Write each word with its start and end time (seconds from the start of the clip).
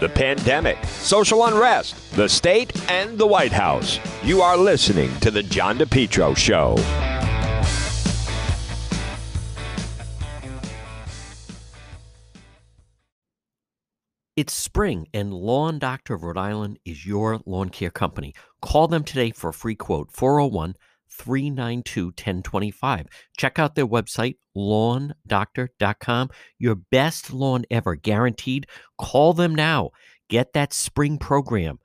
the 0.00 0.08
pandemic, 0.08 0.82
social 0.84 1.44
unrest, 1.46 2.14
the 2.14 2.28
state, 2.28 2.72
and 2.90 3.18
the 3.18 3.26
White 3.26 3.52
House. 3.52 3.98
You 4.22 4.42
are 4.42 4.56
listening 4.56 5.10
to 5.20 5.30
The 5.30 5.42
John 5.42 5.78
DePetro 5.78 6.36
Show. 6.36 6.76
It's 14.36 14.52
spring, 14.52 15.08
and 15.12 15.34
Lawn 15.34 15.80
Doctor 15.80 16.14
of 16.14 16.22
Rhode 16.22 16.38
Island 16.38 16.78
is 16.84 17.04
your 17.04 17.40
lawn 17.44 17.70
care 17.70 17.90
company. 17.90 18.34
Call 18.62 18.86
them 18.86 19.02
today 19.02 19.32
for 19.32 19.50
a 19.50 19.52
free 19.52 19.74
quote 19.74 20.12
401 20.12 20.76
392 21.18 22.06
1025. 22.06 23.06
Check 23.36 23.58
out 23.58 23.74
their 23.74 23.86
website, 23.86 24.36
lawndoctor.com. 24.56 26.30
Your 26.58 26.74
best 26.74 27.32
lawn 27.32 27.64
ever, 27.70 27.96
guaranteed. 27.96 28.66
Call 28.98 29.32
them 29.32 29.54
now. 29.54 29.90
Get 30.28 30.52
that 30.52 30.72
spring 30.72 31.18
program. 31.18 31.78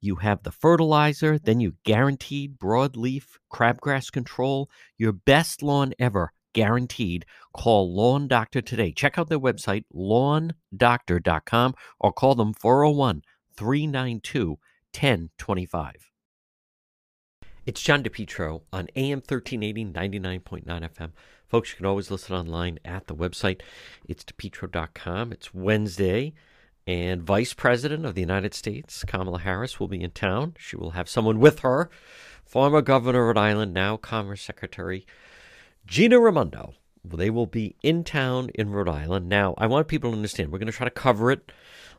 You 0.00 0.16
have 0.16 0.42
the 0.42 0.52
fertilizer, 0.52 1.38
then 1.38 1.60
you 1.60 1.74
guaranteed 1.84 2.58
broadleaf 2.58 3.36
crabgrass 3.52 4.10
control. 4.10 4.70
Your 4.96 5.12
best 5.12 5.62
lawn 5.62 5.92
ever, 5.98 6.32
guaranteed. 6.54 7.26
Call 7.52 7.94
Lawn 7.94 8.26
Doctor 8.26 8.62
today. 8.62 8.92
Check 8.92 9.18
out 9.18 9.28
their 9.28 9.38
website, 9.38 9.84
lawndoctor.com, 9.94 11.74
or 11.98 12.12
call 12.12 12.34
them 12.34 12.54
401 12.54 13.22
392 13.56 14.58
1025. 14.92 16.09
It's 17.66 17.82
John 17.82 18.02
DePetro 18.02 18.62
on 18.72 18.88
AM 18.96 19.18
1380, 19.18 19.84
99.9 19.84 20.64
FM. 20.64 21.10
Folks, 21.46 21.70
you 21.70 21.76
can 21.76 21.84
always 21.84 22.10
listen 22.10 22.34
online 22.34 22.78
at 22.86 23.06
the 23.06 23.14
website. 23.14 23.60
It's 24.08 24.24
depetro.com. 24.24 25.30
It's 25.30 25.52
Wednesday, 25.52 26.32
and 26.86 27.22
Vice 27.22 27.52
President 27.52 28.06
of 28.06 28.14
the 28.14 28.22
United 28.22 28.54
States, 28.54 29.04
Kamala 29.04 29.40
Harris, 29.40 29.78
will 29.78 29.88
be 29.88 30.02
in 30.02 30.12
town. 30.12 30.54
She 30.58 30.74
will 30.74 30.92
have 30.92 31.06
someone 31.06 31.38
with 31.38 31.58
her, 31.60 31.90
former 32.46 32.80
Governor 32.80 33.28
of 33.28 33.36
Rhode 33.36 33.42
Island, 33.42 33.74
now 33.74 33.98
Commerce 33.98 34.40
Secretary 34.40 35.04
Gina 35.86 36.18
Raimondo. 36.18 36.74
They 37.04 37.30
will 37.30 37.46
be 37.46 37.76
in 37.82 38.04
town 38.04 38.50
in 38.54 38.70
Rhode 38.70 38.88
Island. 38.88 39.28
Now, 39.28 39.54
I 39.56 39.66
want 39.66 39.88
people 39.88 40.10
to 40.10 40.16
understand, 40.16 40.52
we're 40.52 40.58
going 40.58 40.66
to 40.66 40.72
try 40.72 40.86
to 40.86 40.90
cover 40.90 41.30
it 41.30 41.50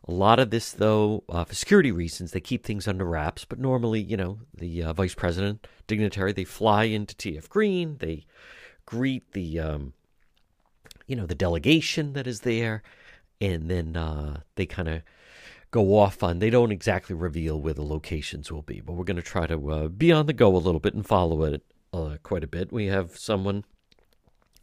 a 0.07 0.11
lot 0.11 0.39
of 0.39 0.49
this, 0.49 0.71
though, 0.71 1.23
uh, 1.30 1.44
for 1.44 1.53
security 1.53 1.91
reasons, 1.91 2.31
they 2.31 2.39
keep 2.39 2.66
things 2.66 2.88
under 2.88 3.05
wraps. 3.05 3.45
But 3.45 3.59
normally, 3.59 4.02
you 4.02 4.17
know, 4.17 4.39
the 4.55 4.83
uh, 4.83 4.94
vice 4.94 5.13
president, 5.13 5.67
dignitary, 5.88 6.33
they 6.33 6.44
fly 6.44 6.85
into 6.85 7.16
TF 7.16 7.49
Green, 7.49 7.97
they 7.99 8.25
greet 8.85 9.31
the, 9.33 9.59
um, 9.59 9.94
you 11.05 11.16
know, 11.16 11.25
the 11.25 11.35
delegation 11.35 12.13
that 12.13 12.25
is 12.25 12.41
there, 12.41 12.81
and 13.39 13.69
then 13.69 13.95
uh, 13.95 14.41
they 14.55 14.66
kind 14.66 14.88
of 14.88 15.02
go 15.72 15.97
off 15.97 16.23
on. 16.23 16.39
They 16.39 16.49
don't 16.49 16.72
exactly 16.72 17.16
reveal 17.16 17.59
where 17.59 17.73
the 17.73 17.83
locations 17.83 18.52
will 18.52 18.61
be, 18.61 18.81
but 18.81 18.94
we're 18.94 19.05
going 19.05 19.16
to 19.17 19.22
try 19.22 19.47
to 19.47 19.72
uh, 19.72 19.88
be 19.88 20.11
on 20.11 20.25
the 20.25 20.33
go 20.33 20.55
a 20.55 20.57
little 20.57 20.79
bit 20.79 20.94
and 20.94 21.05
follow 21.05 21.44
it 21.44 21.63
uh, 21.94 22.17
quite 22.23 22.44
a 22.44 22.47
bit. 22.47 22.72
We 22.72 22.88
have 22.88 23.17
someone, 23.17 23.66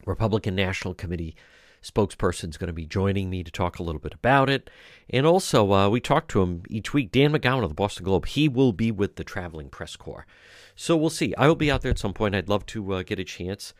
Republican 0.05 0.55
National 0.55 0.93
Committee 0.93 1.35
spokesperson 1.81 2.49
is 2.49 2.57
going 2.57 2.67
to 2.67 2.73
be 2.73 2.85
joining 2.85 3.29
me 3.29 3.43
to 3.43 3.51
talk 3.51 3.79
a 3.79 3.83
little 3.83 4.01
bit 4.01 4.13
about 4.13 4.49
it. 4.49 4.69
And 5.09 5.25
also, 5.25 5.71
uh, 5.71 5.89
we 5.89 5.99
talk 5.99 6.27
to 6.29 6.41
him 6.41 6.63
each 6.69 6.93
week. 6.93 7.11
Dan 7.11 7.31
McGowan 7.31 7.63
of 7.63 7.69
the 7.69 7.75
Boston 7.75 8.03
Globe, 8.03 8.25
he 8.25 8.49
will 8.49 8.73
be 8.73 8.91
with 8.91 9.15
the 9.15 9.23
traveling 9.23 9.69
press 9.69 9.95
corps. 9.95 10.25
So 10.75 10.95
we'll 10.97 11.09
see. 11.09 11.33
I 11.35 11.47
will 11.47 11.55
be 11.55 11.71
out 11.71 11.81
there 11.81 11.91
at 11.91 11.99
some 11.99 12.13
point. 12.13 12.35
I'd 12.35 12.49
love 12.49 12.65
to 12.67 12.93
uh, 12.93 13.03
get 13.03 13.19
a 13.19 13.23
chance 13.23 13.73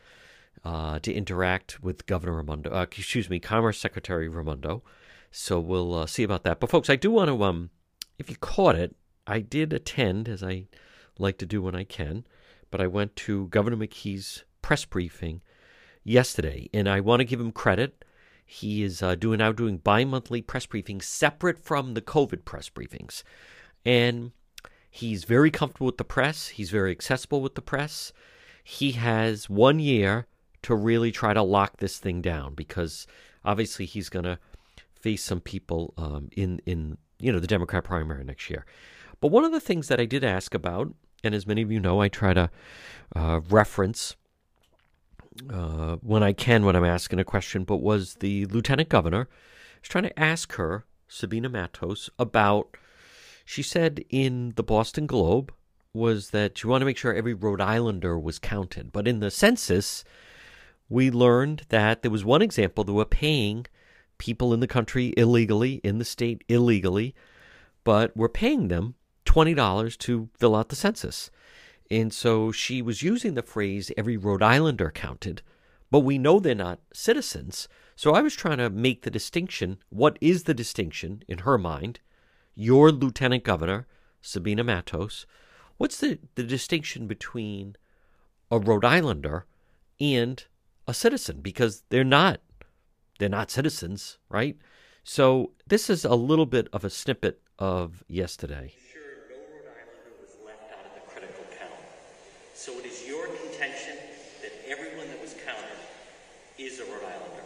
uh, 0.64 0.98
to 1.00 1.12
interact 1.12 1.82
with 1.82 2.06
Governor 2.06 2.36
Raimondo, 2.36 2.70
uh, 2.70 2.82
excuse 2.82 3.30
me, 3.30 3.38
Commerce 3.38 3.78
Secretary 3.78 4.28
Raimondo. 4.28 4.82
So 5.30 5.60
we'll 5.60 5.94
uh, 5.94 6.06
see 6.06 6.22
about 6.22 6.44
that. 6.44 6.60
But 6.60 6.70
folks, 6.70 6.90
I 6.90 6.96
do 6.96 7.10
want 7.10 7.28
to, 7.28 7.42
um, 7.44 7.70
if 8.18 8.28
you 8.28 8.36
caught 8.36 8.74
it, 8.76 8.94
I 9.26 9.40
did 9.40 9.72
attend, 9.72 10.28
as 10.28 10.42
I 10.42 10.66
like 11.18 11.38
to 11.38 11.46
do 11.46 11.62
when 11.62 11.74
I 11.74 11.84
can, 11.84 12.26
but 12.70 12.80
I 12.80 12.86
went 12.86 13.14
to 13.16 13.46
Governor 13.48 13.76
McKee's 13.76 14.44
press 14.62 14.84
briefing 14.84 15.40
yesterday, 16.04 16.68
and 16.72 16.88
I 16.88 17.00
want 17.00 17.20
to 17.20 17.24
give 17.24 17.40
him 17.40 17.52
credit. 17.52 18.04
He 18.44 18.82
is 18.82 19.02
uh, 19.02 19.14
doing 19.14 19.38
now 19.38 19.52
doing 19.52 19.78
bi-monthly 19.78 20.42
press 20.42 20.66
briefings 20.66 21.04
separate 21.04 21.58
from 21.58 21.94
the 21.94 22.00
COVID 22.00 22.44
press 22.44 22.68
briefings, 22.68 23.22
and 23.84 24.32
he's 24.90 25.24
very 25.24 25.50
comfortable 25.50 25.86
with 25.86 25.98
the 25.98 26.04
press. 26.04 26.48
He's 26.48 26.70
very 26.70 26.90
accessible 26.90 27.40
with 27.40 27.54
the 27.54 27.62
press. 27.62 28.12
He 28.62 28.92
has 28.92 29.48
one 29.48 29.78
year 29.78 30.26
to 30.62 30.74
really 30.74 31.10
try 31.10 31.32
to 31.32 31.42
lock 31.42 31.78
this 31.78 31.98
thing 31.98 32.20
down 32.20 32.54
because 32.54 33.06
obviously 33.44 33.86
he's 33.86 34.08
going 34.08 34.24
to 34.24 34.38
face 34.92 35.22
some 35.22 35.40
people 35.40 35.94
um, 35.96 36.28
in 36.36 36.60
in 36.66 36.98
you 37.18 37.32
know 37.32 37.38
the 37.38 37.46
Democrat 37.46 37.84
primary 37.84 38.24
next 38.24 38.50
year. 38.50 38.66
But 39.20 39.28
one 39.28 39.44
of 39.44 39.52
the 39.52 39.60
things 39.60 39.88
that 39.88 40.00
I 40.00 40.06
did 40.06 40.24
ask 40.24 40.54
about, 40.54 40.92
and 41.22 41.34
as 41.34 41.46
many 41.46 41.62
of 41.62 41.70
you 41.70 41.80
know, 41.80 42.00
I 42.00 42.08
try 42.08 42.32
to 42.32 42.50
uh, 43.14 43.40
reference 43.48 44.16
uh, 45.48 45.96
when 45.96 46.22
I 46.22 46.32
can 46.32 46.64
when 46.64 46.76
I'm 46.76 46.84
asking 46.84 47.18
a 47.18 47.24
question, 47.24 47.64
but 47.64 47.78
was 47.78 48.14
the 48.16 48.46
lieutenant 48.46 48.88
governor. 48.88 49.28
I 49.30 49.78
was 49.80 49.88
trying 49.88 50.04
to 50.04 50.18
ask 50.18 50.54
her, 50.54 50.84
Sabina 51.08 51.48
Matos, 51.48 52.10
about. 52.18 52.76
She 53.44 53.62
said 53.62 54.04
in 54.10 54.52
the 54.54 54.62
Boston 54.62 55.06
Globe 55.06 55.52
was 55.92 56.30
that 56.30 56.62
you 56.62 56.70
want 56.70 56.82
to 56.82 56.86
make 56.86 56.96
sure 56.96 57.12
every 57.12 57.34
Rhode 57.34 57.60
Islander 57.60 58.16
was 58.16 58.38
counted. 58.38 58.92
But 58.92 59.08
in 59.08 59.18
the 59.18 59.30
census, 59.30 60.04
we 60.88 61.10
learned 61.10 61.62
that 61.70 62.02
there 62.02 62.10
was 62.10 62.24
one 62.24 62.42
example 62.42 62.84
that 62.84 62.92
were 62.92 63.04
paying 63.04 63.66
people 64.18 64.54
in 64.54 64.60
the 64.60 64.68
country 64.68 65.14
illegally, 65.16 65.80
in 65.82 65.98
the 65.98 66.04
state 66.04 66.44
illegally, 66.48 67.14
but 67.82 68.16
we're 68.16 68.28
paying 68.28 68.68
them 68.68 68.94
$20 69.24 69.98
to 69.98 70.28
fill 70.38 70.54
out 70.54 70.68
the 70.68 70.76
census. 70.76 71.30
And 71.90 72.12
so 72.12 72.52
she 72.52 72.80
was 72.80 73.02
using 73.02 73.34
the 73.34 73.42
phrase 73.42 73.90
every 73.96 74.16
Rhode 74.16 74.42
Islander 74.42 74.90
counted, 74.90 75.42
but 75.90 76.00
we 76.00 76.18
know 76.18 76.38
they're 76.38 76.54
not 76.54 76.80
citizens. 76.92 77.66
So 77.96 78.14
I 78.14 78.22
was 78.22 78.36
trying 78.36 78.58
to 78.58 78.70
make 78.70 79.02
the 79.02 79.10
distinction. 79.10 79.78
What 79.88 80.16
is 80.20 80.44
the 80.44 80.54
distinction 80.54 81.24
in 81.26 81.38
her 81.38 81.58
mind? 81.58 81.98
Your 82.54 82.92
lieutenant 82.92 83.42
governor, 83.42 83.86
Sabina 84.22 84.62
Matos. 84.62 85.26
What's 85.78 85.98
the, 85.98 86.18
the 86.36 86.44
distinction 86.44 87.06
between 87.08 87.76
a 88.50 88.58
Rhode 88.58 88.84
Islander 88.84 89.46
and 89.98 90.44
a 90.86 90.94
citizen? 90.94 91.40
Because 91.40 91.82
they're 91.88 92.04
not 92.04 92.40
they're 93.18 93.28
not 93.28 93.50
citizens, 93.50 94.16
right? 94.30 94.56
So 95.04 95.52
this 95.66 95.90
is 95.90 96.06
a 96.06 96.14
little 96.14 96.46
bit 96.46 96.68
of 96.72 96.84
a 96.84 96.90
snippet 96.90 97.42
of 97.58 98.02
yesterday. 98.08 98.72
So 102.60 102.72
it 102.78 102.84
is 102.84 103.08
your 103.08 103.26
contention 103.26 103.96
that 104.42 104.52
everyone 104.68 105.08
that 105.08 105.18
was 105.18 105.32
counted 105.46 105.64
is 106.58 106.78
a 106.78 106.84
Rhode 106.84 107.04
Islander? 107.04 107.42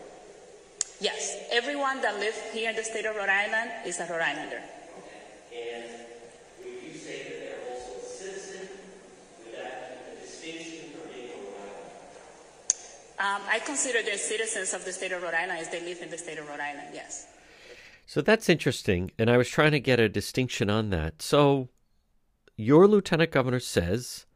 Yes, 1.00 1.44
everyone 1.54 2.03
that 2.03 2.19
lives 2.19 2.37
here 2.53 2.70
in 2.70 2.76
the 2.76 2.82
state 2.82 3.06
of 3.06 3.15
Rhode 3.15 3.28
Island 3.28 3.70
is 3.87 4.00
a 4.00 4.06
Rhode 4.06 4.22
Islander. 4.22 4.60
And 5.54 5.84
would 6.59 6.82
you 6.82 6.98
say 6.98 7.22
that 7.22 7.41
they're 7.41 7.60
also 7.70 7.92
a 7.94 8.04
citizen? 8.04 8.69
Would 9.44 9.54
that 9.54 10.20
distinction 10.20 10.91
for 10.91 11.06
being 11.14 11.31
a 11.31 11.38
Rhode 11.47 11.70
Islander? 13.20 13.44
Um, 13.44 13.48
I 13.48 13.60
consider 13.60 14.03
them 14.03 14.19
citizens 14.19 14.75
of 14.75 14.84
the 14.84 14.93
state 14.93 15.12
of 15.12 15.22
Rhode 15.22 15.34
Island 15.34 15.60
as 15.60 15.70
they 15.70 15.81
live 15.81 16.03
in 16.03 16.10
the 16.10 16.19
state 16.19 16.38
of 16.38 16.48
Rhode 16.48 16.59
Island, 16.59 16.88
yes. 16.93 17.28
So 18.04 18.20
that's 18.20 18.48
interesting, 18.48 19.12
and 19.16 19.31
I 19.31 19.37
was 19.37 19.48
trying 19.48 19.72
to 19.72 19.81
get 19.81 20.00
a 20.00 20.09
distinction 20.09 20.69
on 20.69 20.91
that. 20.91 21.22
So 21.22 21.69
your 22.56 22.88
lieutenant 22.88 23.31
governor 23.31 23.60
says 23.60 24.26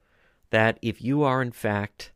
that 0.50 0.78
if 0.82 1.02
you 1.02 1.24
are 1.24 1.42
in 1.42 1.50
fact 1.50 2.12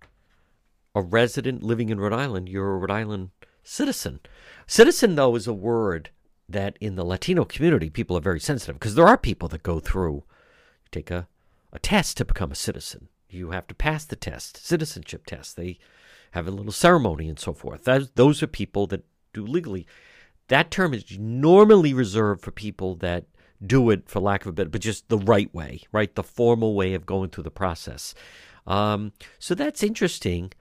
a 0.94 1.02
resident 1.02 1.64
living 1.64 1.88
in 1.88 1.98
Rhode 1.98 2.12
Island, 2.12 2.48
you're 2.48 2.76
a 2.76 2.78
Rhode 2.78 2.92
Island 2.92 3.30
citizen. 3.62 4.20
Citizen, 4.66 5.14
though, 5.14 5.34
is 5.36 5.46
a 5.46 5.52
word 5.52 6.10
that 6.48 6.76
in 6.80 6.96
the 6.96 7.04
Latino 7.04 7.44
community 7.44 7.88
people 7.90 8.16
are 8.16 8.20
very 8.20 8.40
sensitive 8.40 8.76
because 8.76 8.94
there 8.94 9.08
are 9.08 9.16
people 9.16 9.48
that 9.48 9.62
go 9.62 9.80
through, 9.80 10.24
take 10.90 11.10
a, 11.10 11.28
a 11.72 11.78
test 11.78 12.16
to 12.18 12.24
become 12.24 12.52
a 12.52 12.56
citizen. 12.56 13.08
You 13.28 13.50
have 13.50 13.66
to 13.68 13.74
pass 13.74 14.04
the 14.04 14.16
test, 14.16 14.64
citizenship 14.64 15.24
test. 15.26 15.56
They 15.56 15.78
have 16.32 16.46
a 16.46 16.50
little 16.50 16.72
ceremony 16.72 17.28
and 17.28 17.38
so 17.38 17.52
forth. 17.52 17.84
That, 17.84 18.14
those 18.16 18.42
are 18.42 18.46
people 18.46 18.86
that 18.88 19.04
do 19.32 19.46
legally. 19.46 19.86
That 20.48 20.70
term 20.70 20.92
is 20.92 21.18
normally 21.18 21.94
reserved 21.94 22.42
for 22.42 22.50
people 22.50 22.96
that 22.96 23.24
do 23.64 23.90
it, 23.90 24.08
for 24.08 24.20
lack 24.20 24.42
of 24.42 24.48
a 24.48 24.52
better, 24.52 24.68
but 24.68 24.80
just 24.80 25.08
the 25.08 25.18
right 25.18 25.52
way, 25.54 25.82
right? 25.92 26.14
The 26.14 26.22
formal 26.22 26.74
way 26.74 26.94
of 26.94 27.06
going 27.06 27.30
through 27.30 27.44
the 27.44 27.50
process. 27.50 28.14
Um, 28.66 29.12
so 29.38 29.54
that's 29.54 29.82
interesting 29.82 30.52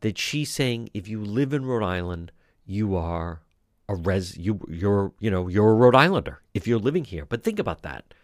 that 0.00 0.18
she's 0.18 0.50
saying 0.50 0.90
if 0.92 1.08
you 1.08 1.22
live 1.22 1.52
in 1.52 1.64
Rhode 1.64 1.84
Island, 1.84 2.32
you 2.68 2.94
are 2.94 3.40
a 3.88 3.96
res 3.96 4.36
you 4.36 4.60
you're 4.68 5.12
you 5.18 5.30
know 5.30 5.48
you're 5.48 5.70
a 5.70 5.74
Rhode 5.74 5.96
Islander 5.96 6.42
if 6.54 6.68
you're 6.68 6.78
living 6.78 7.04
here. 7.04 7.24
But 7.24 7.42
think 7.42 7.58
about 7.58 7.82
that. 7.82 8.14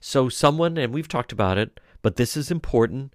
So 0.00 0.28
someone 0.28 0.76
and 0.76 0.92
we've 0.92 1.08
talked 1.08 1.32
about 1.32 1.56
it, 1.56 1.80
but 2.02 2.16
this 2.16 2.36
is 2.36 2.50
important. 2.50 3.14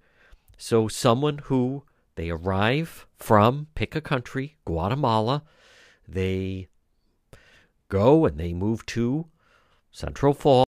So 0.57 0.87
someone 0.87 1.39
who 1.39 1.83
they 2.15 2.29
arrive 2.29 3.05
from 3.17 3.67
pick 3.75 3.95
a 3.95 4.01
country, 4.01 4.55
Guatemala, 4.65 5.43
they 6.07 6.67
go 7.89 8.25
and 8.25 8.39
they 8.39 8.53
move 8.53 8.85
to 8.87 9.27
Central 9.91 10.33
Falls. 10.33 10.65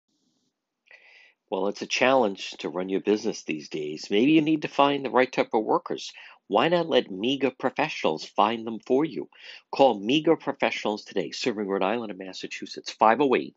Well, 1.49 1.69
it's 1.69 1.81
a 1.81 1.87
challenge 1.87 2.51
to 2.59 2.69
run 2.69 2.89
your 2.89 2.99
business 2.99 3.43
these 3.43 3.69
days. 3.69 4.09
Maybe 4.11 4.33
you 4.33 4.41
need 4.41 4.63
to 4.63 4.67
find 4.67 5.03
the 5.03 5.09
right 5.09 5.31
type 5.31 5.53
of 5.53 5.63
workers. 5.63 6.11
Why 6.49 6.69
not 6.69 6.87
let 6.87 7.11
MEGA 7.11 7.51
professionals 7.51 8.23
find 8.23 8.65
them 8.65 8.79
for 8.79 9.03
you? 9.03 9.29
Call 9.71 9.99
MEGA 9.99 10.37
professionals 10.37 11.03
today, 11.03 11.31
serving 11.31 11.67
Rhode 11.67 11.83
Island 11.83 12.11
and 12.11 12.19
Massachusetts, 12.19 12.91
508 12.91 13.55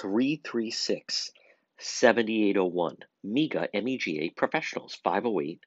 336 0.00 1.32
7801. 1.78 2.96
MEGA, 3.24 3.68
M 3.74 3.88
E 3.88 3.98
G 3.98 4.20
A 4.20 4.30
professionals, 4.30 4.94
508 5.02 5.60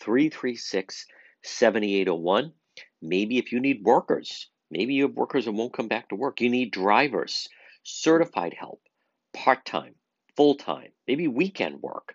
336 0.00 1.06
7801. 1.42 2.52
Maybe 3.00 3.38
if 3.38 3.52
you 3.52 3.60
need 3.60 3.84
workers, 3.84 4.48
maybe 4.70 4.94
you 4.94 5.04
have 5.04 5.16
workers 5.16 5.44
that 5.44 5.52
won't 5.52 5.72
come 5.72 5.88
back 5.88 6.08
to 6.08 6.16
work. 6.16 6.40
You 6.40 6.50
need 6.50 6.72
drivers, 6.72 7.48
certified 7.82 8.54
help, 8.54 8.82
part 9.32 9.64
time, 9.64 9.94
full 10.36 10.56
time, 10.56 10.90
maybe 11.06 11.28
weekend 11.28 11.82
work. 11.82 12.14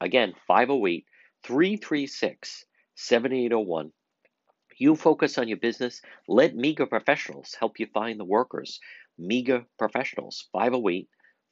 Again, 0.00 0.34
508 0.46 1.04
336 1.44 2.64
7801. 2.94 3.92
You 4.78 4.94
focus 4.94 5.38
on 5.38 5.48
your 5.48 5.56
business. 5.56 6.00
Let 6.28 6.54
MEGA 6.54 6.86
professionals 6.86 7.56
help 7.58 7.80
you 7.80 7.86
find 7.92 8.18
the 8.18 8.24
workers. 8.24 8.78
MEGA 9.18 9.66
professionals, 9.78 10.48
508 10.52 11.08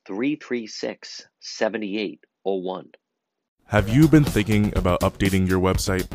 336 0.06 1.26
7801. 1.40 2.90
Have 3.66 3.88
you 3.88 4.06
been 4.06 4.22
thinking 4.22 4.72
about 4.76 5.00
updating 5.00 5.49
your 5.49 5.58
website? 5.58 6.06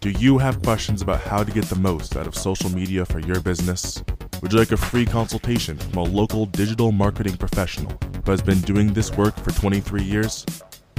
Do 0.00 0.10
you 0.10 0.36
have 0.36 0.62
questions 0.62 1.00
about 1.00 1.22
how 1.22 1.42
to 1.42 1.50
get 1.50 1.64
the 1.64 1.76
most 1.76 2.16
out 2.16 2.26
of 2.26 2.36
social 2.36 2.70
media 2.70 3.06
for 3.06 3.20
your 3.20 3.40
business? 3.40 4.04
Would 4.42 4.52
you 4.52 4.58
like 4.58 4.72
a 4.72 4.76
free 4.76 5.06
consultation 5.06 5.78
from 5.78 5.98
a 5.98 6.02
local 6.02 6.44
digital 6.46 6.92
marketing 6.92 7.38
professional 7.38 7.98
who 8.24 8.30
has 8.30 8.42
been 8.42 8.60
doing 8.60 8.92
this 8.92 9.10
work 9.16 9.34
for 9.36 9.50
23 9.52 10.02
years? 10.02 10.44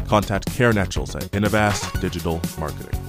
Contact 0.09 0.45
Karen 0.47 0.75
Etchels 0.77 1.15
at 1.15 1.21
Innovast 1.33 2.01
Digital 2.01 2.41
Marketing. 2.57 2.99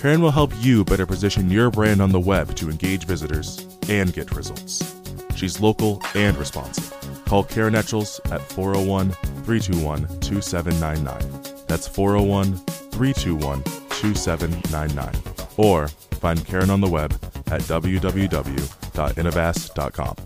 Karen 0.00 0.22
will 0.22 0.30
help 0.30 0.50
you 0.56 0.86
better 0.86 1.04
position 1.04 1.50
your 1.50 1.70
brand 1.70 2.00
on 2.00 2.12
the 2.12 2.20
web 2.20 2.56
to 2.56 2.70
engage 2.70 3.04
visitors 3.04 3.66
and 3.90 4.14
get 4.14 4.34
results. 4.34 4.96
She's 5.34 5.60
local 5.60 6.00
and 6.14 6.34
responsive. 6.38 6.94
Call 7.26 7.44
Karen 7.44 7.74
Etchels 7.74 8.20
at 8.32 8.40
401 8.40 9.10
321 9.44 10.20
2799. 10.20 11.66
That's 11.66 11.86
401 11.86 12.56
321 12.56 13.62
2799. 13.62 15.14
Or 15.58 15.88
find 15.88 16.42
Karen 16.46 16.70
on 16.70 16.80
the 16.80 16.88
web 16.88 17.12
at 17.48 17.60
www.innovast.com. 17.60 20.16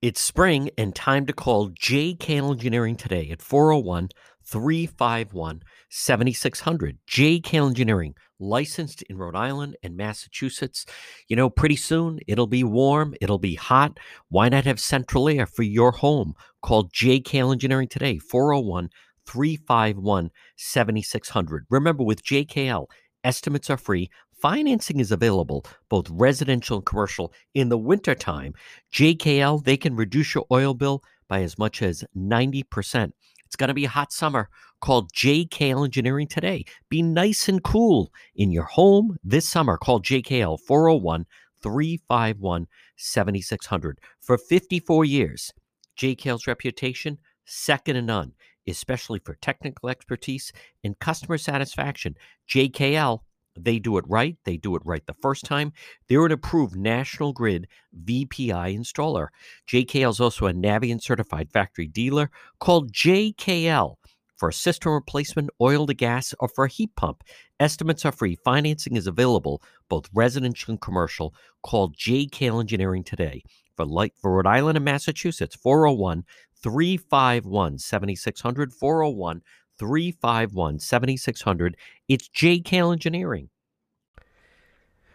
It's 0.00 0.20
spring 0.20 0.70
and 0.76 0.94
time 0.94 1.26
to 1.26 1.34
call 1.34 1.70
JK 1.70 2.50
Engineering 2.50 2.96
today 2.96 3.28
at 3.30 3.42
401 3.42 4.08
351 4.52 5.62
7600. 5.88 6.98
JK 7.08 7.66
Engineering, 7.66 8.14
licensed 8.38 9.00
in 9.02 9.16
Rhode 9.16 9.34
Island 9.34 9.76
and 9.82 9.96
Massachusetts. 9.96 10.84
You 11.28 11.36
know, 11.36 11.48
pretty 11.48 11.76
soon 11.76 12.20
it'll 12.28 12.46
be 12.46 12.62
warm, 12.62 13.14
it'll 13.22 13.38
be 13.38 13.54
hot. 13.54 13.98
Why 14.28 14.50
not 14.50 14.66
have 14.66 14.78
central 14.78 15.28
air 15.28 15.46
for 15.46 15.62
your 15.62 15.90
home? 15.90 16.34
Call 16.60 16.90
JK 16.90 17.50
Engineering 17.50 17.88
today, 17.88 18.18
401 18.18 18.90
351 19.26 20.30
7600. 20.56 21.66
Remember, 21.70 22.04
with 22.04 22.22
JKL, 22.22 22.86
estimates 23.24 23.70
are 23.70 23.78
free. 23.78 24.10
Financing 24.42 25.00
is 25.00 25.12
available, 25.12 25.64
both 25.88 26.10
residential 26.10 26.76
and 26.76 26.84
commercial. 26.84 27.32
In 27.54 27.70
the 27.70 27.78
wintertime, 27.78 28.52
JKL, 28.92 29.64
they 29.64 29.78
can 29.78 29.96
reduce 29.96 30.34
your 30.34 30.44
oil 30.50 30.74
bill 30.74 31.02
by 31.28 31.42
as 31.42 31.56
much 31.56 31.80
as 31.80 32.04
90%. 32.14 33.12
It's 33.52 33.56
going 33.58 33.68
to 33.68 33.74
be 33.74 33.84
a 33.84 33.90
hot 33.90 34.14
summer. 34.14 34.48
Call 34.80 35.08
JKL 35.08 35.84
Engineering 35.84 36.26
today. 36.26 36.64
Be 36.88 37.02
nice 37.02 37.50
and 37.50 37.62
cool 37.62 38.10
in 38.34 38.50
your 38.50 38.64
home 38.64 39.18
this 39.22 39.46
summer. 39.46 39.76
Call 39.76 40.00
JKL 40.00 40.58
401 40.58 41.26
351 41.62 42.66
7600. 42.96 44.00
For 44.22 44.38
54 44.38 45.04
years, 45.04 45.52
JKL's 45.98 46.46
reputation, 46.46 47.18
second 47.44 47.96
to 47.96 48.00
none, 48.00 48.32
especially 48.66 49.20
for 49.22 49.34
technical 49.42 49.90
expertise 49.90 50.50
and 50.82 50.98
customer 50.98 51.36
satisfaction. 51.36 52.16
JKL, 52.48 53.18
they 53.56 53.78
do 53.78 53.98
it 53.98 54.04
right. 54.08 54.36
They 54.44 54.56
do 54.56 54.76
it 54.76 54.82
right 54.84 55.04
the 55.06 55.14
first 55.14 55.44
time. 55.44 55.72
They're 56.08 56.26
an 56.26 56.32
approved 56.32 56.76
National 56.76 57.32
Grid 57.32 57.68
VPI 58.04 58.76
installer. 58.76 59.28
JKL 59.68 60.10
is 60.10 60.20
also 60.20 60.46
a 60.46 60.52
Navien 60.52 61.02
certified 61.02 61.50
factory 61.50 61.86
dealer 61.86 62.30
called 62.60 62.92
JKL 62.92 63.96
for 64.42 64.48
a 64.48 64.52
system 64.52 64.92
replacement, 64.92 65.50
oil 65.60 65.86
to 65.86 65.94
gas, 65.94 66.34
or 66.40 66.48
for 66.48 66.64
a 66.64 66.68
heat 66.68 66.90
pump. 66.96 67.22
Estimates 67.60 68.04
are 68.04 68.10
free. 68.10 68.36
Financing 68.44 68.96
is 68.96 69.06
available, 69.06 69.62
both 69.88 70.10
residential 70.12 70.72
and 70.72 70.80
commercial. 70.80 71.32
Call 71.62 71.92
JKL 71.92 72.60
Engineering 72.60 73.04
today. 73.04 73.44
For, 73.76 73.86
light, 73.86 74.14
for 74.20 74.32
Rhode 74.32 74.48
Island 74.48 74.76
and 74.76 74.84
Massachusetts, 74.84 75.54
401 75.54 76.24
351 76.60 77.78
7600. 77.78 78.72
401 78.72 79.42
351 79.78 80.78
7600. 80.78 81.76
It's 82.08 82.28
JKL 82.28 82.92
Engineering. 82.92 83.48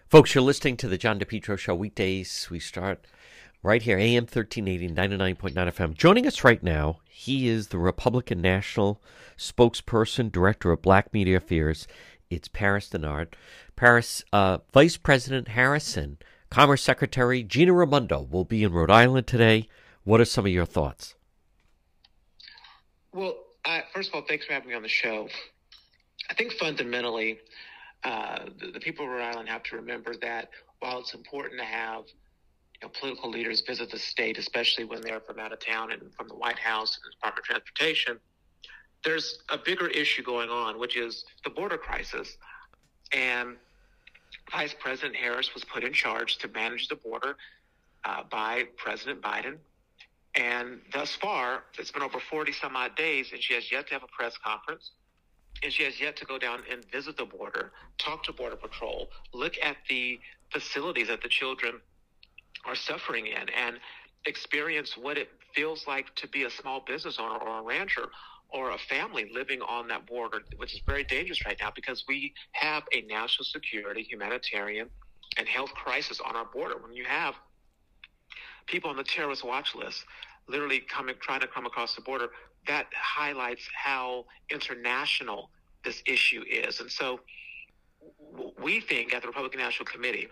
Folks, 0.10 0.34
you're 0.34 0.44
listening 0.44 0.78
to 0.78 0.88
the 0.88 0.98
John 0.98 1.20
DePetro 1.20 1.58
Show 1.58 1.76
weekdays. 1.76 2.48
We 2.50 2.60
start 2.60 3.06
right 3.62 3.82
here, 3.82 3.98
AM 3.98 4.24
1380, 4.24 4.90
99.9 4.90 5.54
FM. 5.54 5.94
Joining 5.98 6.26
us 6.26 6.44
right 6.44 6.64
now, 6.64 7.00
he 7.10 7.50
is 7.50 7.68
the 7.68 7.78
Republican 7.78 8.42
National 8.42 9.02
Spokesperson, 9.38 10.32
Director 10.32 10.72
of 10.72 10.82
Black 10.82 11.14
Media 11.14 11.38
Affairs. 11.38 11.88
It's 12.30 12.48
Paris 12.48 12.90
Dennard. 12.90 13.34
Paris, 13.76 14.24
uh, 14.32 14.60
Vice 14.74 14.98
President 14.98 15.50
Harrison, 15.50 16.18
Commerce 16.50 16.82
Secretary 16.82 17.44
Gina 17.44 17.74
Raimondo 17.74 18.22
will 18.22 18.46
be 18.46 18.64
in 18.64 18.72
Rhode 18.72 18.92
Island 18.92 19.28
today. 19.28 19.68
What 20.04 20.22
are 20.22 20.26
some 20.26 20.46
of 20.46 20.52
your 20.52 20.66
thoughts? 20.66 21.16
Well, 23.14 23.36
first 23.94 24.10
of 24.10 24.16
all, 24.16 24.22
thanks 24.22 24.46
for 24.46 24.54
having 24.54 24.70
me 24.70 24.76
on 24.76 24.82
the 24.82 24.88
show. 24.88 25.28
I 26.30 26.34
think 26.34 26.54
fundamentally, 26.54 27.40
uh, 28.04 28.46
the, 28.60 28.72
the, 28.72 28.80
people 28.80 29.06
of 29.06 29.12
Rhode 29.12 29.24
Island 29.24 29.50
have 29.50 29.64
to 29.64 29.76
remember 29.76 30.16
that 30.22 30.50
while 30.80 31.00
it's 31.00 31.14
important 31.14 31.60
to 31.60 31.66
have 31.66 32.04
you 32.82 32.88
know, 32.88 32.90
political 33.00 33.30
leaders 33.30 33.62
visit 33.62 33.90
the 33.90 34.00
state, 34.00 34.38
especially 34.38 34.84
when 34.84 35.02
they're 35.02 35.20
from 35.20 35.40
out 35.40 35.52
of 35.52 35.60
town 35.60 35.92
and 35.92 36.14
from 36.14 36.28
the 36.28 36.36
White 36.36 36.60
House 36.60 36.96
and 36.98 37.12
the 37.12 37.16
Department 37.16 37.40
of 37.40 37.46
Transportation, 37.46 38.20
there's 39.04 39.40
a 39.50 39.58
bigger 39.58 39.88
issue 39.88 40.24
going 40.24 40.50
on, 40.50 40.80
which 40.80 40.96
is 40.96 41.26
the 41.44 41.50
border 41.50 41.78
crisis. 41.78 42.38
And 43.12 43.56
Vice 44.52 44.76
President 44.80 45.16
Harris 45.16 45.54
was 45.54 45.64
put 45.64 45.84
in 45.84 45.94
charge 45.94 46.38
to 46.40 46.48
manage 46.50 46.88
the 46.88 46.96
border 46.96 47.38
uh, 48.06 48.24
by 48.30 48.66
President 48.78 49.22
Biden. 49.22 49.58
And 50.38 50.82
thus 50.94 51.16
far, 51.16 51.64
it's 51.80 51.92
been 51.92 52.04
over 52.04 52.20
40 52.20 52.52
some 52.52 52.76
odd 52.76 52.96
days, 52.96 53.32
and 53.32 53.42
she 53.42 53.56
has 53.56 53.72
yet 53.72 53.88
to 53.88 53.96
have 53.96 54.04
a 54.04 54.08
press 54.08 54.38
conference. 54.38 54.92
And 55.64 55.74
she 55.74 55.84
has 55.84 56.00
yet 56.00 56.16
to 56.18 56.26
go 56.26 56.38
down 56.38 56.60
and 56.72 56.86
visit 56.92 57.18
the 57.18 57.26
border, 57.26 57.72
talk 57.98 58.24
to 58.26 58.34
Border 58.34 58.56
Patrol, 58.56 59.10
look 59.34 59.56
at 59.64 59.78
the 59.90 60.20
facilities 60.52 61.08
that 61.08 61.24
the 61.24 61.30
children 61.30 61.82
are 62.66 62.76
suffering 62.76 63.26
in, 63.26 63.50
and 63.50 63.80
experience 64.26 64.96
what 64.96 65.18
it 65.18 65.30
feels 65.56 65.88
like 65.88 66.14
to 66.16 66.28
be 66.28 66.44
a 66.44 66.50
small 66.50 66.84
business 66.86 67.18
owner 67.20 67.38
or 67.38 67.60
a 67.60 67.64
rancher 67.64 68.06
or 68.50 68.72
a 68.72 68.78
family 68.78 69.30
living 69.34 69.62
on 69.62 69.88
that 69.88 70.06
border, 70.06 70.42
which 70.58 70.76
is 70.76 70.82
very 70.86 71.04
dangerous 71.04 71.44
right 71.46 71.58
now 71.60 71.72
because 71.76 72.04
we 72.08 72.34
have 72.52 72.84
a 72.94 73.02
national 73.02 73.46
security, 73.46 74.04
humanitarian, 74.04 74.90
and 75.38 75.48
health 75.48 75.74
crisis 75.74 76.22
on 76.24 76.36
our 76.36 76.46
border. 76.46 76.76
When 76.78 76.94
you 76.94 77.06
have 77.06 77.34
people 78.68 78.90
on 78.90 78.98
the 78.98 79.04
terrorist 79.04 79.44
watch 79.44 79.74
list 79.76 80.06
literally 80.48 80.80
coming, 80.80 81.16
trying 81.20 81.42
to 81.42 81.48
come 81.48 81.66
across 81.66 81.96
the 81.96 82.02
border, 82.02 82.30
that 82.68 82.88
highlights 82.94 83.68
how 83.74 84.26
international 84.50 85.50
this 85.84 86.02
issue 86.06 86.44
is. 86.50 86.80
And 86.80 86.92
so 86.92 87.22
we 88.62 88.80
think 88.80 89.14
at 89.14 89.22
the 89.22 89.28
Republican 89.28 89.60
National 89.60 89.86
Committee 89.86 90.28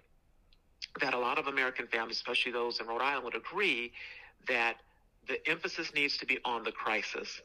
that 1.01 1.13
a 1.13 1.17
lot 1.17 1.38
of 1.38 1.48
American 1.48 1.88
families, 1.88 2.17
especially 2.17 2.51
those 2.51 2.79
in 2.79 2.88
Rhode 2.88 3.01
Island, 3.01 3.25
would 3.25 3.36
agree 3.36 3.91
that 4.48 4.77
the 5.27 5.45
emphasis 5.50 5.93
needs 5.93 6.17
to 6.17 6.25
be 6.25 6.39
on 6.45 6.63
the 6.63 6.72
crisis. 6.72 7.41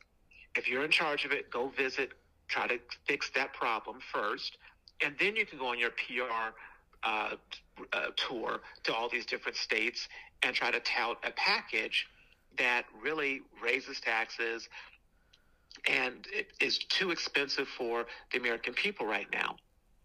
If 0.57 0.69
you're 0.69 0.85
in 0.85 0.91
charge 0.91 1.25
of 1.25 1.33
it, 1.33 1.51
go 1.51 1.69
visit, 1.69 2.13
try 2.49 2.67
to 2.67 2.79
fix 3.07 3.31
that 3.35 3.53
problem 3.55 3.99
first, 4.13 4.59
and 5.03 5.15
then 5.19 5.37
you 5.37 5.47
can 5.47 5.59
go 5.59 5.69
on 5.69 5.79
your 5.79 5.91
PR 5.91 6.53
uh, 7.03 7.37
uh, 7.93 8.07
tour 8.17 8.61
to 8.85 8.95
all 8.95 9.09
these 9.09 9.25
different 9.25 9.57
states 9.57 10.09
and 10.43 10.55
try 10.55 10.71
to 10.71 10.81
tout 10.81 11.19
a 11.25 11.31
package 11.31 12.07
that 12.61 12.85
really 13.03 13.41
raises 13.63 14.01
taxes 14.01 14.69
and 15.89 16.27
is 16.61 16.79
too 16.79 17.11
expensive 17.11 17.67
for 17.67 18.07
the 18.33 18.39
American 18.39 18.75
people 18.75 19.07
right 19.07 19.27
now. 19.33 19.57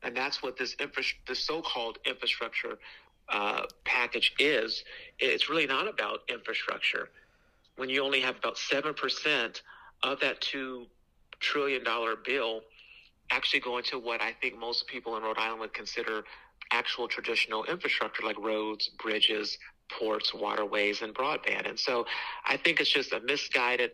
And 0.03 0.15
that's 0.15 0.41
what 0.41 0.57
this 0.57 0.75
infra- 0.79 1.35
so-called 1.35 1.97
infrastructure 2.05 2.77
uh, 3.29 3.63
package 3.83 4.33
is. 4.39 4.83
It's 5.19 5.49
really 5.49 5.67
not 5.67 5.87
about 5.87 6.19
infrastructure. 6.29 7.09
When 7.75 7.89
you 7.89 8.03
only 8.03 8.21
have 8.21 8.37
about 8.37 8.57
seven 8.57 8.93
percent 8.93 9.61
of 10.03 10.19
that 10.21 10.39
two 10.39 10.85
trillion 11.39 11.83
dollar 11.83 12.15
bill 12.15 12.61
actually 13.31 13.59
going 13.59 13.83
to 13.83 13.99
what 13.99 14.21
I 14.21 14.31
think 14.41 14.57
most 14.57 14.87
people 14.87 15.17
in 15.17 15.23
Rhode 15.23 15.37
Island 15.37 15.59
would 15.59 15.73
consider 15.73 16.23
actual 16.71 17.07
traditional 17.07 17.65
infrastructure 17.65 18.23
like 18.23 18.37
roads, 18.39 18.89
bridges, 19.01 19.57
ports, 19.89 20.33
waterways, 20.33 21.01
and 21.01 21.13
broadband. 21.13 21.67
And 21.69 21.79
so 21.79 22.05
I 22.45 22.57
think 22.57 22.79
it's 22.79 22.91
just 22.91 23.13
a 23.13 23.19
misguided 23.21 23.91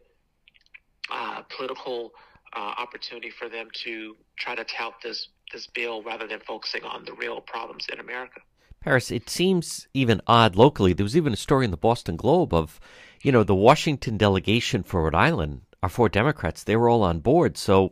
uh, 1.10 1.42
political 1.56 2.14
uh, 2.54 2.60
opportunity 2.78 3.30
for 3.30 3.50
them 3.50 3.68
to 3.84 4.16
try 4.38 4.56
to 4.56 4.64
tout 4.64 4.94
this 5.04 5.28
this 5.54 5.68
bill 5.68 6.02
rather 6.02 6.28
than 6.28 6.40
focusing 6.40 6.84
on 6.86 7.04
the 7.04 7.14
real 7.14 7.42
problems 7.42 7.86
in 7.92 8.00
America. 8.00 8.40
Paris, 8.80 9.12
it 9.12 9.30
seems 9.30 9.88
even 9.94 10.22
odd 10.26 10.56
locally. 10.56 10.94
There 10.94 11.04
was 11.04 11.18
even 11.18 11.34
a 11.34 11.38
story 11.38 11.66
in 11.66 11.72
the 11.72 11.78
Boston 11.78 12.16
Globe 12.16 12.54
of, 12.54 12.80
you 13.22 13.32
know, 13.32 13.44
the 13.44 13.54
Washington 13.54 14.18
delegation 14.18 14.82
for 14.82 15.04
Rhode 15.04 15.14
Island 15.14 15.62
are 15.84 15.90
four 15.90 16.08
Democrats. 16.10 16.64
They 16.64 16.76
were 16.78 16.90
all 16.90 17.04
on 17.04 17.20
board. 17.20 17.58
So 17.58 17.92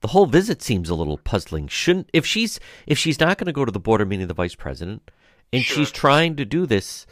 the 0.00 0.08
whole 0.08 0.26
visit 0.26 0.62
seems 0.62 0.90
a 0.90 0.94
little 0.94 1.16
puzzling. 1.16 1.68
Shouldn't 1.68 2.10
if 2.12 2.26
she's 2.26 2.60
if 2.86 2.98
she's 2.98 3.20
not 3.20 3.38
going 3.38 3.46
to 3.46 3.52
go 3.52 3.64
to 3.64 3.72
the 3.72 3.80
border 3.80 4.04
meeting 4.04 4.26
the 4.26 4.34
vice 4.34 4.54
president, 4.54 5.10
and 5.52 5.62
Sure. 5.62 5.76
she's 5.76 5.90
trying 5.92 6.36
to 6.36 6.44
do 6.44 6.66
this, 6.66 7.06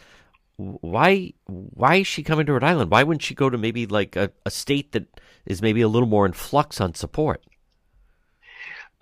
why 0.57 1.33
why 1.47 1.97
is 1.97 2.07
she 2.07 2.23
coming 2.23 2.47
to 2.47 2.53
Rhode 2.53 2.65
Island? 2.65 2.91
Why 2.91 3.03
wouldn't 3.03 3.23
she 3.23 3.35
go 3.35 3.51
to 3.51 3.59
maybe 3.59 3.87
like 3.87 4.17
a, 4.17 4.31
a 4.47 4.51
state 4.51 4.93
that 4.93 5.21
is 5.47 5.61
maybe 5.61 5.81
a 5.81 5.89
little 5.89 6.09
more 6.09 6.27
in 6.27 6.33
flux 6.33 6.81
on 6.81 6.95
support? 6.95 7.45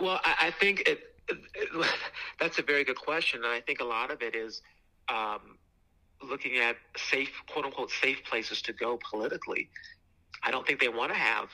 Well, 0.01 0.21
I, 0.25 0.47
I 0.47 0.51
think 0.51 0.81
it, 0.89 1.01
it, 1.29 1.39
that's 2.41 2.59
a 2.59 2.63
very 2.63 2.85
good 2.85 2.97
question, 2.97 3.45
and 3.45 3.53
I 3.53 3.61
think 3.61 3.81
a 3.81 3.85
lot 3.85 4.11
of 4.11 4.23
it 4.23 4.35
is 4.35 4.63
um, 5.09 5.59
looking 6.23 6.59
at 6.59 6.77
safe, 6.97 7.31
quote 7.49 7.65
unquote, 7.65 7.91
safe 7.91 8.25
places 8.25 8.63
to 8.63 8.73
go 8.73 8.99
politically. 9.11 9.69
I 10.43 10.51
don't 10.51 10.67
think 10.67 10.81
they 10.81 10.89
want 10.89 11.13
to 11.13 11.19
have 11.19 11.49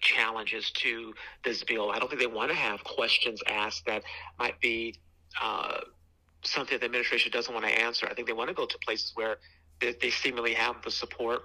challenges 0.00 0.70
to 0.72 1.14
this 1.44 1.62
bill. 1.62 1.90
I 1.90 1.98
don't 1.98 2.08
think 2.08 2.20
they 2.20 2.26
want 2.26 2.50
to 2.50 2.56
have 2.56 2.82
questions 2.82 3.42
asked 3.46 3.86
that 3.86 4.02
might 4.38 4.60
be 4.60 4.96
uh, 5.40 5.80
something 6.46 6.78
the 6.78 6.84
administration 6.84 7.32
doesn't 7.32 7.52
want 7.52 7.66
to 7.66 7.72
answer. 7.72 8.06
I 8.10 8.14
think 8.14 8.26
they 8.26 8.32
want 8.32 8.48
to 8.48 8.54
go 8.54 8.66
to 8.66 8.78
places 8.78 9.12
where 9.14 9.36
they, 9.80 9.94
they 10.00 10.10
seemingly 10.10 10.54
have 10.54 10.76
the 10.82 10.90
support 10.90 11.42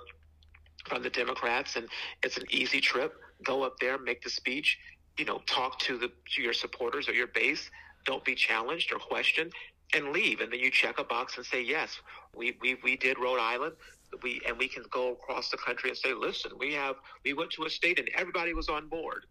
from 0.88 1.03
the 1.03 1.10
Democrats, 1.10 1.75
and 1.75 1.88
it's 2.24 2.38
an 2.38 2.44
easy 2.50 2.82
trip. 2.82 3.13
Go 3.44 3.63
up 3.63 3.79
there, 3.79 3.98
make 3.98 4.22
the 4.22 4.29
speech, 4.29 4.77
you 5.18 5.25
know, 5.25 5.41
talk 5.46 5.79
to 5.79 5.98
the 5.98 6.12
to 6.36 6.41
your 6.41 6.53
supporters 6.53 7.08
or 7.08 7.13
your 7.13 7.27
base. 7.27 7.70
Don't 8.06 8.24
be 8.24 8.36
challenged 8.36 8.94
or 8.94 9.00
questioned, 9.00 9.51
and 9.94 10.12
leave. 10.12 10.41
And 10.41 10.51
then 10.51 10.60
you 10.60 10.72
check 10.72 11.00
a 11.00 11.03
box 11.03 11.38
and 11.38 11.46
say, 11.46 11.62
yes, 11.62 12.00
we 12.36 12.58
we, 12.62 12.77
we 12.84 12.98
did 12.98 13.18
Rhode 13.20 13.39
Island. 13.39 13.75
We 14.24 14.41
and 14.48 14.58
we 14.58 14.68
can 14.68 14.84
go 14.89 15.12
across 15.13 15.50
the 15.50 15.58
country 15.58 15.89
and 15.89 15.98
say, 15.98 16.13
listen, 16.13 16.51
we 16.58 16.74
have 16.74 16.96
we 17.24 17.34
went 17.34 17.51
to 17.51 17.65
a 17.65 17.70
state 17.70 18.00
and 18.00 18.10
everybody 18.15 18.53
was 18.53 18.70
on 18.70 18.88
board 18.88 19.25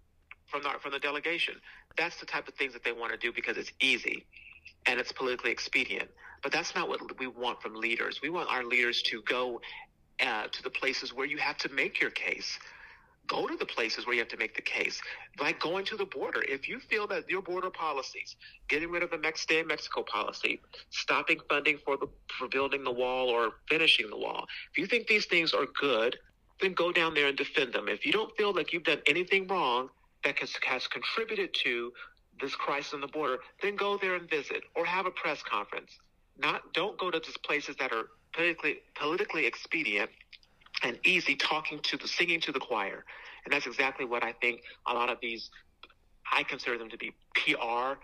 from 0.46 0.62
the 0.62 0.70
from 0.80 0.92
the 0.92 0.98
delegation. 0.98 1.54
That's 1.96 2.20
the 2.20 2.26
type 2.26 2.46
of 2.46 2.54
things 2.54 2.72
that 2.74 2.84
they 2.84 2.92
want 2.92 3.12
to 3.12 3.18
do 3.18 3.32
because 3.32 3.56
it's 3.56 3.72
easy 3.80 4.26
and 4.86 4.98
it's 4.98 5.12
politically 5.12 5.50
expedient. 5.50 6.08
But 6.42 6.52
that's 6.52 6.74
not 6.74 6.88
what 6.88 7.18
we 7.18 7.26
want 7.26 7.60
from 7.60 7.74
leaders. 7.74 8.20
We 8.22 8.30
want 8.30 8.50
our 8.50 8.64
leaders 8.64 9.02
to 9.02 9.22
go 9.22 9.60
uh, 10.20 10.46
to 10.46 10.62
the 10.62 10.70
places 10.70 11.12
where 11.12 11.26
you 11.26 11.38
have 11.38 11.56
to 11.58 11.68
make 11.70 12.00
your 12.00 12.10
case. 12.10 12.58
Go 13.26 13.46
to 13.46 13.56
the 13.56 13.66
places 13.66 14.06
where 14.06 14.14
you 14.14 14.20
have 14.20 14.28
to 14.28 14.38
make 14.38 14.54
the 14.56 14.62
case, 14.62 15.02
like 15.38 15.60
going 15.60 15.84
to 15.86 15.98
the 15.98 16.06
border. 16.06 16.42
If 16.48 16.66
you 16.66 16.80
feel 16.80 17.06
that 17.08 17.28
your 17.28 17.42
border 17.42 17.68
policies, 17.68 18.36
getting 18.68 18.90
rid 18.90 19.02
of 19.02 19.10
the 19.10 19.32
stay 19.34 19.58
in 19.58 19.66
Mexico 19.66 20.02
policy, 20.02 20.60
stopping 20.88 21.38
funding 21.46 21.78
for 21.84 21.98
the 21.98 22.06
for 22.38 22.48
building 22.48 22.84
the 22.84 22.90
wall 22.90 23.28
or 23.28 23.52
finishing 23.68 24.08
the 24.08 24.16
wall, 24.16 24.46
if 24.72 24.78
you 24.78 24.86
think 24.86 25.08
these 25.08 25.26
things 25.26 25.52
are 25.52 25.66
good, 25.78 26.16
then 26.62 26.72
go 26.72 26.90
down 26.90 27.12
there 27.12 27.26
and 27.26 27.36
defend 27.36 27.74
them. 27.74 27.86
If 27.88 28.06
you 28.06 28.12
don't 28.12 28.34
feel 28.36 28.54
like 28.54 28.72
you've 28.72 28.84
done 28.84 29.02
anything 29.06 29.46
wrong 29.46 29.90
that 30.24 30.38
has, 30.38 30.54
has 30.66 30.86
contributed 30.88 31.52
to 31.64 31.92
this 32.40 32.54
crisis 32.54 32.94
on 32.94 33.00
the 33.00 33.08
border, 33.08 33.38
then 33.62 33.76
go 33.76 33.96
there 33.96 34.14
and 34.14 34.28
visit 34.28 34.62
or 34.74 34.84
have 34.84 35.06
a 35.06 35.10
press 35.10 35.42
conference. 35.42 35.98
Not 36.38 36.72
don't 36.72 36.98
go 36.98 37.10
to 37.10 37.20
just 37.20 37.42
places 37.42 37.76
that 37.76 37.92
are 37.92 38.08
politically 38.32 38.80
politically 38.94 39.46
expedient 39.46 40.10
and 40.82 40.98
easy 41.04 41.34
talking 41.34 41.80
to 41.80 41.96
the 41.96 42.06
singing 42.06 42.40
to 42.40 42.52
the 42.52 42.60
choir. 42.60 43.04
And 43.44 43.52
that's 43.52 43.66
exactly 43.66 44.04
what 44.04 44.22
I 44.22 44.32
think 44.32 44.62
a 44.86 44.94
lot 44.94 45.10
of 45.10 45.18
these 45.20 45.50
I 46.30 46.42
consider 46.42 46.78
them 46.78 46.90
to 46.90 46.98
be 46.98 47.12
PR 47.34 47.98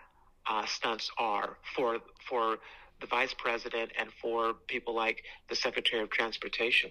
uh, 0.47 0.67
stunts 0.67 1.11
are 1.19 1.59
for 1.75 1.99
for 2.29 2.59
the 3.01 3.07
vice 3.07 3.35
president 3.35 3.91
and 3.99 4.11
for 4.21 4.55
people 4.67 4.95
like 4.95 5.25
the 5.49 5.57
Secretary 5.57 6.03
of 6.03 6.11
Transportation. 6.11 6.91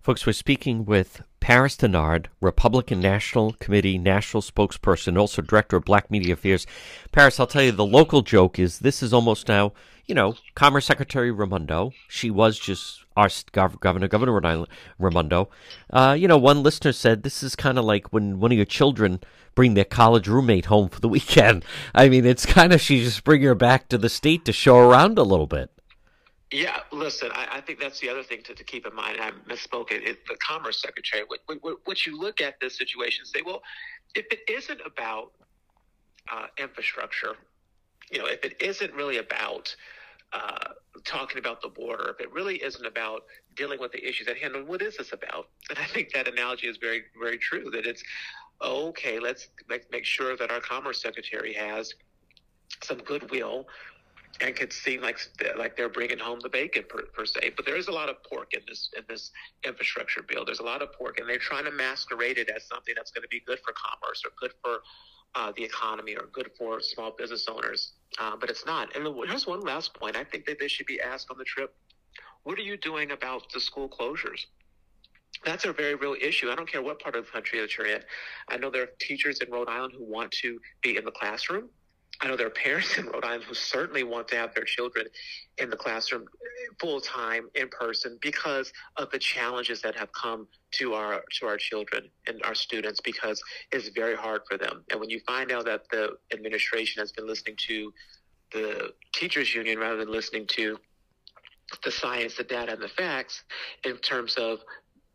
Folks, 0.00 0.24
we're 0.24 0.32
speaking 0.32 0.84
with 0.84 1.22
Paris 1.40 1.76
Dennard, 1.76 2.26
Republican 2.40 3.00
National 3.00 3.52
Committee 3.54 3.98
National 3.98 4.40
Spokesperson, 4.42 5.18
also 5.18 5.42
Director 5.42 5.76
of 5.76 5.84
Black 5.84 6.10
Media 6.10 6.34
Affairs. 6.34 6.66
Paris, 7.12 7.38
I'll 7.38 7.46
tell 7.46 7.62
you, 7.62 7.72
the 7.72 7.84
local 7.84 8.22
joke 8.22 8.58
is 8.58 8.78
this 8.78 9.02
is 9.02 9.12
almost 9.12 9.48
now, 9.48 9.72
you 10.06 10.14
know, 10.14 10.36
Commerce 10.54 10.86
Secretary 10.86 11.30
Raimondo. 11.30 11.92
She 12.08 12.30
was 12.30 12.58
just 12.58 13.04
our 13.16 13.26
gov- 13.26 13.80
governor, 13.80 14.08
Governor 14.08 14.32
Rhode 14.32 14.46
Island, 14.46 14.68
Raimondo. 14.98 15.50
Uh, 15.92 16.16
you 16.18 16.28
know, 16.28 16.38
one 16.38 16.62
listener 16.62 16.92
said 16.92 17.22
this 17.22 17.42
is 17.42 17.56
kind 17.56 17.76
of 17.76 17.84
like 17.84 18.12
when 18.12 18.40
one 18.40 18.52
of 18.52 18.56
your 18.56 18.64
children 18.64 19.20
bring 19.54 19.74
their 19.74 19.84
college 19.84 20.28
roommate 20.28 20.66
home 20.66 20.88
for 20.88 21.00
the 21.00 21.08
weekend. 21.16 21.64
I 21.94 22.08
mean, 22.08 22.24
it's 22.24 22.46
kind 22.46 22.72
of 22.72 22.80
she 22.80 23.02
just 23.02 23.24
bring 23.24 23.42
her 23.42 23.56
back 23.56 23.88
to 23.88 23.98
the 23.98 24.08
state 24.08 24.44
to 24.44 24.52
show 24.52 24.78
around 24.78 25.18
a 25.18 25.22
little 25.22 25.48
bit. 25.48 25.70
Yeah, 26.50 26.80
listen, 26.92 27.30
I, 27.32 27.58
I 27.58 27.60
think 27.60 27.78
that's 27.78 28.00
the 28.00 28.08
other 28.08 28.22
thing 28.22 28.42
to, 28.44 28.54
to 28.54 28.64
keep 28.64 28.86
in 28.86 28.94
mind. 28.94 29.18
I 29.20 29.32
misspoke. 29.48 29.90
It, 29.90 30.26
the 30.26 30.36
Commerce 30.36 30.80
Secretary. 30.80 31.24
What, 31.26 32.06
you 32.06 32.18
look 32.18 32.40
at 32.40 32.58
this 32.60 32.76
situation 32.76 33.26
say, 33.26 33.42
well, 33.44 33.62
if 34.14 34.26
it 34.30 34.40
isn't 34.48 34.80
about 34.86 35.32
uh, 36.32 36.46
infrastructure, 36.58 37.34
you 38.10 38.18
know, 38.18 38.26
if 38.26 38.44
it 38.44 38.62
isn't 38.62 38.94
really 38.94 39.18
about 39.18 39.74
uh, 40.32 40.68
talking 41.04 41.38
about 41.38 41.60
the 41.60 41.68
border, 41.68 42.14
if 42.18 42.20
it 42.20 42.32
really 42.32 42.56
isn't 42.56 42.86
about 42.86 43.24
dealing 43.54 43.78
with 43.78 43.92
the 43.92 44.06
issues 44.06 44.26
at 44.28 44.38
hand, 44.38 44.54
then 44.54 44.66
what 44.66 44.80
is 44.80 44.96
this 44.96 45.12
about? 45.12 45.48
And 45.68 45.78
I 45.78 45.84
think 45.84 46.12
that 46.14 46.28
analogy 46.28 46.66
is 46.66 46.78
very, 46.78 47.02
very 47.20 47.36
true. 47.36 47.70
That 47.70 47.84
it's 47.84 48.02
okay. 48.62 49.18
Let's 49.18 49.48
let's 49.68 49.86
make 49.92 50.06
sure 50.06 50.34
that 50.36 50.50
our 50.50 50.60
Commerce 50.60 51.02
Secretary 51.02 51.52
has 51.52 51.92
some 52.82 52.98
goodwill 52.98 53.66
and 54.40 54.54
could 54.54 54.72
seem 54.72 55.02
like 55.02 55.18
like 55.56 55.76
they're 55.76 55.88
bringing 55.88 56.18
home 56.18 56.38
the 56.40 56.48
bacon 56.48 56.84
per, 56.88 57.02
per 57.06 57.26
se. 57.26 57.52
But 57.56 57.66
there 57.66 57.76
is 57.76 57.88
a 57.88 57.92
lot 57.92 58.08
of 58.08 58.22
pork 58.22 58.54
in 58.54 58.60
this 58.68 58.90
in 58.96 59.04
this 59.08 59.30
infrastructure 59.64 60.22
bill. 60.22 60.44
There's 60.44 60.60
a 60.60 60.64
lot 60.64 60.82
of 60.82 60.92
pork, 60.92 61.18
and 61.18 61.28
they're 61.28 61.38
trying 61.38 61.64
to 61.64 61.70
masquerade 61.70 62.38
it 62.38 62.48
as 62.48 62.66
something 62.66 62.94
that's 62.96 63.10
going 63.10 63.22
to 63.22 63.28
be 63.28 63.40
good 63.46 63.58
for 63.64 63.72
commerce 63.72 64.22
or 64.24 64.30
good 64.40 64.52
for 64.62 64.78
uh, 65.34 65.52
the 65.56 65.64
economy 65.64 66.14
or 66.14 66.26
good 66.32 66.50
for 66.56 66.80
small 66.80 67.10
business 67.10 67.46
owners. 67.48 67.92
Uh, 68.18 68.36
but 68.36 68.50
it's 68.50 68.64
not. 68.64 68.94
And 68.96 69.06
here's 69.28 69.46
one 69.46 69.60
last 69.60 69.94
point. 69.94 70.16
I 70.16 70.24
think 70.24 70.46
that 70.46 70.58
they 70.58 70.68
should 70.68 70.86
be 70.86 71.00
asked 71.00 71.28
on 71.30 71.38
the 71.38 71.44
trip: 71.44 71.74
What 72.44 72.58
are 72.58 72.62
you 72.62 72.76
doing 72.76 73.10
about 73.10 73.52
the 73.52 73.60
school 73.60 73.88
closures? 73.88 74.46
That's 75.44 75.64
a 75.64 75.72
very 75.72 75.94
real 75.94 76.16
issue. 76.20 76.50
I 76.50 76.54
don't 76.54 76.70
care 76.70 76.82
what 76.82 77.00
part 77.00 77.14
of 77.14 77.26
the 77.26 77.30
country 77.30 77.60
that 77.60 77.76
you're 77.76 77.86
in. 77.86 78.02
I 78.48 78.56
know 78.56 78.70
there 78.70 78.82
are 78.82 78.90
teachers 78.98 79.38
in 79.40 79.50
Rhode 79.50 79.68
Island 79.68 79.94
who 79.96 80.04
want 80.04 80.32
to 80.42 80.58
be 80.82 80.96
in 80.96 81.04
the 81.04 81.12
classroom. 81.12 81.68
I 82.20 82.26
know 82.26 82.36
there 82.36 82.48
are 82.48 82.50
parents 82.50 82.98
in 82.98 83.06
Rhode 83.06 83.24
Island 83.24 83.44
who 83.44 83.54
certainly 83.54 84.02
want 84.02 84.26
to 84.28 84.36
have 84.36 84.52
their 84.54 84.64
children 84.64 85.06
in 85.58 85.70
the 85.70 85.76
classroom 85.76 86.24
full 86.80 87.00
time 87.00 87.48
in 87.54 87.68
person 87.68 88.18
because 88.20 88.72
of 88.96 89.10
the 89.10 89.18
challenges 89.18 89.80
that 89.82 89.94
have 89.94 90.10
come 90.12 90.48
to 90.72 90.94
our 90.94 91.22
to 91.38 91.46
our 91.46 91.56
children 91.56 92.10
and 92.26 92.42
our 92.42 92.54
students 92.54 93.00
because 93.00 93.40
it's 93.70 93.88
very 93.90 94.16
hard 94.16 94.42
for 94.48 94.58
them. 94.58 94.84
And 94.90 94.98
when 94.98 95.10
you 95.10 95.20
find 95.26 95.52
out 95.52 95.64
that 95.66 95.88
the 95.90 96.16
administration 96.32 97.00
has 97.00 97.12
been 97.12 97.26
listening 97.26 97.56
to 97.68 97.92
the 98.52 98.92
teachers 99.12 99.54
union 99.54 99.78
rather 99.78 99.98
than 99.98 100.10
listening 100.10 100.46
to 100.48 100.78
the 101.84 101.90
science, 101.90 102.36
the 102.36 102.44
data, 102.44 102.72
and 102.72 102.82
the 102.82 102.88
facts 102.88 103.44
in 103.84 103.96
terms 103.98 104.34
of 104.36 104.58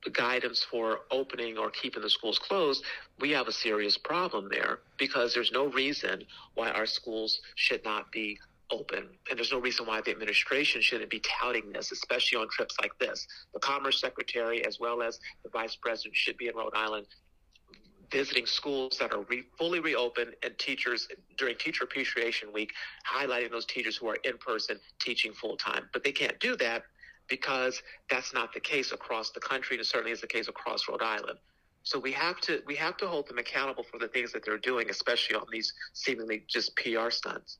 guidance 0.10 0.64
for 0.64 1.02
opening 1.12 1.58
or 1.58 1.70
keeping 1.70 2.02
the 2.02 2.10
schools 2.10 2.40
closed, 2.40 2.84
we 3.20 3.32
have 3.32 3.48
a 3.48 3.52
serious 3.52 3.98
problem 3.98 4.50
there 4.50 4.80
because 4.98 5.34
there's 5.34 5.52
no 5.52 5.68
reason 5.68 6.24
why 6.56 6.70
our 6.72 6.86
schools 6.86 7.40
should 7.56 7.84
not 7.84 8.12
be 8.12 8.38
open. 8.72 9.08
And 9.30 9.38
there's 9.38 9.52
no 9.52 9.60
reason 9.60 9.86
why 9.86 10.02
the 10.02 10.12
administration 10.12 10.82
shouldn't 10.82 11.10
be 11.10 11.22
touting 11.22 11.72
this, 11.72 11.92
especially 11.92 12.40
on 12.40 12.50
trips 12.50 12.76
like 12.82 12.98
this. 13.00 13.28
The 13.54 13.60
Commerce 13.60 14.02
Secretary, 14.02 14.66
as 14.66 14.80
well 14.80 15.02
as 15.02 15.20
the 15.44 15.50
Vice 15.50 15.76
President, 15.76 16.16
should 16.16 16.38
be 16.38 16.48
in 16.48 16.56
Rhode 16.56 16.76
Island 16.76 17.06
visiting 18.12 18.46
schools 18.46 18.98
that 19.00 19.12
are 19.12 19.22
re- 19.24 19.44
fully 19.58 19.80
reopened 19.80 20.36
and 20.44 20.58
teachers 20.60 21.08
during 21.36 21.58
Teacher 21.58 21.84
Appreciation 21.84 22.54
Week, 22.54 22.72
highlighting 23.12 23.50
those 23.50 23.66
teachers 23.66 23.98
who 23.98 24.08
are 24.08 24.18
in 24.24 24.38
person 24.38 24.80
teaching 25.00 25.34
full 25.34 25.58
time. 25.58 25.90
But 25.92 26.04
they 26.04 26.12
can't 26.12 26.40
do 26.40 26.56
that 26.58 26.84
because 27.30 27.82
that's 28.10 28.34
not 28.34 28.54
the 28.54 28.60
case 28.60 28.92
across 28.92 29.32
the 29.32 29.40
country, 29.40 29.76
and 29.76 29.82
it 29.82 29.88
certainly 29.88 30.12
is 30.12 30.22
the 30.22 30.28
case 30.28 30.48
across 30.48 30.88
Rhode 30.88 31.02
Island. 31.02 31.40
So 31.84 32.00
we 32.00 32.12
have 32.14 32.40
to 32.42 32.62
we 32.66 32.76
have 32.76 32.98
to 32.98 33.08
hold 33.08 33.28
them 33.28 33.38
accountable 33.38 33.84
for 33.84 34.00
the 34.00 34.08
things 34.08 34.32
that 34.32 34.46
they're 34.46 34.58
doing, 34.58 34.90
especially 34.90 35.36
on 35.36 35.46
these 35.52 35.74
seemingly 35.94 36.44
just 36.48 36.76
PR 36.78 37.10
stunts. 37.10 37.58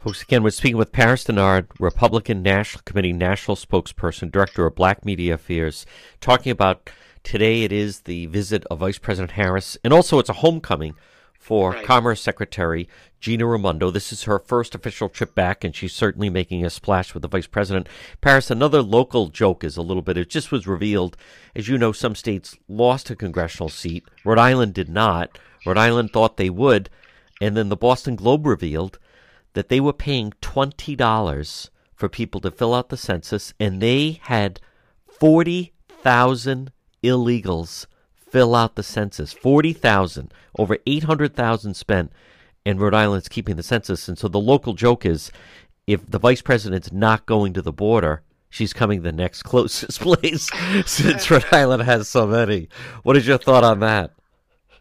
Folks, 0.00 0.22
again, 0.22 0.44
we're 0.44 0.50
speaking 0.50 0.76
with 0.76 0.92
Paris 0.92 1.24
Dennard, 1.24 1.66
Republican 1.80 2.40
National 2.40 2.82
Committee 2.84 3.12
National 3.12 3.56
Spokesperson, 3.56 4.30
Director 4.30 4.64
of 4.64 4.76
Black 4.76 5.04
Media 5.04 5.34
Affairs, 5.34 5.86
talking 6.20 6.52
about 6.52 6.88
today 7.24 7.64
it 7.64 7.72
is 7.72 8.02
the 8.02 8.26
visit 8.26 8.64
of 8.70 8.78
Vice 8.78 8.98
President 8.98 9.32
Harris, 9.32 9.76
and 9.82 9.92
also 9.92 10.20
it's 10.20 10.28
a 10.28 10.34
homecoming 10.34 10.94
for 11.38 11.70
Right. 11.70 11.84
Commerce 11.84 12.20
Secretary 12.20 12.88
Gina 13.20 13.46
Raimondo. 13.46 13.90
This 13.90 14.12
is 14.12 14.24
her 14.24 14.38
first 14.38 14.74
official 14.74 15.08
trip 15.08 15.34
back, 15.34 15.64
and 15.64 15.74
she's 15.74 15.94
certainly 15.94 16.30
making 16.30 16.64
a 16.64 16.70
splash 16.70 17.14
with 17.14 17.22
the 17.22 17.28
Vice 17.28 17.46
President. 17.46 17.88
Paris, 18.20 18.50
another 18.50 18.82
local 18.82 19.28
joke 19.28 19.64
is 19.64 19.76
a 19.76 19.82
little 19.82 20.02
bit, 20.02 20.16
it 20.16 20.30
just 20.30 20.52
was 20.52 20.66
revealed. 20.66 21.16
As 21.56 21.66
you 21.66 21.78
know, 21.78 21.90
some 21.92 22.14
states 22.14 22.56
lost 22.68 23.10
a 23.10 23.16
congressional 23.16 23.68
seat. 23.68 24.04
Rhode 24.24 24.38
Island 24.38 24.74
did 24.74 24.88
not. 24.88 25.38
Rhode 25.66 25.78
Island 25.78 26.12
thought 26.12 26.36
they 26.36 26.50
would. 26.50 26.90
And 27.40 27.56
then 27.56 27.68
the 27.68 27.76
Boston 27.76 28.14
Globe 28.14 28.46
revealed 28.46 28.98
that 29.54 29.68
they 29.68 29.80
were 29.80 29.92
paying 29.92 30.32
$20 30.42 31.70
for 31.94 32.08
people 32.08 32.40
to 32.40 32.50
fill 32.50 32.74
out 32.74 32.90
the 32.90 32.96
census, 32.96 33.52
and 33.58 33.80
they 33.80 34.20
had 34.22 34.60
40,000 35.06 36.70
illegals 37.02 37.86
fill 38.30 38.54
out 38.54 38.74
the 38.76 38.82
census. 38.82 39.32
40,000, 39.32 40.32
over 40.58 40.78
800,000 40.86 41.74
spent, 41.74 42.12
and 42.66 42.80
Rhode 42.80 42.94
Island's 42.94 43.28
keeping 43.28 43.56
the 43.56 43.62
census. 43.62 44.08
And 44.08 44.18
so 44.18 44.28
the 44.28 44.40
local 44.40 44.74
joke 44.74 45.04
is 45.06 45.30
if 45.86 46.06
the 46.06 46.18
vice 46.18 46.42
president's 46.42 46.92
not 46.92 47.26
going 47.26 47.52
to 47.54 47.62
the 47.62 47.72
border, 47.72 48.22
she's 48.50 48.72
coming 48.72 49.02
the 49.02 49.12
next 49.12 49.42
closest 49.44 50.00
place 50.00 50.48
since 50.86 51.30
Rhode 51.30 51.46
Island 51.52 51.82
has 51.82 52.08
so 52.08 52.26
many. 52.26 52.68
What 53.02 53.16
is 53.16 53.26
your 53.26 53.38
thought 53.38 53.64
on 53.64 53.80
that? 53.80 54.12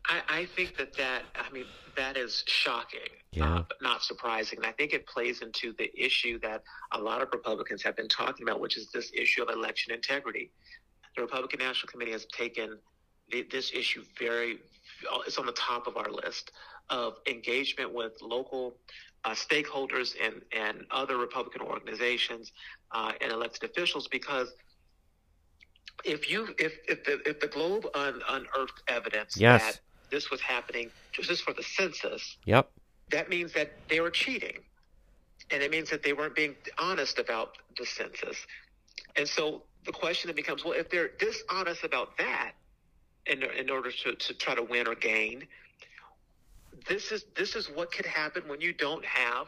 I, 0.07 0.41
I 0.41 0.45
think 0.45 0.77
that 0.77 0.93
that 0.97 1.23
I 1.35 1.51
mean 1.51 1.65
that 1.97 2.15
is 2.15 2.43
shocking, 2.47 2.99
Yeah. 3.31 3.55
uh, 3.55 3.63
but 3.67 3.81
not 3.81 4.03
surprising. 4.03 4.59
And 4.59 4.65
I 4.65 4.71
think 4.71 4.93
it 4.93 5.05
plays 5.07 5.41
into 5.41 5.73
the 5.77 5.89
issue 5.99 6.39
that 6.39 6.63
a 6.91 6.99
lot 6.99 7.21
of 7.21 7.29
Republicans 7.33 7.81
have 7.83 7.95
been 7.97 8.07
talking 8.07 8.47
about, 8.47 8.59
which 8.59 8.77
is 8.77 8.89
this 8.91 9.11
issue 9.13 9.41
of 9.43 9.49
election 9.49 9.93
integrity. 9.93 10.51
The 11.15 11.23
Republican 11.23 11.59
National 11.59 11.89
Committee 11.91 12.11
has 12.11 12.25
taken 12.27 12.77
this 13.31 13.71
issue 13.73 14.03
very. 14.17 14.59
It's 15.25 15.37
on 15.37 15.45
the 15.45 15.51
top 15.53 15.87
of 15.87 15.97
our 15.97 16.09
list 16.09 16.51
of 16.89 17.17
engagement 17.27 17.93
with 17.93 18.13
local 18.21 18.75
uh, 19.25 19.31
stakeholders 19.31 20.15
and 20.23 20.41
and 20.55 20.85
other 20.91 21.17
Republican 21.17 21.61
organizations 21.61 22.51
uh, 22.91 23.11
and 23.21 23.31
elected 23.31 23.69
officials 23.69 24.07
because. 24.07 24.53
If 26.05 26.29
you 26.29 26.53
if 26.59 26.77
if 26.87 27.03
the 27.05 27.27
if 27.27 27.39
the 27.39 27.47
Globe 27.47 27.87
un, 27.95 28.21
unearthed 28.29 28.83
evidence 28.87 29.35
Yes. 29.35 29.63
that 29.65 29.79
this 30.11 30.29
was 30.29 30.39
happening 30.41 30.91
just 31.11 31.41
for 31.41 31.53
the 31.53 31.63
census, 31.63 32.37
Yep. 32.45 32.69
that 33.09 33.29
means 33.29 33.51
that 33.53 33.71
they 33.89 33.99
were 33.99 34.11
cheating. 34.11 34.59
And 35.49 35.63
it 35.63 35.71
means 35.71 35.89
that 35.89 36.03
they 36.03 36.13
weren't 36.13 36.35
being 36.35 36.55
honest 36.77 37.17
about 37.17 37.57
the 37.79 37.85
census. 37.85 38.45
And 39.15 39.27
so 39.27 39.63
the 39.85 39.91
question 39.91 40.27
then 40.27 40.35
becomes 40.35 40.63
well, 40.63 40.73
if 40.73 40.87
they're 40.91 41.09
dishonest 41.17 41.83
about 41.83 42.15
that 42.19 42.51
in, 43.29 43.43
in 43.43 43.69
order 43.69 43.91
to, 43.91 44.15
to 44.15 44.33
try 44.35 44.55
to 44.55 44.63
win 44.63 44.87
or 44.87 44.95
gain, 44.95 45.43
this 46.87 47.11
is 47.11 47.25
this 47.35 47.55
is 47.55 47.67
what 47.69 47.91
could 47.91 48.05
happen 48.05 48.43
when 48.47 48.61
you 48.61 48.73
don't 48.73 49.05
have 49.05 49.47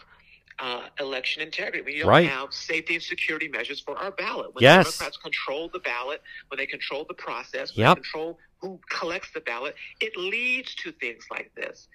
uh, 0.59 0.87
election 0.99 1.41
integrity, 1.41 1.83
when 1.83 1.93
you 1.93 2.01
don't 2.01 2.09
Right. 2.09 2.27
have 2.29 2.53
safety 2.53 2.95
and 2.95 3.03
security 3.03 3.47
measures 3.47 3.79
for 3.79 3.97
our 3.97 4.11
ballot. 4.11 4.53
When 4.55 4.63
Yes. 4.63 4.85
Democrats 4.85 5.17
control 5.17 5.69
the 5.71 5.79
ballot, 5.79 6.21
when 6.49 6.57
they 6.57 6.65
control 6.65 7.05
the 7.07 7.13
process, 7.15 7.75
when 7.75 7.85
Yep. 7.85 7.97
they 7.97 8.01
control 8.01 8.39
who 8.61 8.79
collects 8.89 9.31
the 9.33 9.41
ballot, 9.41 9.75
it 10.01 10.15
leads 10.17 10.75
to 10.75 10.91
things 10.93 11.25
like 11.31 11.51
this. 11.55 11.87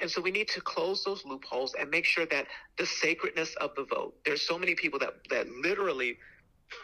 And 0.00 0.10
so 0.10 0.20
we 0.20 0.30
need 0.30 0.48
to 0.48 0.60
close 0.60 1.04
those 1.04 1.24
loopholes 1.24 1.74
and 1.78 1.90
make 1.90 2.04
sure 2.04 2.26
that 2.26 2.46
the 2.78 2.86
sacredness 2.86 3.54
of 3.56 3.74
the 3.76 3.84
vote. 3.84 4.14
There's 4.24 4.42
so 4.42 4.58
many 4.58 4.74
people 4.74 4.98
that 5.00 5.14
that 5.30 5.48
literally 5.50 6.18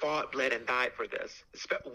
fought, 0.00 0.32
bled, 0.32 0.52
and 0.52 0.66
died 0.66 0.92
for 0.96 1.06
this. 1.09 1.44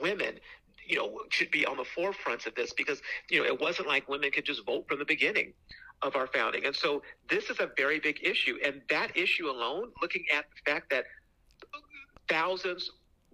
Women, 0.02 0.40
you 0.88 0.98
know, 0.98 1.20
should 1.30 1.52
be 1.52 1.66
on 1.66 1.78
the 1.78 1.84
forefronts 1.84 2.46
of 2.46 2.56
this 2.56 2.74
because 2.74 3.02
you 3.30 3.40
know 3.40 3.46
it 3.46 3.60
wasn't 3.60 3.88
like 3.88 4.08
women 4.08 4.32
could 4.32 4.46
just 4.46 4.66
vote 4.66 4.86
from 4.88 5.00
the 5.00 5.06
beginning 5.06 5.54
of 6.02 6.16
our 6.16 6.28
founding. 6.28 6.66
And 6.66 6.76
so 6.76 7.02
this 7.30 7.50
is 7.50 7.60
a 7.60 7.70
very 7.78 8.00
big 8.00 8.20
issue. 8.24 8.58
And 8.64 8.82
that 8.90 9.16
issue 9.16 9.50
alone, 9.50 9.92
looking 10.02 10.26
at 10.36 10.46
the 10.56 10.72
fact 10.72 10.90
that 10.90 11.06
thousands 12.30 12.92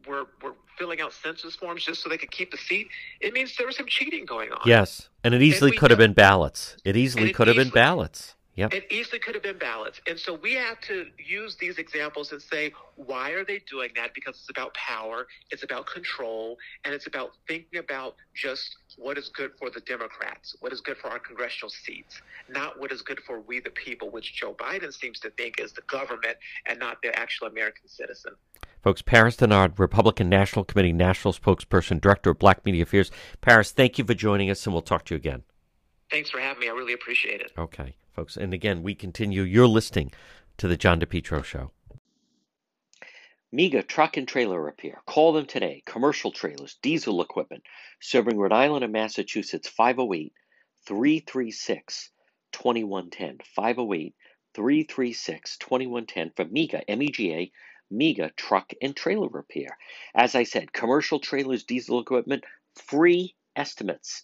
were 0.07 0.27
were 0.41 0.55
filling 0.77 1.01
out 1.01 1.11
census 1.11 1.55
forms 1.55 1.83
just 1.83 2.01
so 2.01 2.09
they 2.09 2.17
could 2.17 2.31
keep 2.31 2.51
the 2.51 2.57
seat, 2.57 2.87
it 3.19 3.33
means 3.33 3.55
there 3.57 3.67
was 3.67 3.75
some 3.75 3.87
cheating 3.87 4.25
going 4.25 4.51
on. 4.51 4.61
Yes. 4.65 5.09
And 5.23 5.33
it 5.33 5.41
easily 5.41 5.71
we 5.71 5.77
could 5.77 5.91
have 5.91 5.99
been 5.99 6.13
ballots. 6.13 6.77
It 6.85 6.95
easily 6.95 7.33
could 7.33 7.47
have 7.47 7.57
been 7.57 7.69
ballots. 7.69 8.35
Yep. 8.59 8.73
It 8.73 8.91
easily 8.91 9.19
could 9.19 9.35
have 9.35 9.43
been 9.43 9.57
ballots. 9.57 10.01
And 10.05 10.19
so 10.19 10.33
we 10.33 10.53
have 10.55 10.81
to 10.81 11.05
use 11.17 11.55
these 11.55 11.77
examples 11.77 12.33
and 12.33 12.41
say, 12.41 12.73
why 12.97 13.29
are 13.29 13.45
they 13.45 13.59
doing 13.59 13.91
that? 13.95 14.13
Because 14.13 14.35
it's 14.35 14.49
about 14.49 14.73
power, 14.73 15.27
it's 15.49 15.63
about 15.63 15.87
control, 15.87 16.57
and 16.83 16.93
it's 16.93 17.07
about 17.07 17.37
thinking 17.47 17.79
about 17.79 18.15
just 18.35 18.75
what 18.97 19.17
is 19.17 19.29
good 19.29 19.51
for 19.57 19.69
the 19.69 19.79
Democrats, 19.79 20.57
what 20.59 20.73
is 20.73 20.81
good 20.81 20.97
for 20.97 21.07
our 21.07 21.19
congressional 21.19 21.69
seats, 21.69 22.21
not 22.49 22.77
what 22.77 22.91
is 22.91 23.01
good 23.01 23.21
for 23.21 23.39
we 23.39 23.61
the 23.61 23.69
people, 23.69 24.09
which 24.09 24.33
Joe 24.33 24.53
Biden 24.53 24.93
seems 24.93 25.21
to 25.21 25.29
think 25.29 25.57
is 25.57 25.71
the 25.71 25.83
government 25.83 26.35
and 26.65 26.77
not 26.77 27.01
the 27.01 27.17
actual 27.17 27.47
American 27.47 27.87
citizen. 27.87 28.33
Folks, 28.83 29.01
Paris 29.01 29.37
Dennard, 29.37 29.79
Republican 29.79 30.27
National 30.27 30.65
Committee 30.65 30.91
National 30.91 31.33
Spokesperson, 31.33 32.01
Director 32.01 32.31
of 32.31 32.39
Black 32.39 32.65
Media 32.65 32.83
Affairs. 32.83 33.09
Paris, 33.39 33.71
thank 33.71 33.97
you 33.97 34.03
for 34.03 34.13
joining 34.13 34.49
us, 34.49 34.65
and 34.65 34.73
we'll 34.73 34.81
talk 34.81 35.05
to 35.05 35.13
you 35.13 35.17
again. 35.17 35.43
Thanks 36.11 36.29
for 36.29 36.39
having 36.39 36.59
me. 36.59 36.67
I 36.69 36.71
really 36.71 36.93
appreciate 36.93 37.41
it. 37.41 37.51
Okay, 37.57 37.95
folks. 38.13 38.35
And 38.35 38.53
again, 38.53 38.81
we 38.83 38.95
continue. 38.95 39.43
You're 39.43 39.67
listening 39.67 40.11
to 40.57 40.67
the 40.67 40.77
John 40.77 40.99
DePetro 40.99 41.43
Show. 41.43 41.71
Mega 43.51 43.81
Truck 43.81 44.17
and 44.17 44.27
Trailer 44.27 44.61
Repair. 44.61 45.01
Call 45.07 45.33
them 45.33 45.45
today. 45.47 45.81
Commercial 45.85 46.31
trailers, 46.31 46.77
diesel 46.83 47.21
equipment, 47.21 47.63
serving 47.99 48.37
Rhode 48.37 48.53
Island 48.53 48.83
and 48.83 48.93
Massachusetts 48.93 49.67
508 49.67 50.33
336 50.85 52.11
2110. 52.51 53.39
508 53.55 54.15
336 54.53 55.57
2110 55.57 56.31
for 56.35 56.45
MEGA, 56.45 56.89
M 56.89 57.01
E 57.01 57.09
G 57.09 57.33
A, 57.33 57.51
MEGA 57.91 58.31
Truck 58.35 58.71
and 58.81 58.95
Trailer 58.95 59.29
Repair. 59.29 59.77
As 60.13 60.35
I 60.35 60.43
said, 60.43 60.73
commercial 60.73 61.19
trailers, 61.19 61.63
diesel 61.63 61.99
equipment, 61.99 62.43
free 62.75 63.35
estimates. 63.55 64.23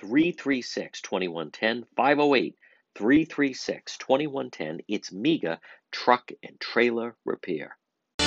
336 0.00 1.02
2110. 1.02 1.84
508 1.94 2.56
336 2.94 3.98
2110. 3.98 4.80
It's 4.88 5.12
MEGA 5.12 5.60
Truck 5.92 6.30
and 6.42 6.58
Trailer 6.58 7.16
Repair. 7.24 7.76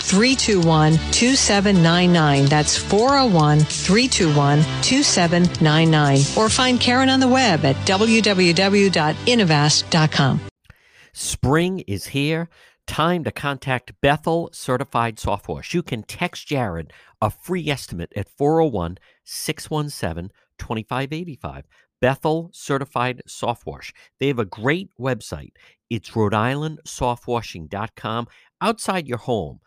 321 0.00 0.94
2799. 1.12 2.46
That's 2.46 2.76
401 2.76 3.60
321 3.60 4.58
2799. 4.82 6.18
Or 6.36 6.48
find 6.48 6.80
Karen 6.80 7.08
on 7.08 7.20
the 7.20 7.28
web 7.28 7.64
at 7.64 7.76
www.innovast.com. 7.86 10.40
Spring 11.12 11.80
is 11.80 12.06
here. 12.06 12.48
Time 12.86 13.22
to 13.24 13.30
contact 13.30 13.92
Bethel 14.00 14.48
Certified 14.52 15.18
Soft 15.18 15.48
Wash. 15.48 15.74
You 15.74 15.82
can 15.82 16.04
text 16.04 16.48
Jared 16.48 16.92
a 17.20 17.28
free 17.28 17.68
estimate 17.68 18.12
at 18.16 18.28
401 18.28 18.96
617 19.24 20.30
2585. 20.58 21.66
Bethel 22.00 22.50
Certified 22.52 23.22
Soft 23.26 23.66
Wash. 23.66 23.92
They 24.18 24.28
have 24.28 24.38
a 24.38 24.44
great 24.44 24.90
website. 24.98 25.52
It's 25.90 26.14
Rhode 26.14 26.34
Island 26.34 26.80
softwashing.com 26.86 28.28
outside 28.60 29.08
your 29.08 29.18
home. 29.18 29.60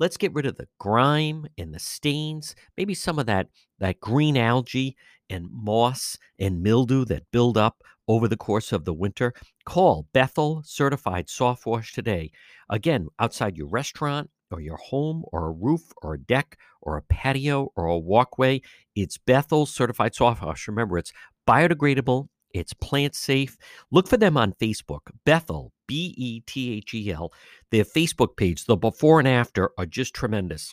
Let's 0.00 0.16
get 0.16 0.32
rid 0.32 0.46
of 0.46 0.56
the 0.56 0.66
grime 0.78 1.46
and 1.58 1.74
the 1.74 1.78
stains, 1.78 2.56
maybe 2.78 2.94
some 2.94 3.18
of 3.18 3.26
that, 3.26 3.48
that 3.80 4.00
green 4.00 4.38
algae 4.38 4.96
and 5.28 5.46
moss 5.52 6.16
and 6.38 6.62
mildew 6.62 7.04
that 7.04 7.30
build 7.30 7.58
up 7.58 7.82
over 8.08 8.26
the 8.26 8.36
course 8.38 8.72
of 8.72 8.86
the 8.86 8.94
winter. 8.94 9.34
Call 9.66 10.08
Bethel 10.14 10.62
Certified 10.64 11.28
Soft 11.28 11.66
Wash 11.66 11.92
today. 11.92 12.32
Again, 12.70 13.08
outside 13.18 13.58
your 13.58 13.68
restaurant 13.68 14.30
or 14.50 14.62
your 14.62 14.78
home 14.78 15.22
or 15.32 15.48
a 15.48 15.52
roof 15.52 15.82
or 16.00 16.14
a 16.14 16.18
deck 16.18 16.56
or 16.80 16.96
a 16.96 17.02
patio 17.02 17.70
or 17.76 17.84
a 17.84 17.98
walkway, 17.98 18.62
it's 18.96 19.18
Bethel 19.18 19.66
Certified 19.66 20.14
Soft 20.14 20.42
Wash. 20.42 20.66
Remember, 20.66 20.96
it's 20.96 21.12
biodegradable, 21.46 22.28
it's 22.52 22.72
plant 22.72 23.14
safe. 23.14 23.58
Look 23.90 24.08
for 24.08 24.16
them 24.16 24.38
on 24.38 24.54
Facebook, 24.54 25.10
Bethel, 25.26 25.72
B 25.90 26.14
E 26.16 26.40
T 26.46 26.74
H 26.74 26.94
E 26.94 27.10
L. 27.10 27.32
Their 27.72 27.82
Facebook 27.82 28.36
page, 28.36 28.64
the 28.66 28.76
before 28.76 29.18
and 29.18 29.26
after, 29.26 29.72
are 29.76 29.86
just 29.86 30.14
tremendous. 30.14 30.72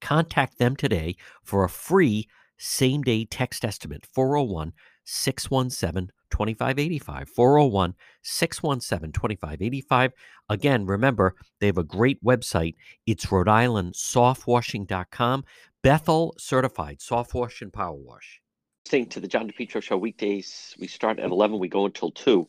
Contact 0.00 0.56
them 0.58 0.76
today 0.76 1.16
for 1.42 1.62
a 1.62 1.68
free 1.68 2.26
same 2.56 3.02
day 3.02 3.26
text 3.26 3.66
estimate 3.66 4.06
401 4.14 4.72
617 5.04 6.10
2585. 6.30 7.28
401 7.28 7.94
617 8.22 9.12
2585. 9.12 10.12
Again, 10.48 10.86
remember, 10.86 11.34
they 11.60 11.66
have 11.66 11.76
a 11.76 11.84
great 11.84 12.24
website. 12.24 12.76
It's 13.06 13.30
Rhode 13.30 13.46
Island 13.46 13.92
softwashing.com. 13.92 15.44
Bethel 15.82 16.34
certified 16.38 17.02
soft 17.02 17.34
wash 17.34 17.60
and 17.60 17.70
power 17.70 17.92
wash. 17.92 18.40
Listening 18.86 19.10
to 19.10 19.20
the 19.20 19.28
John 19.28 19.50
DePetro 19.50 19.82
Show 19.82 19.98
weekdays, 19.98 20.74
we 20.78 20.86
start 20.86 21.18
at 21.18 21.30
11, 21.30 21.58
we 21.58 21.68
go 21.68 21.84
until 21.84 22.10
2. 22.10 22.46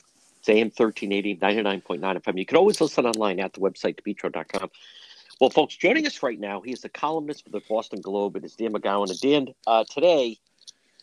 It's 0.48 0.52
AM 0.52 0.68
1380, 0.68 1.38
99.9 1.38 2.22
FM. 2.22 2.38
You 2.38 2.46
can 2.46 2.58
always 2.58 2.80
listen 2.80 3.08
online 3.08 3.40
at 3.40 3.54
the 3.54 3.62
website, 3.62 3.98
depetro.com. 4.00 4.70
Well, 5.42 5.50
folks, 5.50 5.76
joining 5.76 6.06
us 6.06 6.22
right 6.22 6.40
now, 6.40 6.62
he 6.62 6.72
is 6.72 6.82
the 6.82 6.90
columnist 6.90 7.46
for 7.46 7.50
the 7.50 7.62
Boston 7.68 8.00
Globe. 8.00 8.36
and 8.36 8.46
It 8.46 8.50
is 8.50 8.56
Dan 8.56 8.72
McGowan. 8.72 9.10
And 9.10 9.20
Dan, 9.20 9.56
uh, 9.66 9.86
today, 9.90 10.38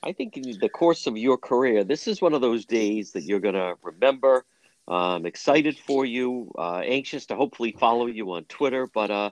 I 0.05 0.13
think 0.13 0.37
in 0.37 0.61
the 0.61 0.69
course 0.69 1.09
of 1.09 1.19
your 1.19 1.37
career, 1.37 1.83
this 1.83 2.07
is 2.07 2.23
one 2.23 2.35
of 2.35 2.41
those 2.41 2.65
days 2.65 3.11
that 3.15 3.25
you're 3.25 3.41
going 3.41 3.57
to 3.57 3.75
remember. 3.83 4.45
I'm 4.87 5.27
excited 5.27 5.77
for 5.77 6.07
you, 6.07 6.53
uh, 6.57 6.83
anxious 6.85 7.27
to 7.27 7.35
hopefully 7.35 7.75
follow 7.81 8.07
you 8.07 8.31
on 8.31 8.45
Twitter. 8.45 8.87
But 8.87 9.11
uh, 9.11 9.31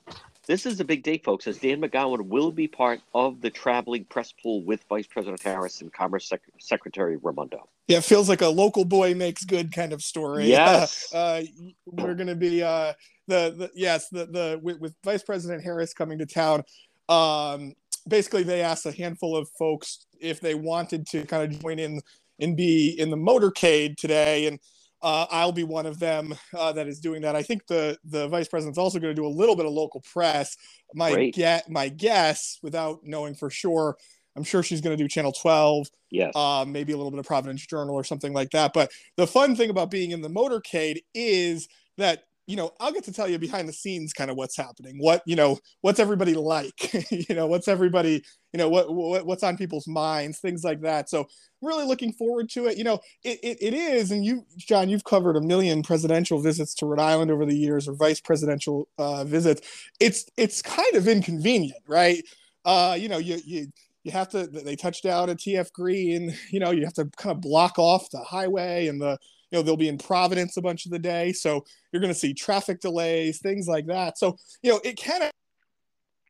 this 0.50 0.66
is 0.66 0.80
a 0.80 0.84
big 0.84 1.04
day, 1.04 1.16
folks, 1.16 1.46
as 1.46 1.58
Dan 1.58 1.80
McGowan 1.80 2.22
will 2.22 2.50
be 2.50 2.66
part 2.66 3.00
of 3.14 3.40
the 3.40 3.50
traveling 3.50 4.04
press 4.06 4.32
pool 4.32 4.64
with 4.64 4.82
Vice 4.88 5.06
President 5.06 5.40
Harris 5.40 5.80
and 5.80 5.92
Commerce 5.92 6.28
Sec- 6.28 6.42
Secretary 6.58 7.16
Raimondo. 7.22 7.68
Yeah, 7.86 7.98
it 7.98 8.04
feels 8.04 8.28
like 8.28 8.40
a 8.42 8.48
local 8.48 8.84
boy 8.84 9.14
makes 9.14 9.44
good 9.44 9.72
kind 9.72 9.92
of 9.92 10.02
story. 10.02 10.46
Yes. 10.50 11.14
Uh, 11.14 11.44
we're 11.86 12.14
going 12.14 12.26
to 12.26 12.34
be 12.34 12.64
uh, 12.64 12.94
the, 13.28 13.54
the 13.56 13.70
yes 13.76 14.08
the 14.08 14.26
the 14.26 14.58
with, 14.60 14.80
with, 14.80 14.94
Vice 15.04 15.22
President 15.22 15.62
Harris 15.62 15.94
coming 15.94 16.18
to 16.18 16.26
town. 16.26 16.64
Um, 17.08 17.74
basically, 18.08 18.42
they 18.42 18.60
asked 18.60 18.86
a 18.86 18.92
handful 18.92 19.36
of 19.36 19.48
folks 19.56 20.06
if 20.20 20.40
they 20.40 20.56
wanted 20.56 21.06
to 21.08 21.24
kind 21.26 21.44
of 21.44 21.60
join 21.60 21.78
in 21.78 22.00
and 22.40 22.56
be 22.56 22.96
in 22.98 23.10
the 23.10 23.16
motorcade 23.16 23.96
today, 23.96 24.48
and 24.48 24.58
uh, 25.02 25.26
I'll 25.30 25.52
be 25.52 25.64
one 25.64 25.86
of 25.86 25.98
them 25.98 26.34
uh, 26.56 26.72
that 26.72 26.86
is 26.86 27.00
doing 27.00 27.22
that. 27.22 27.36
I 27.36 27.42
think 27.42 27.66
the 27.66 27.98
the 28.04 28.28
vice 28.28 28.48
president's 28.48 28.78
also 28.78 28.98
going 28.98 29.14
to 29.14 29.20
do 29.20 29.26
a 29.26 29.28
little 29.28 29.56
bit 29.56 29.66
of 29.66 29.72
local 29.72 30.00
press. 30.00 30.56
My 30.94 31.30
get 31.30 31.70
my 31.70 31.88
guess, 31.88 32.58
without 32.62 33.00
knowing 33.04 33.34
for 33.34 33.50
sure, 33.50 33.96
I'm 34.36 34.44
sure 34.44 34.62
she's 34.62 34.80
going 34.80 34.96
to 34.96 35.02
do 35.02 35.08
Channel 35.08 35.32
12. 35.32 35.88
Yes. 36.10 36.32
Uh, 36.34 36.64
maybe 36.66 36.92
a 36.92 36.96
little 36.96 37.10
bit 37.10 37.20
of 37.20 37.26
Providence 37.26 37.66
Journal 37.66 37.94
or 37.94 38.04
something 38.04 38.32
like 38.32 38.50
that. 38.50 38.72
But 38.72 38.90
the 39.16 39.26
fun 39.26 39.56
thing 39.56 39.70
about 39.70 39.90
being 39.90 40.10
in 40.10 40.22
the 40.22 40.28
motorcade 40.28 40.98
is 41.14 41.68
that 41.98 42.24
you 42.50 42.56
know, 42.56 42.72
I'll 42.80 42.90
get 42.90 43.04
to 43.04 43.12
tell 43.12 43.28
you 43.28 43.38
behind 43.38 43.68
the 43.68 43.72
scenes 43.72 44.12
kind 44.12 44.28
of 44.28 44.36
what's 44.36 44.56
happening. 44.56 44.98
What, 44.98 45.22
you 45.24 45.36
know, 45.36 45.60
what's 45.82 46.00
everybody 46.00 46.34
like? 46.34 46.92
you 47.12 47.36
know, 47.36 47.46
what's 47.46 47.68
everybody, 47.68 48.24
you 48.52 48.58
know, 48.58 48.68
what, 48.68 48.92
what 48.92 49.24
what's 49.24 49.44
on 49.44 49.56
people's 49.56 49.86
minds, 49.86 50.40
things 50.40 50.64
like 50.64 50.80
that. 50.80 51.08
So 51.08 51.28
really 51.62 51.84
looking 51.84 52.12
forward 52.12 52.50
to 52.50 52.66
it. 52.66 52.76
You 52.76 52.82
know, 52.82 52.98
it, 53.22 53.38
it, 53.44 53.58
it 53.60 53.72
is, 53.72 54.10
and 54.10 54.24
you, 54.24 54.44
John, 54.56 54.88
you've 54.88 55.04
covered 55.04 55.36
a 55.36 55.40
million 55.40 55.84
presidential 55.84 56.40
visits 56.40 56.74
to 56.76 56.86
Rhode 56.86 56.98
Island 56.98 57.30
over 57.30 57.46
the 57.46 57.56
years 57.56 57.86
or 57.86 57.94
vice 57.94 58.20
presidential 58.20 58.88
uh, 58.98 59.22
visits. 59.22 59.60
It's 60.00 60.26
it's 60.36 60.60
kind 60.60 60.96
of 60.96 61.06
inconvenient, 61.06 61.82
right? 61.86 62.24
Uh, 62.64 62.96
you 62.98 63.08
know, 63.08 63.18
you 63.18 63.40
you 63.44 63.68
you 64.02 64.10
have 64.10 64.28
to 64.30 64.48
they 64.48 64.74
touch 64.74 65.02
down 65.02 65.30
at 65.30 65.36
TF 65.36 65.72
Green, 65.72 66.34
you 66.50 66.58
know, 66.58 66.72
you 66.72 66.84
have 66.84 66.94
to 66.94 67.04
kind 67.16 67.30
of 67.30 67.40
block 67.40 67.78
off 67.78 68.10
the 68.10 68.18
highway 68.18 68.88
and 68.88 69.00
the 69.00 69.18
you 69.50 69.58
know 69.58 69.62
they'll 69.62 69.76
be 69.76 69.88
in 69.88 69.98
providence 69.98 70.56
a 70.56 70.62
bunch 70.62 70.86
of 70.86 70.92
the 70.92 70.98
day. 70.98 71.32
So 71.32 71.64
you're 71.92 72.00
going 72.00 72.12
to 72.12 72.18
see 72.18 72.34
traffic 72.34 72.80
delays 72.80 73.40
things 73.40 73.66
like 73.66 73.86
that. 73.86 74.18
So 74.18 74.36
you 74.62 74.70
know 74.70 74.80
it 74.84 74.96
can 74.96 75.30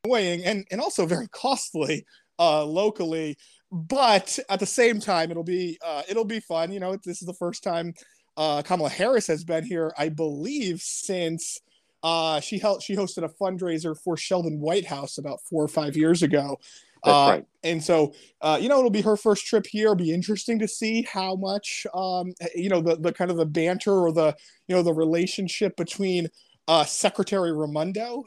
annoying 0.05 0.45
and 0.45 0.67
and 0.71 0.81
also 0.81 1.07
very 1.07 1.29
costly 1.29 2.07
uh 2.39 2.65
locally. 2.65 3.37
But 3.73 4.39
at 4.49 4.59
the 4.59 4.67
same 4.67 5.01
time 5.01 5.31
it'll 5.31 5.45
be 5.45 5.79
uh 5.85 6.03
it'll 6.09 6.25
be 6.25 6.41
fun. 6.41 6.73
You 6.73 6.81
know 6.81 6.97
this 6.97 7.21
is 7.23 7.27
the 7.27 7.35
first 7.35 7.63
time 7.63 7.95
uh 8.37 8.63
kamala 8.63 8.89
harris 8.89 9.27
has 9.27 9.45
been 9.45 9.65
here 9.65 9.93
i 9.99 10.09
believe 10.09 10.81
since 10.81 11.61
uh 12.03 12.41
she 12.41 12.59
held 12.59 12.83
she 12.83 12.97
hosted 12.97 13.25
a 13.25 13.29
fundraiser 13.29 13.97
for 14.03 14.17
sheldon 14.17 14.59
whitehouse 14.61 15.19
about 15.19 15.41
four 15.43 15.63
or 15.63 15.69
five 15.69 15.97
years 15.97 16.23
ago 16.23 16.57
uh, 17.05 17.29
right. 17.31 17.47
And 17.63 17.83
so, 17.83 18.15
uh, 18.41 18.59
you 18.61 18.69
know, 18.69 18.79
it'll 18.79 18.91
be 18.91 19.03
her 19.03 19.17
first 19.17 19.47
trip 19.47 19.67
here. 19.67 19.87
It'll 19.87 19.97
be 19.97 20.13
interesting 20.13 20.59
to 20.61 20.69
see 20.69 21.07
how 21.11 21.37
much, 21.37 21.87
um, 21.95 22.33
you 22.55 22.69
know, 22.69 22.81
the, 22.81 22.97
the 22.97 23.13
kind 23.13 23.31
of 23.31 23.37
the 23.37 23.47
banter 23.47 23.93
or 23.93 24.13
the, 24.13 24.35
you 24.67 24.75
know, 24.75 24.83
the 24.83 24.95
relationship 24.95 25.77
between 25.77 26.29
uh, 26.69 26.85
Secretary 26.85 27.53
Raimondo 27.53 28.25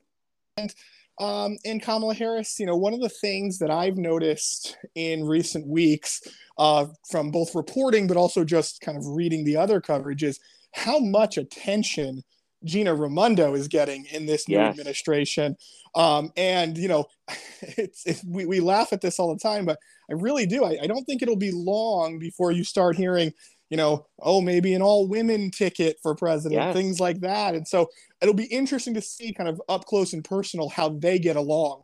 and 0.58 0.74
um, 1.20 1.58
and 1.66 1.82
Kamala 1.82 2.14
Harris. 2.14 2.60
You 2.60 2.66
know, 2.66 2.76
one 2.76 2.94
of 2.94 3.02
the 3.02 3.10
things 3.10 3.60
that 3.60 3.72
I've 3.72 3.98
noticed 3.98 4.78
in 4.96 5.26
recent 5.26 5.68
weeks 5.68 6.22
uh, 6.58 6.88
from 7.10 7.32
both 7.32 7.56
reporting 7.56 8.08
but 8.08 8.18
also 8.18 8.44
just 8.44 8.82
kind 8.82 8.98
of 8.98 9.06
reading 9.08 9.44
the 9.44 9.58
other 9.58 9.82
coverage 9.82 10.24
is 10.24 10.40
how 10.74 11.00
much 11.00 11.38
attention 11.38 12.24
Gina 12.64 12.94
Raimondo 12.94 13.54
is 13.56 13.68
getting 13.68 14.06
in 14.06 14.26
this 14.26 14.48
new 14.48 14.56
Yes. 14.56 14.72
administration. 14.72 15.56
Um, 15.96 16.32
and 16.38 16.78
you 16.78 16.88
know, 16.88 17.06
it's, 17.62 18.06
it's 18.06 18.24
we, 18.26 18.46
we 18.46 18.60
laugh 18.60 18.94
at 18.94 19.02
this 19.02 19.20
all 19.20 19.34
the 19.34 19.40
time, 19.40 19.66
but 19.66 19.80
I 20.10 20.14
really 20.14 20.46
do. 20.46 20.64
I, 20.64 20.78
I 20.84 20.88
don't 20.88 21.06
think 21.06 21.22
it'll 21.22 21.36
be 21.36 21.52
long 21.52 22.20
before 22.20 22.52
you 22.52 22.64
start 22.64 22.96
hearing, 22.96 23.32
you 23.70 23.78
know, 23.78 24.06
oh, 24.20 24.42
maybe 24.42 24.74
an 24.74 24.82
all 24.82 25.08
women 25.08 25.52
ticket 25.52 25.98
for 26.02 26.16
president, 26.16 26.60
Yes. 26.62 26.74
things 26.76 27.00
like 27.00 27.22
that. 27.22 27.56
And 27.56 27.68
so 27.68 27.90
it'll 28.22 28.34
be 28.34 28.46
interesting 28.46 28.94
to 28.96 29.02
see 29.02 29.34
kind 29.34 29.50
of 29.50 29.62
up 29.70 29.86
close 29.86 30.14
and 30.14 30.24
personal 30.24 30.70
how 30.70 30.90
they 30.90 31.20
get 31.20 31.36
along. 31.36 31.84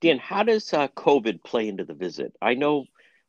Dan, 0.00 0.18
how 0.18 0.42
does 0.42 0.72
uh, 0.74 0.88
COVID 0.88 1.42
play 1.42 1.68
into 1.68 1.84
the 1.84 1.94
visit? 1.94 2.32
I 2.42 2.54
know 2.54 2.84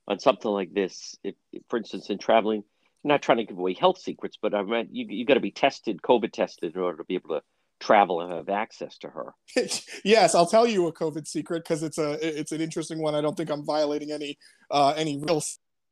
on 0.08 0.20
something 0.20 0.52
like 0.52 0.74
this, 0.74 1.16
if, 1.24 1.36
if, 1.52 1.64
for 1.70 1.78
instance, 1.78 2.10
in 2.10 2.18
traveling, 2.18 2.64
I'm 3.08 3.14
not 3.14 3.22
trying 3.22 3.38
to 3.38 3.46
give 3.46 3.58
away 3.58 3.74
health 3.74 4.00
secrets, 4.00 4.38
but 4.42 4.54
I 4.54 4.62
meant 4.64 4.90
you 4.92 5.06
you 5.08 5.26
got 5.26 5.36
to 5.36 5.40
be 5.40 5.52
tested, 5.52 6.02
COVID 6.02 6.34
tested, 6.34 6.76
in 6.76 6.82
order 6.82 6.98
to 6.98 7.06
be 7.06 7.16
able 7.16 7.30
to 7.30 7.42
travel 7.80 8.20
and 8.20 8.34
have 8.34 8.50
access 8.50 8.98
to 8.98 9.08
her. 9.08 9.34
yes, 10.04 10.36
I'll 10.36 10.46
tell 10.46 10.68
you 10.68 10.88
a 10.88 10.94
COVID 10.94 11.26
secret 11.26 11.64
because 11.64 11.84
it's 11.84 11.98
a 11.98 12.18
it's 12.22 12.52
an 12.52 12.60
interesting 12.60 13.02
one. 13.02 13.16
I 13.16 13.22
don't 13.22 13.38
think 13.38 13.50
I'm 13.50 13.66
violating 13.66 14.12
any 14.12 14.38
uh, 14.70 14.94
any 14.98 15.18
real 15.18 15.42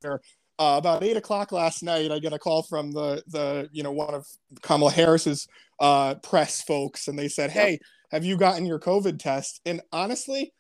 there. 0.02 0.20
uh, 0.60 0.76
about 0.78 1.04
eight 1.04 1.16
o'clock 1.16 1.54
last 1.54 1.84
night, 1.84 2.12
I 2.12 2.20
get 2.20 2.34
a 2.34 2.40
call 2.40 2.64
from 2.64 2.92
the 2.92 3.24
the 3.28 3.70
you 3.72 3.82
know 3.82 3.94
one 3.94 4.14
of 4.14 4.28
Kamala 4.62 4.92
Harris's 4.92 5.48
uh, 5.80 6.16
press 6.16 6.64
folks, 6.64 7.08
and 7.08 7.18
they 7.18 7.30
said, 7.30 7.50
"Hey, 7.50 7.80
have 8.12 8.26
you 8.26 8.36
gotten 8.36 8.66
your 8.66 8.80
COVID 8.80 9.20
test?" 9.20 9.62
And 9.66 9.80
honestly, 9.94 10.54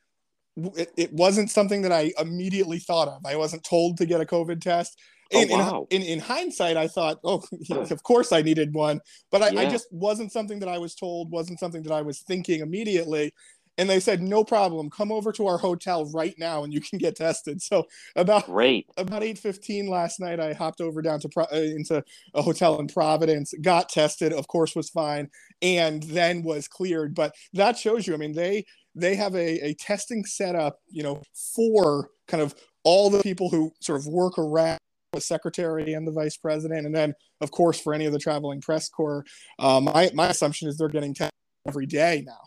it, 0.56 0.94
it 0.96 1.12
wasn't 1.12 1.52
something 1.52 1.82
that 1.82 1.91
I 1.91 2.13
immediately 2.18 2.80
thought 2.80 3.10
of. 3.10 3.26
I 3.26 3.36
wasn't 3.36 3.65
told 3.65 3.98
to 3.98 4.06
get 4.06 4.22
a 4.22 4.26
COVID 4.26 4.62
test. 4.62 4.98
Oh, 5.34 5.42
In, 5.42 5.50
in- 5.50 5.58
wow. 5.60 5.88
in, 5.90 6.02
in, 6.04 6.20
hindsight, 6.20 6.78
I 6.78 6.88
thought, 6.88 7.20
oh, 7.24 7.44
of 7.72 8.04
course 8.04 8.32
I 8.32 8.42
needed 8.42 8.74
one, 8.74 9.02
but 9.32 9.42
I, 9.42 9.64
I 9.64 9.66
just 9.66 9.88
wasn't 9.92 10.32
something 10.32 10.60
that 10.60 10.70
I 10.70 10.78
was 10.78 10.94
told, 10.96 11.32
wasn't 11.32 11.60
something 11.60 11.84
that 11.84 11.92
I 11.94 12.02
was 12.02 12.20
thinking 12.22 12.62
immediately. 12.62 13.34
And 13.78 13.90
they 13.90 14.00
said, 14.00 14.22
no 14.22 14.44
problem, 14.44 14.90
come 14.90 15.12
over 15.12 15.34
to 15.34 15.48
our 15.48 15.58
hotel 15.58 16.10
right 16.14 16.34
now 16.38 16.64
and 16.64 16.74
you 16.74 16.80
can 16.80 16.98
get 16.98 17.18
tested. 17.18 17.62
So 17.62 17.86
about 18.16 18.46
Great. 18.46 18.88
about 18.98 19.22
8:15 19.22 19.90
last 19.90 20.20
night 20.20 20.40
I 20.40 20.54
hopped 20.54 20.80
over 20.80 21.02
down 21.02 21.20
to 21.22 21.30
Pro- 21.30 21.44
uh, 21.52 21.56
into 21.58 22.04
a 22.34 22.42
hotel 22.42 22.80
in 22.80 22.88
Providence 22.88 23.54
got 23.62 23.90
tested 23.90 24.32
of 24.32 24.48
course 24.48 24.76
was 24.76 24.90
fine 24.90 25.30
and 25.62 26.04
then 26.04 26.42
was 26.44 26.68
cleared 26.70 27.14
but 27.14 27.36
that 27.54 27.78
shows 27.78 28.08
you 28.08 28.14
I 28.14 28.18
mean 28.18 28.32
they 28.34 28.66
they 28.94 29.16
have 29.16 29.36
a, 29.36 29.70
a 29.70 29.74
testing 29.74 30.24
setup 30.24 30.80
you 30.90 31.04
know 31.04 31.22
for 31.54 32.12
kind 32.30 32.42
of 32.42 32.56
all 32.84 33.10
the 33.10 33.24
people 33.24 33.50
who 33.50 33.74
sort 33.82 34.00
of 34.00 34.08
work 34.08 34.38
around 34.38 34.80
the 35.15 35.21
secretary 35.21 35.93
and 35.93 36.08
the 36.08 36.12
vice 36.12 36.38
president 36.38 36.86
and 36.86 36.93
then 36.93 37.13
of 37.41 37.51
course 37.51 37.80
for 37.80 37.93
any 37.93 38.06
of 38.06 38.13
the 38.13 38.19
traveling 38.19 38.62
press 38.62 38.89
corps 38.89 39.25
um, 39.60 39.86
my, 39.86 40.12
my 40.13 40.28
assumption 40.28 40.67
is 40.67 40.78
they're 40.78 40.88
getting 40.88 41.13
tested 41.13 41.32
every 41.67 41.86
day 41.86 42.23
now 42.25 42.41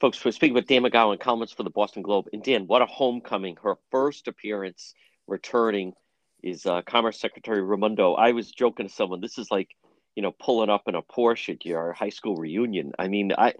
Folks, 0.00 0.24
we're 0.24 0.30
speaking 0.30 0.54
with 0.54 0.68
Dan 0.68 0.84
McGowan, 0.84 1.18
columnist 1.18 1.56
for 1.56 1.64
the 1.64 1.70
Boston 1.70 2.02
Globe. 2.02 2.28
And 2.32 2.40
Dan, 2.40 2.68
what 2.68 2.82
a 2.82 2.86
homecoming. 2.86 3.56
Her 3.60 3.74
first 3.90 4.28
appearance 4.28 4.94
returning 5.26 5.92
is 6.40 6.66
uh, 6.66 6.82
Commerce 6.82 7.18
Secretary 7.18 7.60
Raimondo. 7.62 8.14
I 8.14 8.30
was 8.30 8.52
joking 8.52 8.86
to 8.86 8.92
someone, 8.92 9.20
this 9.20 9.38
is 9.38 9.50
like, 9.50 9.70
you 10.14 10.22
know, 10.22 10.30
pulling 10.30 10.70
up 10.70 10.82
in 10.86 10.94
a 10.94 11.02
Porsche 11.02 11.54
at 11.54 11.64
your 11.64 11.92
high 11.94 12.10
school 12.10 12.36
reunion. 12.36 12.92
I 12.96 13.08
mean, 13.08 13.32
I 13.36 13.54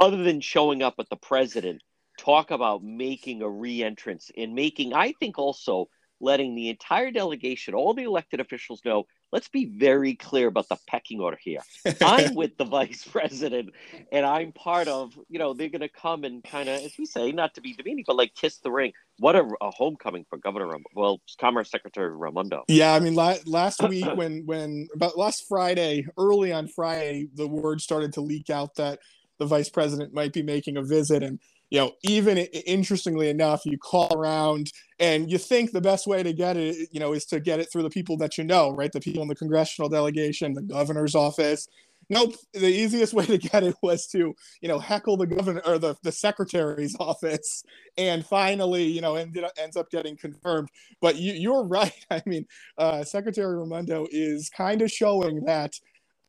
other 0.00 0.22
than 0.22 0.40
showing 0.40 0.82
up 0.82 0.94
at 0.98 1.10
the 1.10 1.16
president, 1.16 1.82
talk 2.18 2.50
about 2.50 2.82
making 2.82 3.42
a 3.42 3.48
re-entrance 3.50 4.30
and 4.34 4.54
making, 4.54 4.94
I 4.94 5.12
think 5.12 5.38
also 5.38 5.88
letting 6.22 6.54
the 6.54 6.70
entire 6.70 7.10
delegation, 7.10 7.74
all 7.74 7.92
the 7.92 8.04
elected 8.04 8.40
officials 8.40 8.80
know, 8.84 9.06
let's 9.32 9.48
be 9.48 9.64
very 9.64 10.14
clear 10.14 10.46
about 10.46 10.68
the 10.68 10.78
pecking 10.86 11.20
order 11.20 11.38
here. 11.42 11.60
I'm 12.00 12.34
with 12.36 12.56
the 12.56 12.64
vice 12.64 13.04
president 13.04 13.70
and 14.12 14.24
I'm 14.24 14.52
part 14.52 14.86
of, 14.88 15.18
you 15.28 15.38
know, 15.38 15.52
they're 15.52 15.68
going 15.68 15.80
to 15.80 15.88
come 15.88 16.24
and 16.24 16.42
kind 16.44 16.68
of, 16.68 16.80
as 16.80 16.92
we 16.98 17.06
say, 17.06 17.32
not 17.32 17.54
to 17.54 17.60
be 17.60 17.74
demeaning, 17.74 18.04
but 18.06 18.16
like 18.16 18.34
kiss 18.34 18.58
the 18.58 18.70
ring. 18.70 18.92
What 19.18 19.34
a, 19.34 19.44
a 19.60 19.70
homecoming 19.70 20.24
for 20.30 20.38
Governor, 20.38 20.68
Ram- 20.68 20.84
well, 20.94 21.20
Commerce 21.40 21.70
Secretary 21.70 22.16
Raimondo. 22.16 22.64
Yeah, 22.68 22.94
I 22.94 23.00
mean, 23.00 23.14
la- 23.14 23.36
last 23.44 23.82
week 23.82 24.06
when 24.14 24.46
when 24.46 24.88
about 24.94 25.18
last 25.18 25.46
Friday, 25.48 26.06
early 26.16 26.52
on 26.52 26.68
Friday, 26.68 27.28
the 27.34 27.48
word 27.48 27.80
started 27.80 28.12
to 28.14 28.20
leak 28.20 28.48
out 28.48 28.76
that 28.76 29.00
the 29.38 29.46
vice 29.46 29.68
president 29.68 30.14
might 30.14 30.32
be 30.32 30.42
making 30.42 30.76
a 30.76 30.82
visit, 30.82 31.22
and 31.22 31.40
you 31.72 31.78
know, 31.78 31.92
even 32.02 32.36
interestingly 32.36 33.30
enough, 33.30 33.64
you 33.64 33.78
call 33.78 34.14
around 34.14 34.70
and 34.98 35.30
you 35.32 35.38
think 35.38 35.72
the 35.72 35.80
best 35.80 36.06
way 36.06 36.22
to 36.22 36.34
get 36.34 36.58
it, 36.58 36.90
you 36.92 37.00
know, 37.00 37.14
is 37.14 37.24
to 37.24 37.40
get 37.40 37.60
it 37.60 37.72
through 37.72 37.82
the 37.82 37.88
people 37.88 38.18
that 38.18 38.36
you 38.36 38.44
know, 38.44 38.72
right? 38.72 38.92
The 38.92 39.00
people 39.00 39.22
in 39.22 39.28
the 39.28 39.34
congressional 39.34 39.88
delegation, 39.88 40.52
the 40.52 40.60
governor's 40.60 41.14
office. 41.14 41.66
Nope. 42.10 42.34
The 42.52 42.68
easiest 42.68 43.14
way 43.14 43.24
to 43.24 43.38
get 43.38 43.62
it 43.62 43.74
was 43.82 44.06
to, 44.08 44.34
you 44.60 44.68
know, 44.68 44.78
heckle 44.78 45.16
the 45.16 45.26
governor 45.26 45.62
or 45.64 45.78
the, 45.78 45.96
the 46.02 46.12
secretary's 46.12 46.94
office, 47.00 47.64
and 47.96 48.26
finally, 48.26 48.84
you 48.84 49.00
know, 49.00 49.14
ended 49.14 49.44
up, 49.44 49.52
ends 49.56 49.78
up 49.78 49.90
getting 49.90 50.18
confirmed. 50.18 50.68
But 51.00 51.16
you, 51.16 51.32
you're 51.32 51.64
right. 51.66 52.04
I 52.10 52.20
mean, 52.26 52.44
uh, 52.76 53.02
Secretary 53.02 53.56
Raimondo 53.56 54.08
is 54.10 54.50
kind 54.50 54.82
of 54.82 54.90
showing 54.90 55.44
that 55.46 55.72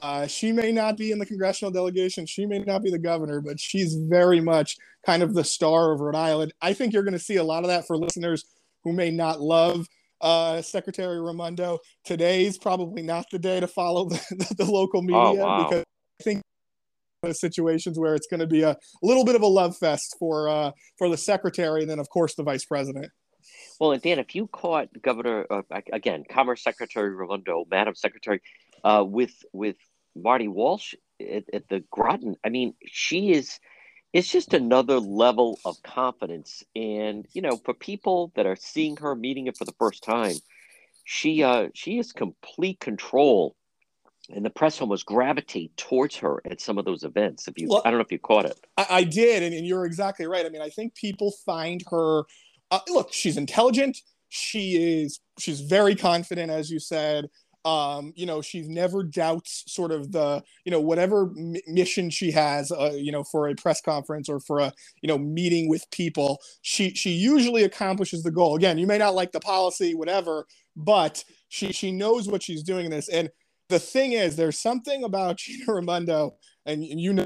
uh, 0.02 0.28
she 0.28 0.52
may 0.52 0.72
not 0.72 0.98
be 0.98 1.12
in 1.12 1.20
the 1.20 1.26
congressional 1.26 1.72
delegation, 1.72 2.26
she 2.26 2.46
may 2.46 2.60
not 2.60 2.84
be 2.84 2.92
the 2.92 3.00
governor, 3.00 3.42
but 3.42 3.60
she's 3.60 3.96
very 3.96 4.42
much 4.42 4.76
kind 5.06 5.24
of 5.24 5.34
the 5.34 5.44
star 5.44 5.94
of 5.94 6.02
Rhode 6.02 6.16
Island. 6.16 6.54
I 6.62 6.74
think 6.74 6.94
you're 6.94 7.04
going 7.04 7.14
to 7.14 7.20
see 7.20 7.38
a 7.38 7.44
lot 7.44 7.64
of 7.64 7.70
that 7.70 7.88
for 7.88 7.98
listeners 7.98 8.46
who 8.84 8.94
may 8.94 9.12
not 9.12 9.40
love 9.40 9.88
uh, 10.22 10.62
Secretary 10.62 11.22
Raimondo. 11.22 11.80
Today's 12.04 12.58
probably 12.58 13.02
not 13.02 13.26
the 13.32 13.40
day 13.40 13.60
to 13.60 13.68
follow 13.68 14.06
the, 14.10 14.56
the, 14.58 14.66
local 14.66 15.02
media 15.02 15.18
Oh, 15.18 15.34
wow. 15.34 15.64
because 15.64 15.84
I 16.20 16.24
think 16.24 16.42
the 17.22 17.34
situations 17.34 18.00
where 18.00 18.16
it's 18.16 18.28
going 18.28 18.40
to 18.40 18.48
be 18.48 18.64
a 18.64 18.78
little 19.02 19.26
bit 19.26 19.36
of 19.36 19.42
a 19.42 19.48
love 19.48 19.78
fest 19.78 20.16
for 20.20 20.50
uh, 20.50 20.72
for 20.98 21.10
the 21.10 21.18
secretary 21.18 21.82
and 21.82 21.90
then 21.90 22.00
of 22.00 22.10
course 22.10 22.36
the 22.36 22.44
vice 22.44 22.66
president. 22.66 23.08
Well, 23.80 23.92
and 23.92 24.02
Dan, 24.02 24.20
if 24.20 24.36
you 24.36 24.48
caught 24.48 24.88
Governor, 25.02 25.46
uh, 25.50 25.62
again, 25.92 26.24
Commerce 26.30 26.64
Secretary 26.64 27.14
Raimondo, 27.14 27.66
Madam 27.70 27.96
Secretary, 27.96 28.42
uh, 28.84 29.04
with, 29.08 29.34
with 29.54 29.78
Marty 30.16 30.48
Walsh 30.48 30.94
at, 31.20 31.44
at 31.54 31.68
the 31.70 31.84
Groton, 31.92 32.36
I 32.44 32.50
mean, 32.50 32.74
she 32.86 33.32
is, 33.32 33.60
it's 34.12 34.32
just 34.32 34.54
another 34.54 35.00
level 35.00 35.60
of 35.66 35.82
confidence. 35.84 36.64
And, 36.76 37.26
you 37.34 37.42
know, 37.42 37.58
for 37.58 37.74
people 37.74 38.32
that 38.36 38.46
are 38.46 38.56
seeing 38.56 38.98
her, 38.98 39.16
meeting 39.16 39.48
her 39.48 39.54
for 39.54 39.66
the 39.66 39.74
first 39.80 40.04
time, 40.04 40.36
she, 41.04 41.44
uh, 41.44 41.70
she 41.74 41.98
has 41.98 42.12
complete 42.12 42.80
control 42.80 43.56
and 44.30 44.46
the 44.46 44.50
press 44.50 44.80
almost 44.82 45.06
gravitate 45.06 45.76
towards 45.76 46.16
her 46.18 46.42
at 46.50 46.62
some 46.62 46.78
of 46.78 46.86
those 46.86 47.04
events. 47.04 47.48
If 47.48 47.60
you, 47.60 47.68
Well- 47.70 47.82
I 47.84 47.90
don't 47.90 48.00
know 48.00 48.06
if 48.06 48.12
you 48.12 48.20
caught 48.20 48.46
it. 48.46 48.60
I, 48.78 48.86
I 48.90 49.04
did, 49.04 49.44
and, 49.44 49.54
and 49.54 49.66
you're 49.66 49.86
exactly 49.86 50.26
right. 50.28 50.46
I 50.46 50.50
mean, 50.50 50.62
I 50.62 50.70
think 50.70 50.96
people 50.96 51.34
find 51.46 51.84
her. 51.92 52.24
Uh, 52.72 52.80
look, 52.88 53.12
she's 53.12 53.38
intelligent. 53.38 53.98
She 54.30 55.02
is. 55.04 55.20
She's 55.40 55.62
very 55.62 55.96
confident, 55.96 56.52
as 56.52 56.72
you 56.72 56.80
said. 56.80 57.30
Um, 57.66 58.12
you 58.16 58.26
know, 58.26 58.42
she 58.42 58.62
never 58.64 59.04
doubts 59.04 59.64
sort 59.68 59.92
of 59.92 60.12
the 60.12 60.44
you 60.66 60.72
know 60.72 60.82
whatever 60.82 61.32
m- 61.38 61.56
mission 61.68 62.10
she 62.10 62.32
has. 62.32 62.72
Uh, 62.72 62.92
you 62.96 63.12
know, 63.12 63.24
for 63.24 63.48
a 63.48 63.56
press 63.56 63.82
conference 63.82 64.28
or 64.30 64.40
for 64.40 64.60
a 64.60 64.74
you 65.02 65.08
know 65.08 65.18
meeting 65.18 65.70
with 65.70 65.90
people, 65.92 66.40
she 66.62 66.94
she 66.94 67.12
usually 67.12 67.64
accomplishes 67.64 68.24
the 68.24 68.32
goal. 68.32 68.56
Again, 68.56 68.78
you 68.78 68.88
may 68.88 68.98
not 68.98 69.16
like 69.16 69.32
the 69.32 69.40
policy, 69.40 69.96
whatever, 69.96 70.46
but 70.76 71.24
she 71.50 71.72
she 71.72 71.92
knows 71.92 72.28
what 72.28 72.44
she's 72.44 72.64
doing 72.64 72.86
in 72.86 72.92
this. 72.92 73.08
And 73.10 73.30
the 73.70 73.80
thing 73.80 74.12
is, 74.12 74.36
there's 74.36 74.60
something 74.60 75.04
about 75.06 75.38
Gina 75.40 75.66
Raimondo, 75.74 76.36
and 76.66 76.84
you 76.84 77.14
know 77.14 77.26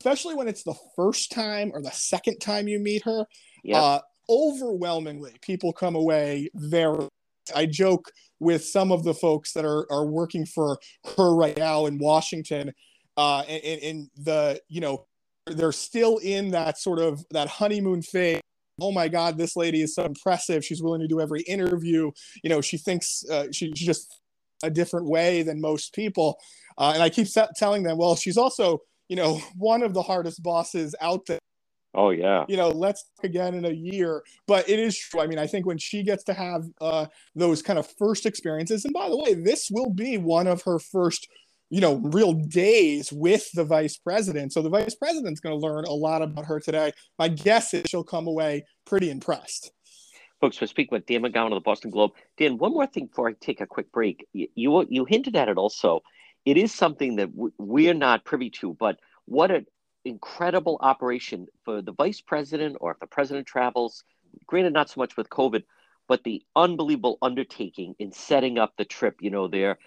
especially 0.00 0.34
when 0.34 0.48
it's 0.48 0.62
the 0.62 0.74
first 0.96 1.30
time 1.30 1.70
or 1.74 1.82
the 1.82 1.90
second 1.90 2.38
time 2.38 2.66
you 2.66 2.78
meet 2.78 3.02
her, 3.04 3.26
Yeah. 3.62 3.82
uh, 3.82 4.00
overwhelmingly 4.30 5.34
people 5.42 5.72
come 5.72 5.94
away 5.94 6.48
very. 6.54 7.08
I 7.54 7.66
joke 7.66 8.10
with 8.40 8.64
some 8.64 8.90
of 8.90 9.04
the 9.04 9.14
folks 9.14 9.52
that 9.52 9.64
are, 9.64 9.90
are 9.90 10.06
working 10.06 10.44
for 10.46 10.78
her 11.16 11.34
right 11.34 11.56
now 11.56 11.86
in 11.86 11.98
Washington, 11.98 12.72
uh, 13.16 13.40
and, 13.48 13.82
and, 13.82 14.10
the 14.16 14.60
you 14.68 14.80
know 14.80 15.06
they're 15.46 15.72
still 15.72 16.18
in 16.18 16.50
that 16.50 16.78
sort 16.78 16.98
of 16.98 17.24
that 17.30 17.48
honeymoon 17.48 18.02
phase. 18.02 18.40
Oh 18.80 18.92
my 18.92 19.08
God, 19.08 19.36
this 19.36 19.56
lady 19.56 19.82
is 19.82 19.94
so 19.94 20.04
impressive. 20.04 20.64
She's 20.64 20.82
willing 20.82 21.02
to 21.02 21.08
do 21.08 21.20
every 21.20 21.42
interview. 21.42 22.10
You 22.42 22.50
know, 22.50 22.60
she 22.62 22.78
thinks 22.78 23.22
uh, 23.30 23.48
she, 23.52 23.72
she 23.74 23.84
just 23.84 24.20
a 24.62 24.70
different 24.70 25.06
way 25.06 25.42
than 25.42 25.60
most 25.60 25.94
people. 25.94 26.38
Uh, 26.78 26.92
and 26.94 27.02
I 27.02 27.10
keep 27.10 27.26
telling 27.56 27.82
them, 27.82 27.98
well, 27.98 28.16
she's 28.16 28.38
also 28.38 28.80
you 29.10 29.16
know, 29.16 29.42
one 29.58 29.82
of 29.82 29.92
the 29.92 30.00
hardest 30.00 30.42
bosses 30.42 30.94
out 31.02 31.26
there. 31.26 31.40
Oh, 31.94 32.10
yeah. 32.10 32.44
You 32.48 32.56
know, 32.56 32.68
let's 32.68 33.04
again 33.22 33.54
in 33.54 33.64
a 33.64 33.70
year. 33.70 34.22
But 34.46 34.68
it 34.68 34.78
is 34.78 34.98
true. 34.98 35.20
I 35.20 35.26
mean, 35.26 35.38
I 35.38 35.46
think 35.46 35.66
when 35.66 35.78
she 35.78 36.02
gets 36.02 36.24
to 36.24 36.34
have 36.34 36.64
uh, 36.80 37.06
those 37.34 37.62
kind 37.62 37.78
of 37.78 37.86
first 37.98 38.26
experiences, 38.26 38.84
and 38.84 38.94
by 38.94 39.08
the 39.08 39.16
way, 39.16 39.34
this 39.34 39.68
will 39.70 39.90
be 39.90 40.18
one 40.18 40.46
of 40.46 40.62
her 40.62 40.78
first, 40.78 41.28
you 41.68 41.80
know, 41.80 41.96
real 41.96 42.32
days 42.32 43.12
with 43.12 43.50
the 43.52 43.64
vice 43.64 43.96
president. 43.96 44.52
So 44.52 44.62
the 44.62 44.70
vice 44.70 44.94
president's 44.94 45.40
going 45.40 45.58
to 45.58 45.66
learn 45.66 45.84
a 45.84 45.92
lot 45.92 46.22
about 46.22 46.46
her 46.46 46.60
today. 46.60 46.92
My 47.18 47.28
guess 47.28 47.74
is 47.74 47.84
she'll 47.86 48.04
come 48.04 48.26
away 48.26 48.64
pretty 48.86 49.10
impressed. 49.10 49.72
Folks, 50.40 50.58
we're 50.58 50.68
speaking 50.68 50.96
with 50.96 51.04
Dan 51.04 51.22
McGowan 51.22 51.48
of 51.48 51.52
the 51.52 51.60
Boston 51.60 51.90
Globe. 51.90 52.12
Dan, 52.38 52.56
one 52.56 52.72
more 52.72 52.86
thing 52.86 53.06
before 53.06 53.28
I 53.28 53.34
take 53.40 53.60
a 53.60 53.66
quick 53.66 53.92
break. 53.92 54.26
You 54.32 54.48
you, 54.54 54.86
you 54.88 55.04
hinted 55.04 55.36
at 55.36 55.48
it 55.48 55.58
also. 55.58 56.00
It 56.46 56.56
is 56.56 56.72
something 56.72 57.16
that 57.16 57.30
w- 57.32 57.52
we're 57.58 57.92
not 57.92 58.24
privy 58.24 58.48
to, 58.60 58.74
but 58.80 58.96
what 59.26 59.50
an 59.50 59.66
incredible 60.10 60.76
operation 60.80 61.46
for 61.64 61.80
the 61.80 61.92
vice 61.92 62.20
president 62.20 62.76
or 62.80 62.92
if 62.92 62.98
the 62.98 63.06
president 63.06 63.46
travels. 63.46 64.04
Granted, 64.46 64.72
not 64.72 64.90
so 64.90 65.00
much 65.00 65.16
with 65.16 65.30
COVID, 65.30 65.64
but 66.06 66.24
the 66.24 66.42
unbelievable 66.54 67.18
undertaking 67.22 67.94
in 67.98 68.12
setting 68.12 68.58
up 68.58 68.74
the 68.76 68.84
trip. 68.84 69.16
You 69.20 69.30
know, 69.30 69.48
they're 69.48 69.78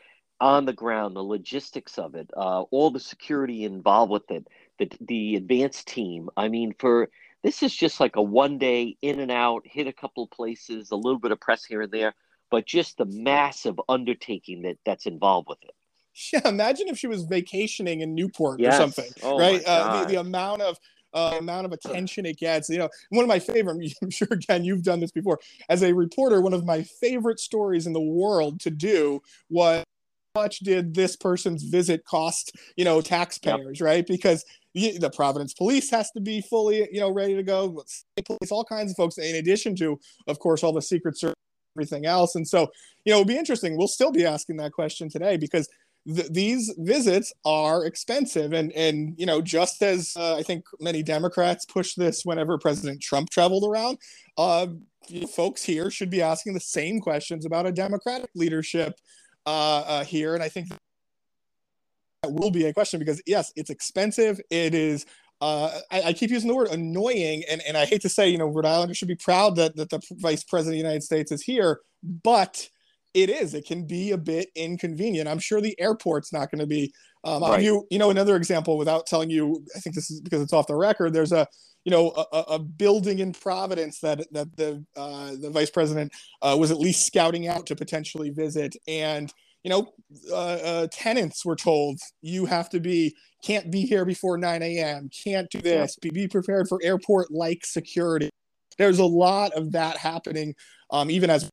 on 0.41 0.65
the 0.65 0.73
ground, 0.73 1.15
the 1.15 1.23
logistics 1.23 1.97
of 1.97 2.15
it, 2.15 2.29
uh, 2.35 2.63
all 2.63 2.91
the 2.91 2.99
security 2.99 3.63
involved 3.63 4.11
with 4.11 4.29
it, 4.31 4.47
the 4.79 4.89
the 5.01 5.35
advanced 5.35 5.87
team. 5.87 6.29
I 6.35 6.47
mean, 6.47 6.73
for 6.79 7.09
this 7.43 7.61
is 7.63 7.75
just 7.75 7.99
like 7.99 8.15
a 8.15 8.21
one 8.21 8.57
day 8.57 8.97
in 9.01 9.19
and 9.19 9.31
out, 9.31 9.63
hit 9.65 9.87
a 9.87 9.93
couple 9.93 10.23
of 10.23 10.31
places, 10.31 10.91
a 10.91 10.95
little 10.95 11.19
bit 11.19 11.31
of 11.31 11.39
press 11.39 11.63
here 11.63 11.81
and 11.83 11.91
there, 11.91 12.13
but 12.49 12.65
just 12.65 12.97
the 12.97 13.05
massive 13.05 13.79
undertaking 13.87 14.63
that 14.63 14.77
that's 14.85 15.05
involved 15.05 15.47
with 15.49 15.63
it. 15.63 15.75
Yeah, 16.31 16.47
imagine 16.47 16.87
if 16.89 16.97
she 16.97 17.07
was 17.07 17.23
vacationing 17.23 18.01
in 18.01 18.13
Newport 18.13 18.59
Yes. 18.59 18.75
or 18.75 18.77
something, 18.77 19.11
Oh, 19.23 19.37
right? 19.37 19.63
Uh, 19.65 20.01
the, 20.01 20.13
the 20.13 20.19
amount 20.19 20.61
of 20.61 20.77
uh, 21.13 21.35
amount 21.39 21.65
of 21.65 21.71
attention 21.71 22.25
it 22.25 22.37
gets. 22.37 22.69
You 22.69 22.79
know, 22.79 22.89
one 23.09 23.23
of 23.23 23.27
my 23.27 23.39
favorite, 23.39 23.93
I'm 24.01 24.09
sure, 24.09 24.27
Ken, 24.27 24.63
you've 24.63 24.83
done 24.83 24.99
this 24.99 25.11
before. 25.11 25.39
As 25.69 25.83
a 25.83 25.93
reporter, 25.93 26.41
one 26.41 26.53
of 26.53 26.65
my 26.65 26.83
favorite 26.83 27.39
stories 27.39 27.87
in 27.87 27.93
the 27.93 28.01
world 28.01 28.59
to 28.61 28.69
do 28.69 29.21
was 29.49 29.83
how 30.35 30.41
much 30.41 30.59
did 30.59 30.95
this 30.95 31.15
person's 31.15 31.63
visit 31.63 32.03
cost 32.05 32.55
you 32.75 32.83
know 32.83 33.01
taxpayers 33.01 33.79
yep. 33.79 33.85
right 33.85 34.07
because 34.07 34.43
the 34.73 35.11
providence 35.15 35.53
police 35.53 35.91
has 35.91 36.09
to 36.09 36.19
be 36.19 36.41
fully 36.41 36.89
you 36.91 36.99
know 36.99 37.11
ready 37.11 37.35
to 37.35 37.43
go 37.43 37.83
police 38.25 38.51
all 38.51 38.65
kinds 38.65 38.89
of 38.89 38.97
folks 38.97 39.19
in 39.19 39.35
addition 39.35 39.75
to 39.75 39.99
of 40.25 40.39
course 40.39 40.63
all 40.63 40.73
the 40.73 40.81
secret 40.81 41.15
service 41.15 41.35
everything 41.75 42.07
else 42.07 42.33
and 42.33 42.47
so 42.47 42.61
you 43.05 43.11
know 43.11 43.19
it'll 43.19 43.27
be 43.27 43.37
interesting 43.37 43.77
we'll 43.77 43.87
still 43.87 44.11
be 44.11 44.25
asking 44.25 44.57
that 44.57 44.71
question 44.71 45.07
today 45.07 45.37
because 45.37 45.67
th- 46.07 46.29
these 46.31 46.73
visits 46.77 47.33
are 47.45 47.85
expensive 47.85 48.53
and 48.53 48.71
and 48.73 49.15
you 49.17 49.25
know 49.25 49.41
just 49.41 49.81
as 49.81 50.13
uh, 50.17 50.35
i 50.35 50.43
think 50.43 50.65
many 50.79 51.03
democrats 51.03 51.65
push 51.65 51.95
this 51.95 52.23
whenever 52.23 52.57
president 52.57 53.01
trump 53.01 53.29
traveled 53.29 53.63
around 53.63 53.97
uh, 54.37 54.67
folks 55.35 55.63
here 55.63 55.89
should 55.89 56.09
be 56.09 56.21
asking 56.21 56.53
the 56.53 56.59
same 56.59 56.99
questions 56.99 57.45
about 57.45 57.65
a 57.65 57.71
democratic 57.71 58.29
leadership 58.35 58.99
uh, 59.45 59.83
uh, 59.85 60.03
here, 60.05 60.35
and 60.35 60.43
I 60.43 60.49
think 60.49 60.69
that 60.69 62.31
will 62.31 62.51
be 62.51 62.65
a 62.65 62.73
question 62.73 62.99
because 62.99 63.21
yes, 63.25 63.51
it's 63.55 63.69
expensive. 63.69 64.39
It 64.49 64.73
is. 64.73 65.05
Uh, 65.41 65.79
I, 65.91 66.01
I, 66.03 66.13
keep 66.13 66.29
using 66.29 66.47
the 66.47 66.55
word 66.55 66.69
annoying, 66.69 67.43
and, 67.49 67.61
and 67.67 67.75
I 67.75 67.83
hate 67.83 68.01
to 68.03 68.09
say, 68.09 68.29
you 68.29 68.37
know, 68.37 68.45
Rhode 68.45 68.65
Islanders 68.65 68.95
should 68.95 69.09
be 69.09 69.15
proud 69.15 69.57
that, 69.57 69.75
that 69.75 69.89
the 69.89 69.99
Vice 70.11 70.41
President 70.41 70.75
of 70.75 70.79
the 70.79 70.87
United 70.87 71.03
States 71.03 71.33
is 71.33 71.41
here, 71.41 71.81
but 72.01 72.69
it 73.13 73.29
is. 73.29 73.53
It 73.53 73.65
can 73.65 73.85
be 73.85 74.11
a 74.11 74.17
bit 74.17 74.49
inconvenient. 74.55 75.27
I'm 75.27 75.39
sure 75.39 75.61
the 75.61 75.79
airport's 75.79 76.33
not 76.33 76.51
going 76.51 76.59
to 76.59 76.67
be. 76.67 76.93
Um, 77.23 77.41
right. 77.41 77.61
You 77.61 77.87
you 77.89 77.99
know 77.99 78.09
another 78.09 78.35
example 78.35 78.77
without 78.77 79.05
telling 79.05 79.29
you. 79.29 79.63
I 79.75 79.79
think 79.79 79.95
this 79.95 80.11
is 80.11 80.19
because 80.21 80.41
it's 80.41 80.53
off 80.53 80.67
the 80.67 80.75
record. 80.75 81.13
There's 81.13 81.31
a 81.31 81.47
you 81.85 81.91
know 81.91 82.11
a, 82.31 82.37
a 82.37 82.59
building 82.59 83.19
in 83.19 83.33
Providence 83.33 83.99
that 83.99 84.25
that 84.33 84.55
the 84.57 84.83
uh, 84.95 85.31
the 85.39 85.49
vice 85.49 85.69
president 85.69 86.11
uh, 86.41 86.55
was 86.59 86.71
at 86.71 86.79
least 86.79 87.05
scouting 87.05 87.47
out 87.47 87.65
to 87.67 87.75
potentially 87.75 88.29
visit, 88.29 88.75
and 88.87 89.31
you 89.63 89.69
know 89.69 89.93
uh, 90.31 90.35
uh 90.35 90.87
tenants 90.91 91.45
were 91.45 91.55
told 91.55 91.99
you 92.21 92.45
have 92.45 92.69
to 92.69 92.79
be 92.79 93.15
can't 93.43 93.71
be 93.71 93.85
here 93.85 94.05
before 94.05 94.37
9 94.37 94.63
a.m. 94.63 95.09
can't 95.23 95.49
do 95.49 95.59
this. 95.59 95.97
Be, 95.97 96.09
be 96.09 96.27
prepared 96.29 96.69
for 96.69 96.79
airport 96.81 97.29
like 97.29 97.65
security. 97.65 98.29
There's 98.77 98.99
a 98.99 99.05
lot 99.05 99.51
of 99.51 99.73
that 99.73 99.97
happening, 99.97 100.55
um, 100.89 101.11
even 101.11 101.29
as 101.29 101.49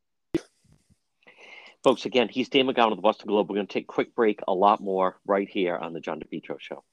Folks, 1.83 2.05
again, 2.05 2.29
he's 2.29 2.49
Dan 2.49 2.67
McGowan 2.67 2.91
of 2.91 2.97
the 2.97 3.03
Boston 3.03 3.29
Globe. 3.29 3.49
We're 3.49 3.57
going 3.57 3.67
to 3.67 3.73
take 3.73 3.85
a 3.85 3.87
quick 3.87 4.15
break, 4.15 4.41
a 4.47 4.53
lot 4.53 4.81
more 4.81 5.19
right 5.27 5.49
here 5.49 5.77
on 5.77 5.93
the 5.93 6.01
John 6.01 6.21
DePetro 6.21 6.61
Show 6.61 6.85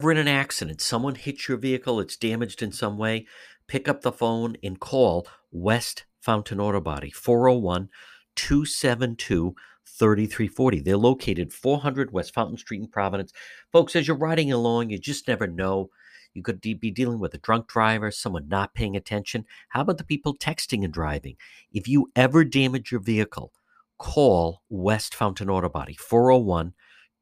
ever 0.00 0.12
in 0.12 0.16
an 0.18 0.28
accident, 0.28 0.80
someone 0.80 1.16
hits 1.16 1.48
your 1.48 1.58
vehicle, 1.58 1.98
it's 1.98 2.16
damaged 2.16 2.62
in 2.62 2.70
some 2.70 2.96
way, 2.96 3.26
pick 3.66 3.88
up 3.88 4.02
the 4.02 4.12
phone 4.12 4.56
and 4.62 4.78
call 4.78 5.26
West 5.50 6.04
Fountain 6.20 6.60
Auto 6.60 6.80
Body, 6.80 7.10
401 7.10 7.88
272 8.36 9.56
3340. 9.84 10.80
They're 10.82 10.96
located 10.96 11.52
400 11.52 12.12
West 12.12 12.32
Fountain 12.32 12.56
Street 12.56 12.80
in 12.80 12.86
Providence. 12.86 13.32
Folks, 13.72 13.96
as 13.96 14.06
you're 14.06 14.16
riding 14.16 14.52
along, 14.52 14.90
you 14.90 14.98
just 14.98 15.26
never 15.26 15.48
know. 15.48 15.90
You 16.32 16.44
could 16.44 16.60
be 16.60 16.74
dealing 16.74 17.18
with 17.18 17.34
a 17.34 17.38
drunk 17.38 17.66
driver, 17.66 18.12
someone 18.12 18.46
not 18.46 18.74
paying 18.74 18.94
attention. 18.94 19.46
How 19.70 19.80
about 19.80 19.98
the 19.98 20.04
people 20.04 20.36
texting 20.36 20.84
and 20.84 20.92
driving? 20.92 21.34
If 21.72 21.88
you 21.88 22.12
ever 22.14 22.44
damage 22.44 22.92
your 22.92 23.00
vehicle, 23.00 23.50
call 23.98 24.62
West 24.68 25.14
Fountain 25.14 25.50
Auto 25.50 25.68
Body, 25.68 25.94
401 25.94 26.72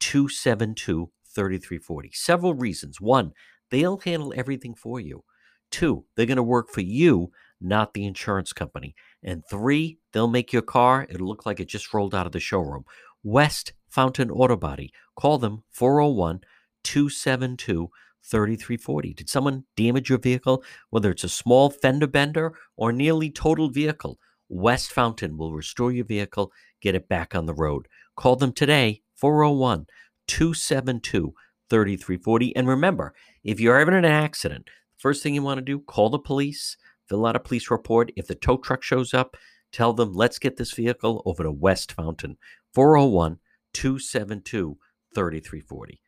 272 0.00 1.10
3340. 1.34 2.10
Several 2.12 2.54
reasons. 2.54 3.00
One, 3.00 3.32
they'll 3.70 3.98
handle 3.98 4.32
everything 4.36 4.74
for 4.74 5.00
you. 5.00 5.24
Two, 5.70 6.04
they're 6.14 6.26
going 6.26 6.36
to 6.36 6.42
work 6.42 6.70
for 6.70 6.80
you, 6.80 7.30
not 7.60 7.92
the 7.92 8.06
insurance 8.06 8.52
company. 8.52 8.94
And 9.22 9.42
three, 9.50 9.98
they'll 10.12 10.28
make 10.28 10.52
your 10.52 10.62
car, 10.62 11.06
it'll 11.10 11.26
look 11.28 11.44
like 11.44 11.60
it 11.60 11.68
just 11.68 11.92
rolled 11.92 12.14
out 12.14 12.26
of 12.26 12.32
the 12.32 12.40
showroom. 12.40 12.84
West 13.22 13.72
Fountain 13.88 14.30
Auto 14.30 14.56
Body. 14.56 14.92
Call 15.16 15.38
them 15.38 15.64
401 15.70 16.40
272 16.84 17.90
3340. 18.22 19.14
Did 19.14 19.28
someone 19.28 19.64
damage 19.76 20.08
your 20.08 20.18
vehicle? 20.18 20.62
Whether 20.90 21.10
it's 21.10 21.24
a 21.24 21.28
small 21.28 21.70
fender 21.70 22.06
bender 22.06 22.54
or 22.76 22.92
nearly 22.92 23.30
totaled 23.30 23.74
vehicle, 23.74 24.18
West 24.48 24.92
Fountain 24.92 25.37
will 25.37 25.52
restore 25.52 25.92
your 25.92 26.04
vehicle, 26.04 26.52
get 26.80 26.94
it 26.94 27.09
back 27.09 27.35
on 27.35 27.46
the 27.46 27.54
road. 27.54 27.88
Call 28.16 28.37
them 28.37 28.52
today, 28.52 29.02
401 29.16 29.87
272 30.28 31.35
3340. 31.68 32.56
And 32.56 32.68
remember, 32.68 33.14
if 33.42 33.61
you're 33.61 33.80
in 33.80 33.94
an 33.94 34.04
accident, 34.04 34.68
first 34.96 35.22
thing 35.22 35.35
you 35.35 35.42
want 35.42 35.59
to 35.59 35.64
do, 35.64 35.80
call 35.80 36.11
the 36.11 36.18
police, 36.18 36.76
fill 37.09 37.26
out 37.26 37.37
a 37.37 37.40
police 37.40 37.70
report. 37.70 38.12
If 38.16 38.26
the 38.26 38.35
tow 38.35 38.59
truck 38.59 38.82
shows 38.82 39.12
up, 39.12 39.37
tell 39.72 39.92
them, 39.92 40.12
let's 40.12 40.38
get 40.38 40.56
this 40.56 40.72
vehicle 40.72 41.22
over 41.26 41.42
to 41.42 41.50
West 41.50 41.92
Fountain, 41.92 42.37
401 42.74 43.38
272 43.72 44.78
3340. 45.14 46.00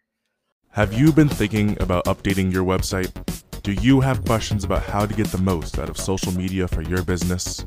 Have 0.73 0.93
you 0.93 1.13
been 1.13 1.29
thinking 1.29 1.81
about 1.81 2.05
updating 2.05 2.53
your 2.53 2.65
website? 2.65 3.11
Do 3.63 3.73
you 3.73 4.01
have 4.01 4.25
questions 4.25 4.65
about 4.65 4.83
how 4.83 5.07
to 5.07 5.15
get 5.15 5.27
the 5.29 5.39
most 5.39 5.79
out 5.79 5.89
of 5.89 5.99
social 5.99 6.33
media 6.33 6.69
for 6.69 6.83
your 6.83 7.03
business? 7.03 7.67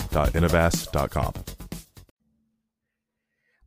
www.innovast.com. 0.11 1.33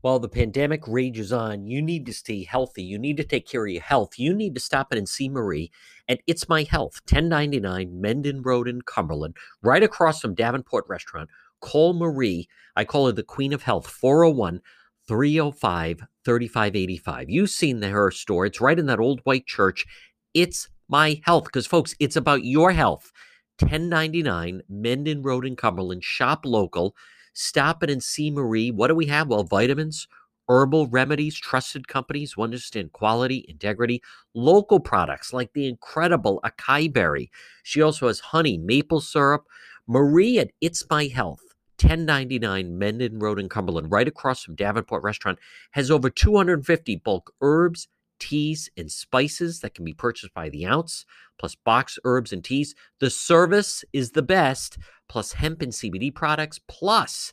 While 0.04 0.18
the 0.18 0.28
pandemic 0.28 0.86
rages 0.86 1.32
on, 1.32 1.66
you 1.66 1.80
need 1.80 2.04
to 2.04 2.12
stay 2.12 2.44
healthy. 2.44 2.82
You 2.82 2.98
need 2.98 3.16
to 3.16 3.24
take 3.24 3.48
care 3.48 3.64
of 3.64 3.72
your 3.72 3.80
health. 3.80 4.18
You 4.18 4.34
need 4.34 4.54
to 4.54 4.60
stop 4.60 4.92
in 4.92 4.98
and 4.98 5.08
see 5.08 5.30
Marie 5.30 5.70
at 6.10 6.20
It's 6.26 6.46
My 6.46 6.64
Health, 6.64 7.00
1099 7.10 8.02
Mendon 8.02 8.42
Road 8.42 8.68
in 8.68 8.82
Cumberland, 8.82 9.34
right 9.62 9.82
across 9.82 10.20
from 10.20 10.34
Davenport 10.34 10.84
Restaurant. 10.88 11.30
Call 11.62 11.94
Marie. 11.94 12.48
I 12.76 12.84
call 12.84 13.06
her 13.06 13.12
the 13.12 13.22
Queen 13.22 13.54
of 13.54 13.62
Health, 13.62 13.86
401 13.86 14.60
305 15.08 16.02
3585. 16.22 17.30
You've 17.30 17.48
seen 17.48 17.80
the, 17.80 17.88
her 17.88 18.10
store. 18.10 18.44
It's 18.44 18.60
right 18.60 18.78
in 18.78 18.84
that 18.86 19.00
old 19.00 19.20
white 19.24 19.46
church. 19.46 19.86
It's 20.34 20.68
My 20.86 21.22
Health, 21.24 21.44
because, 21.44 21.66
folks, 21.66 21.94
it's 21.98 22.16
about 22.16 22.44
your 22.44 22.72
health. 22.72 23.10
1099 23.60 24.62
Mendon 24.68 25.22
Road 25.22 25.46
in 25.46 25.56
Cumberland. 25.56 26.04
Shop 26.04 26.40
local. 26.44 26.94
Stop 27.32 27.82
in 27.82 27.90
and 27.90 28.02
see 28.02 28.30
Marie. 28.30 28.70
What 28.70 28.88
do 28.88 28.94
we 28.94 29.06
have? 29.06 29.28
Well, 29.28 29.44
vitamins, 29.44 30.06
herbal 30.48 30.88
remedies, 30.88 31.36
trusted 31.36 31.88
companies 31.88 32.32
who 32.32 32.42
understand 32.42 32.92
quality, 32.92 33.44
integrity, 33.48 34.02
local 34.34 34.80
products 34.80 35.32
like 35.32 35.52
the 35.52 35.68
incredible 35.68 36.40
acai 36.44 36.92
berry. 36.92 37.30
She 37.62 37.80
also 37.80 38.08
has 38.08 38.20
honey, 38.20 38.58
maple 38.58 39.00
syrup. 39.00 39.44
Marie 39.86 40.38
at 40.38 40.50
It's 40.60 40.84
My 40.88 41.06
Health. 41.06 41.40
1099 41.80 42.78
Mendon 42.78 43.18
Road 43.18 43.38
in 43.38 43.48
Cumberland, 43.48 43.90
right 43.90 44.06
across 44.06 44.44
from 44.44 44.54
Davenport 44.54 45.02
Restaurant, 45.02 45.38
has 45.72 45.90
over 45.90 46.08
250 46.08 46.96
bulk 47.04 47.32
herbs, 47.40 47.88
teas, 48.18 48.70
and 48.76 48.90
spices 48.90 49.60
that 49.60 49.74
can 49.74 49.84
be 49.84 49.92
purchased 49.92 50.34
by 50.34 50.48
the 50.48 50.66
ounce, 50.66 51.04
plus 51.38 51.54
box 51.54 51.98
herbs 52.04 52.32
and 52.32 52.44
teas. 52.44 52.74
The 53.00 53.10
service 53.10 53.84
is 53.92 54.12
the 54.12 54.22
best, 54.22 54.78
plus 55.08 55.32
hemp 55.32 55.62
and 55.62 55.72
CBD 55.72 56.14
products, 56.14 56.60
plus 56.68 57.32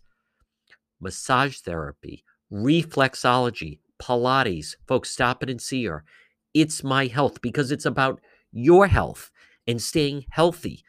massage 1.00 1.58
therapy, 1.60 2.24
reflexology, 2.52 3.80
Pilates. 4.02 4.76
Folks, 4.88 5.12
stop 5.12 5.44
it 5.44 5.50
and 5.50 5.62
see 5.62 5.86
her. 5.86 6.04
It's 6.54 6.84
my 6.84 7.08
health 7.08 7.42
because 7.42 7.72
it's 7.72 7.86
about 7.86 8.20
your 8.52 8.88
health 8.88 9.32
and 9.68 9.82
staying 9.82 10.26
healthy. 10.30 10.84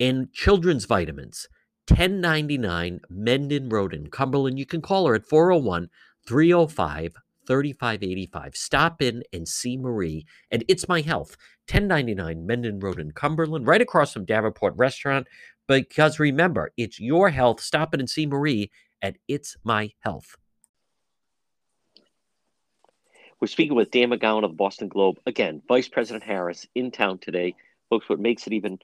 And 0.00 0.32
children's 0.32 0.86
vitamins, 0.86 1.46
1099 1.88 3.00
Mendon 3.08 3.68
Road 3.68 3.94
in 3.94 4.08
Cumberland. 4.08 4.58
You 4.58 4.66
can 4.66 4.80
call 4.80 5.06
her 5.06 5.14
at 5.14 5.28
401 5.28 5.88
305 6.26 7.14
3585. 7.46 8.56
Stop 8.56 9.02
in 9.02 9.22
and 9.32 9.46
see 9.46 9.76
Marie. 9.76 10.26
And 10.50 10.64
it's 10.68 10.88
my 10.88 11.00
health. 11.00 11.36
1099 11.70 12.46
Mendon 12.46 12.78
Road 12.78 13.00
in 13.00 13.12
Cumberland, 13.12 13.66
right 13.66 13.80
across 13.80 14.12
from 14.12 14.24
Davenport 14.24 14.74
Restaurant. 14.76 15.26
Because 15.66 16.18
remember, 16.18 16.72
it's 16.76 17.00
your 17.00 17.30
health. 17.30 17.60
Stop 17.60 17.94
in 17.94 18.00
and 18.00 18.10
see 18.10 18.26
Marie 18.26 18.70
at 19.00 19.16
It's 19.28 19.56
My 19.64 19.92
Health. 20.00 20.36
We're 23.40 23.48
speaking 23.48 23.76
with 23.76 23.90
Dan 23.90 24.10
McGowan 24.10 24.44
of 24.44 24.50
the 24.50 24.56
Boston 24.56 24.88
Globe. 24.88 25.18
Again, 25.26 25.60
Vice 25.68 25.88
President 25.88 26.22
Harris 26.22 26.66
in 26.74 26.90
town 26.90 27.18
today. 27.18 27.54
Folks, 27.90 28.08
what 28.08 28.18
makes 28.18 28.46
it 28.46 28.52
even 28.52 28.78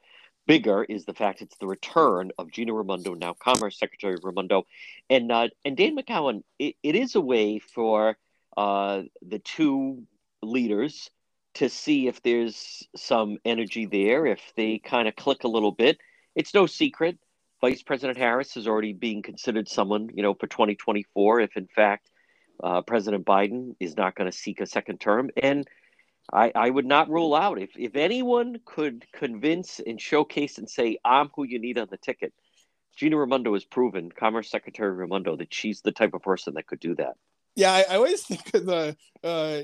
bigger 0.46 0.84
is 0.84 1.04
the 1.04 1.14
fact 1.14 1.42
it's 1.42 1.56
the 1.58 1.66
return 1.66 2.30
of 2.38 2.50
Gina 2.50 2.72
Raimondo, 2.72 3.14
now 3.14 3.34
Commerce 3.34 3.78
Secretary 3.78 4.16
Raimondo, 4.22 4.66
and 5.08 5.30
uh, 5.30 5.48
and 5.64 5.76
Dan 5.76 5.96
McGowan. 5.96 6.42
It, 6.58 6.76
it 6.82 6.94
is 6.94 7.14
a 7.14 7.20
way 7.20 7.58
for 7.58 8.16
uh, 8.60 9.02
the 9.22 9.38
two 9.38 10.02
leaders 10.42 11.08
to 11.54 11.70
see 11.70 12.08
if 12.08 12.22
there's 12.22 12.86
some 12.94 13.38
energy 13.42 13.86
there, 13.86 14.26
if 14.26 14.40
they 14.54 14.78
kind 14.78 15.08
of 15.08 15.16
click 15.16 15.44
a 15.44 15.48
little 15.48 15.72
bit. 15.72 15.96
It's 16.36 16.52
no 16.52 16.66
secret. 16.66 17.18
Vice 17.62 17.82
President 17.82 18.18
Harris 18.18 18.58
is 18.58 18.68
already 18.68 18.92
being 18.92 19.22
considered 19.22 19.66
someone, 19.66 20.10
you 20.14 20.22
know, 20.22 20.34
for 20.34 20.46
2024, 20.46 21.40
if 21.40 21.56
in 21.56 21.68
fact 21.74 22.10
uh, 22.62 22.82
President 22.82 23.24
Biden 23.24 23.76
is 23.80 23.96
not 23.96 24.14
going 24.14 24.30
to 24.30 24.36
seek 24.36 24.60
a 24.60 24.66
second 24.66 25.00
term. 25.00 25.30
And 25.42 25.66
I, 26.30 26.52
I 26.54 26.68
would 26.68 26.86
not 26.86 27.08
rule 27.08 27.34
out 27.34 27.58
if, 27.58 27.70
if 27.78 27.96
anyone 27.96 28.60
could 28.66 29.06
convince 29.14 29.80
and 29.80 29.98
showcase 29.98 30.58
and 30.58 30.68
say, 30.68 30.98
I'm 31.02 31.30
who 31.34 31.44
you 31.44 31.58
need 31.58 31.78
on 31.78 31.88
the 31.90 31.96
ticket. 31.96 32.34
Gina 32.94 33.16
Raimondo 33.16 33.54
has 33.54 33.64
proven, 33.64 34.12
Commerce 34.12 34.50
Secretary 34.50 34.92
Raimondo, 34.92 35.36
that 35.36 35.54
she's 35.54 35.80
the 35.80 35.92
type 35.92 36.12
of 36.12 36.20
person 36.20 36.54
that 36.54 36.66
could 36.66 36.80
do 36.80 36.94
that. 36.96 37.14
Yeah, 37.56 37.72
I, 37.72 37.84
I 37.90 37.96
always 37.96 38.22
think 38.22 38.54
of 38.54 38.66
the 38.66 38.96
uh, 39.22 39.62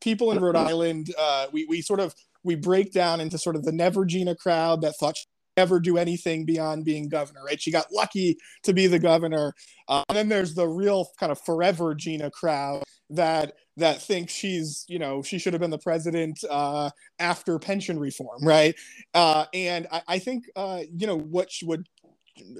people 0.00 0.32
in 0.32 0.40
Rhode 0.40 0.56
Island. 0.56 1.12
Uh, 1.18 1.46
we 1.52 1.66
we 1.66 1.82
sort 1.82 2.00
of 2.00 2.14
we 2.44 2.54
break 2.54 2.92
down 2.92 3.20
into 3.20 3.38
sort 3.38 3.56
of 3.56 3.64
the 3.64 3.72
never 3.72 4.04
Gina 4.04 4.34
crowd 4.34 4.82
that 4.82 4.96
thought 4.96 5.16
she'd 5.16 5.26
never 5.56 5.80
do 5.80 5.96
anything 5.98 6.44
beyond 6.44 6.84
being 6.84 7.08
governor. 7.08 7.42
Right? 7.44 7.60
She 7.60 7.70
got 7.70 7.92
lucky 7.92 8.38
to 8.62 8.72
be 8.72 8.86
the 8.86 8.98
governor. 8.98 9.52
Uh, 9.88 10.04
and 10.08 10.16
then 10.16 10.28
there's 10.28 10.54
the 10.54 10.68
real 10.68 11.08
kind 11.18 11.32
of 11.32 11.40
forever 11.40 11.94
Gina 11.94 12.30
crowd 12.30 12.82
that 13.10 13.54
that 13.76 14.00
thinks 14.00 14.32
she's 14.32 14.84
you 14.88 14.98
know 14.98 15.22
she 15.22 15.38
should 15.38 15.52
have 15.52 15.60
been 15.60 15.70
the 15.70 15.78
president 15.78 16.42
uh, 16.48 16.90
after 17.18 17.58
pension 17.58 17.98
reform, 17.98 18.42
right? 18.42 18.74
Uh, 19.14 19.46
and 19.52 19.86
I, 19.92 20.02
I 20.08 20.18
think 20.18 20.44
uh, 20.56 20.82
you 20.96 21.06
know 21.06 21.18
what 21.18 21.50
what 21.62 21.80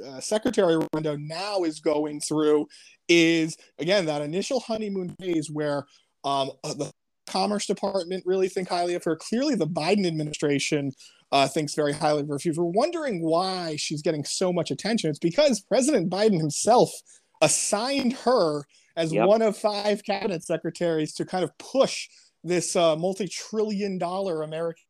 uh, 0.06 0.20
Secretary 0.20 0.76
Raimondo 0.76 1.16
now 1.16 1.64
is 1.64 1.80
going 1.80 2.20
through 2.20 2.66
is 3.08 3.56
again 3.78 4.06
that 4.06 4.22
initial 4.22 4.60
honeymoon 4.60 5.14
phase 5.20 5.50
where 5.50 5.86
um, 6.24 6.50
uh, 6.64 6.74
the 6.74 6.90
Commerce 7.26 7.66
Department 7.66 8.22
really 8.26 8.48
think 8.48 8.68
highly 8.68 8.94
of 8.94 9.04
her. 9.04 9.16
Clearly, 9.16 9.54
the 9.54 9.66
Biden 9.66 10.06
administration 10.06 10.92
uh, 11.32 11.48
thinks 11.48 11.74
very 11.74 11.92
highly 11.92 12.20
of 12.20 12.28
her. 12.28 12.36
If 12.36 12.44
you're 12.44 12.64
wondering 12.64 13.22
why 13.22 13.76
she's 13.76 14.02
getting 14.02 14.24
so 14.24 14.52
much 14.52 14.70
attention, 14.70 15.10
it's 15.10 15.18
because 15.18 15.60
President 15.60 16.08
Biden 16.08 16.38
himself 16.38 16.90
assigned 17.42 18.12
her 18.12 18.62
as 18.96 19.12
yep. 19.12 19.26
one 19.26 19.42
of 19.42 19.56
five 19.56 20.04
cabinet 20.04 20.44
secretaries 20.44 21.12
to 21.14 21.24
kind 21.24 21.44
of 21.44 21.56
push 21.58 22.08
this 22.44 22.76
uh, 22.76 22.96
multi-trillion-dollar 22.96 24.42
American 24.42 24.84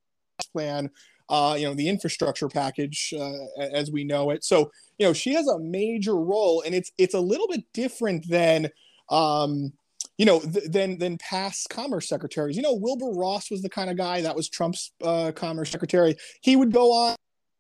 plan 0.53 0.91
uh, 1.29 1.57
you 1.59 1.66
know, 1.66 1.74
the 1.74 1.89
infrastructure 1.89 2.49
package 2.49 3.12
uh, 3.18 3.33
as 3.61 3.91
we 3.91 4.05
know 4.05 4.31
it. 4.31 4.45
So, 4.45 4.70
you 4.99 5.07
know, 5.07 5.12
she 5.12 5.35
has 5.35 5.47
a 5.49 5.59
major 5.59 6.16
role, 6.16 6.62
and 6.64 6.74
it's 6.74 6.93
it's 6.99 7.14
a 7.14 7.20
little 7.20 7.49
bit 7.49 7.64
different 7.74 8.29
than, 8.29 8.70
um, 9.11 9.72
you 10.18 10.27
know, 10.27 10.41
th- 10.41 10.70
than 10.70 10.99
than 10.99 11.18
past 11.18 11.68
commerce 11.68 12.09
secretaries. 12.09 12.57
You 12.57 12.62
know, 12.62 12.74
Wilbur 12.74 13.11
Ross 13.11 13.51
was 13.51 13.62
the 13.62 13.68
kind 13.68 13.91
of 13.91 13.97
guy 13.97 14.20
that 14.20 14.37
was 14.37 14.49
Trump's 14.49 14.93
uh, 15.03 15.33
commerce 15.35 15.70
secretary. 15.70 16.16
He 16.43 16.57
would 16.57 16.72
go 16.72 16.93
on 16.93 17.16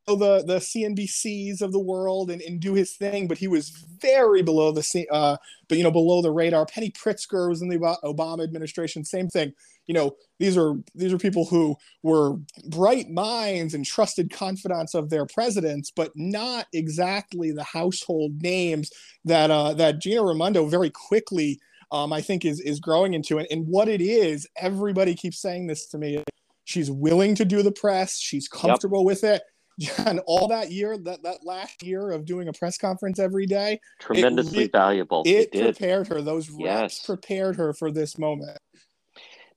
the 0.06 0.44
the 0.46 0.58
CNBCs 0.58 1.60
of 1.60 1.72
the 1.72 1.80
world 1.80 2.30
and, 2.30 2.40
and 2.42 2.60
do 2.60 2.74
his 2.74 2.92
thing, 2.92 3.26
but 3.26 3.38
he 3.38 3.48
was 3.48 3.70
very 4.00 4.42
below 4.42 4.70
the 4.70 5.06
uh, 5.10 5.36
but 5.68 5.76
you 5.78 5.84
know 5.84 5.90
below 5.90 6.22
the 6.22 6.30
radar. 6.30 6.66
Penny 6.66 6.92
Pritzker 6.92 7.48
was 7.48 7.62
in 7.62 7.68
the 7.68 7.78
Obama 8.04 8.44
administration, 8.44 9.04
same 9.04 9.28
thing. 9.28 9.52
You 9.86 9.94
know 9.94 10.16
these 10.38 10.56
are 10.56 10.74
these 10.94 11.12
are 11.12 11.18
people 11.18 11.46
who 11.46 11.76
were 12.02 12.36
bright 12.68 13.10
minds 13.10 13.74
and 13.74 13.84
trusted 13.84 14.30
confidants 14.30 14.94
of 14.94 15.10
their 15.10 15.26
presidents, 15.26 15.90
but 15.94 16.12
not 16.14 16.66
exactly 16.72 17.52
the 17.52 17.64
household 17.64 18.42
names 18.42 18.90
that 19.24 19.50
uh, 19.50 19.74
that 19.74 20.00
Gina 20.00 20.24
Raimondo 20.24 20.66
very 20.66 20.90
quickly. 20.90 21.60
Um, 21.92 22.12
I 22.12 22.20
think 22.20 22.44
is 22.44 22.60
is 22.60 22.80
growing 22.80 23.14
into 23.14 23.38
it. 23.38 23.46
And 23.50 23.66
what 23.68 23.88
it 23.88 24.00
is, 24.00 24.46
everybody 24.56 25.14
keeps 25.14 25.40
saying 25.40 25.68
this 25.68 25.86
to 25.88 25.98
me. 25.98 26.22
She's 26.64 26.90
willing 26.90 27.36
to 27.36 27.44
do 27.44 27.62
the 27.62 27.70
press. 27.70 28.18
She's 28.18 28.48
comfortable 28.48 29.02
yep. 29.02 29.06
with 29.06 29.24
it 29.24 29.42
John, 29.78 30.20
all 30.20 30.48
that 30.48 30.70
year, 30.70 30.96
that, 30.96 31.22
that 31.22 31.44
last 31.44 31.82
year 31.82 32.10
of 32.10 32.24
doing 32.24 32.48
a 32.48 32.52
press 32.52 32.78
conference 32.78 33.18
every 33.18 33.44
day, 33.44 33.78
tremendously 34.00 34.64
it, 34.64 34.72
valuable. 34.72 35.22
It, 35.26 35.50
it 35.52 35.76
prepared 35.76 36.08
her. 36.08 36.22
Those 36.22 36.48
reps 36.48 36.60
yes. 36.60 37.04
prepared 37.04 37.56
her 37.56 37.74
for 37.74 37.90
this 37.90 38.16
moment. 38.16 38.56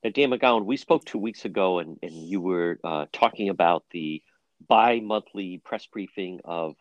Now, 0.04 0.12
Dan 0.12 0.32
McGowan, 0.32 0.66
we 0.66 0.78
spoke 0.78 1.06
two 1.06 1.18
weeks 1.18 1.46
ago, 1.46 1.80
and, 1.80 1.98
and 2.02 2.14
you 2.14 2.40
were 2.40 2.80
uh, 2.84 3.06
talking 3.12 3.50
about 3.50 3.84
the 3.92 4.22
bi-monthly 4.68 5.62
press 5.64 5.86
briefing 5.88 6.40
of 6.46 6.76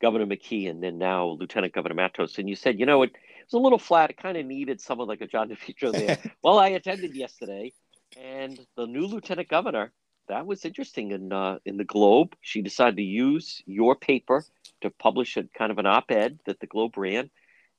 Governor 0.00 0.26
McKee 0.26 0.68
and 0.68 0.82
then 0.82 0.98
now 0.98 1.28
Lieutenant 1.28 1.72
Governor 1.72 1.94
Matos, 1.94 2.38
and 2.38 2.48
you 2.48 2.56
said, 2.56 2.78
you 2.78 2.86
know, 2.86 3.02
it, 3.02 3.10
it 3.10 3.46
was 3.46 3.54
a 3.54 3.62
little 3.62 3.78
flat. 3.78 4.10
It 4.10 4.16
kind 4.16 4.36
of 4.36 4.44
needed 4.44 4.80
someone 4.80 5.08
like 5.08 5.20
a 5.20 5.26
John 5.26 5.48
DePetro 5.50 5.92
there. 5.92 6.18
well, 6.42 6.58
I 6.58 6.68
attended 6.68 7.14
yesterday, 7.14 7.72
and 8.20 8.58
the 8.76 8.86
new 8.86 9.06
Lieutenant 9.06 9.48
Governor 9.48 9.92
that 10.28 10.46
was 10.46 10.64
interesting. 10.64 11.10
In 11.10 11.32
uh, 11.32 11.58
in 11.64 11.76
the 11.76 11.84
Globe, 11.84 12.34
she 12.40 12.62
decided 12.62 12.96
to 12.96 13.02
use 13.02 13.62
your 13.66 13.94
paper 13.94 14.44
to 14.80 14.90
publish 14.90 15.36
a 15.36 15.44
kind 15.56 15.70
of 15.70 15.78
an 15.78 15.86
op-ed 15.86 16.38
that 16.46 16.60
the 16.60 16.66
Globe 16.66 16.96
ran, 16.96 17.30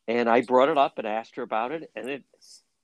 and 0.08 0.30
I 0.30 0.42
brought 0.42 0.70
it 0.70 0.78
up 0.78 0.98
and 0.98 1.08
asked 1.08 1.36
her 1.36 1.44
about 1.44 1.72
it, 1.72 1.90
and 1.96 2.10
it 2.10 2.24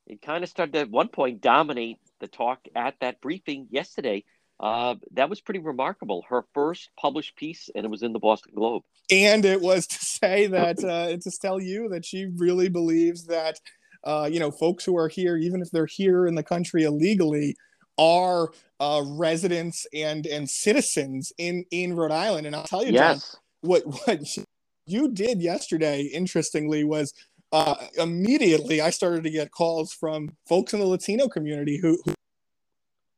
it 0.08 0.22
kind 0.22 0.43
of 0.43 0.49
started 0.49 0.74
to, 0.74 0.80
at 0.80 0.89
one 0.89 1.08
point 1.08 1.41
dominate 1.41 1.97
the 2.20 2.28
talk 2.28 2.60
at 2.76 2.95
that 3.02 3.22
briefing 3.22 3.68
yesterday. 3.70 4.24
Uh, 4.60 4.95
that 5.14 5.30
was 5.30 5.41
pretty 5.41 5.60
remarkable. 5.60 6.24
Her 6.30 6.43
first 6.54 6.89
published 6.99 7.36
piece, 7.36 7.70
and 7.74 7.84
it 7.84 7.89
was 7.89 8.04
in 8.04 8.14
the 8.14 8.20
Boston 8.20 8.54
Globe. 8.56 8.84
And 9.10 9.43
it 9.43 9.60
was 9.60 9.88
to 9.88 9.97
say 9.97 10.47
that 10.47 10.84
uh, 10.84 11.18
to 11.18 11.32
tell 11.41 11.60
you 11.60 11.89
that 11.89 12.06
she 12.06 12.28
really 12.38 12.70
believes 12.70 13.26
that 13.26 13.60
uh, 14.04 14.30
you 14.32 14.39
know 14.39 14.52
folks 14.52 14.86
who 14.86 14.95
are 14.97 15.08
here, 15.08 15.36
even 15.38 15.62
if 15.62 15.72
they're 15.72 15.88
here 15.88 16.28
in 16.28 16.36
the 16.36 16.43
country 16.43 16.84
illegally, 16.84 17.56
are 17.97 18.49
uh, 18.80 19.02
residents 19.06 19.88
and 19.93 20.28
and 20.28 20.49
citizens 20.49 21.34
in 21.38 21.66
in 21.72 21.95
Rhode 21.95 22.12
Island. 22.12 22.45
And 22.45 22.56
I'll 22.56 22.64
tell 22.64 22.86
you, 22.86 22.93
yes. 22.93 23.32
John, 23.32 23.39
what 23.62 23.84
what 24.06 24.38
you 24.86 25.12
did 25.12 25.41
yesterday, 25.41 26.04
interestingly, 26.04 26.84
was 26.84 27.14
uh, 27.52 27.76
immediately 27.97 28.82
I 28.82 28.89
started 28.89 29.24
to 29.24 29.30
get 29.30 29.52
calls 29.52 29.93
from 29.93 30.30
folks 30.47 30.74
in 30.74 30.80
the 30.80 30.86
Latino 30.86 31.28
community 31.28 31.78
who, 31.78 31.99
who 32.06 32.14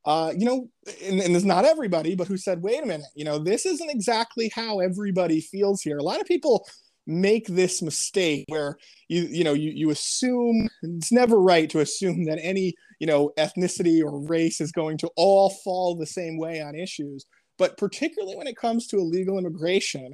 uh, 0.05 0.33
you 0.37 0.45
know, 0.45 0.69
and, 1.05 1.21
and 1.21 1.35
it's 1.35 1.45
not 1.45 1.63
everybody, 1.63 2.13
but 2.13 2.27
who 2.27 2.35
said, 2.35 2.61
wait 2.61 2.83
a 2.83 2.85
minute, 2.85 3.07
you 3.15 3.23
know, 3.23 3.39
this 3.39 3.65
isn't 3.65 3.89
exactly 3.89 4.51
how 4.53 4.79
everybody 4.79 5.39
feels 5.39 5.81
here. 5.81 5.97
A 5.97 6.03
lot 6.03 6.19
of 6.19 6.27
people 6.27 6.65
make 7.05 7.47
this 7.47 7.81
mistake 7.81 8.45
where 8.47 8.77
you 9.09 9.23
you 9.23 9.43
know 9.43 9.53
you, 9.53 9.71
you 9.71 9.89
assume 9.89 10.69
it's 10.83 11.11
never 11.11 11.37
right 11.39 11.69
to 11.69 11.79
assume 11.79 12.25
that 12.25 12.39
any 12.41 12.73
you 12.99 13.07
know 13.07 13.31
ethnicity 13.37 14.01
or 14.01 14.25
race 14.25 14.61
is 14.61 14.71
going 14.71 14.97
to 14.97 15.09
all 15.17 15.49
fall 15.49 15.95
the 15.95 16.05
same 16.05 16.37
way 16.37 16.61
on 16.61 16.75
issues 16.75 17.25
but 17.57 17.77
particularly 17.77 18.35
when 18.37 18.47
it 18.47 18.55
comes 18.55 18.87
to 18.87 18.97
illegal 18.97 19.37
immigration 19.37 20.13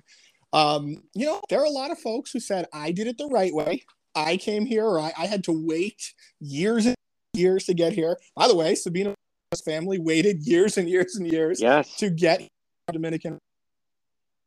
um, 0.51 1.03
you 1.13 1.28
know 1.28 1.39
there 1.49 1.61
are 1.61 1.65
a 1.65 1.70
lot 1.70 1.91
of 1.91 1.99
folks 1.99 2.32
who 2.32 2.39
said 2.39 2.65
i 2.74 2.91
did 2.91 3.05
it 3.05 3.17
the 3.20 3.28
right 3.28 3.53
way 3.53 3.84
i 4.16 4.38
came 4.38 4.66
here 4.66 4.86
or 4.86 4.99
i, 4.99 5.12
I 5.18 5.26
had 5.28 5.43
to 5.45 5.51
wait 5.51 6.14
years 6.39 6.86
and 6.86 6.95
years 7.34 7.66
to 7.66 7.74
get 7.74 7.93
here. 7.93 8.18
By 8.36 8.47
the 8.47 8.55
way 8.55 8.76
sabina's 8.76 9.16
family 9.64 9.99
waited 9.99 10.45
years 10.45 10.78
and 10.78 10.89
years 10.89 11.16
and 11.16 11.28
years 11.28 11.62
yes. 11.62 11.95
to 11.97 12.10
get 12.10 12.47
dominican. 12.91 13.38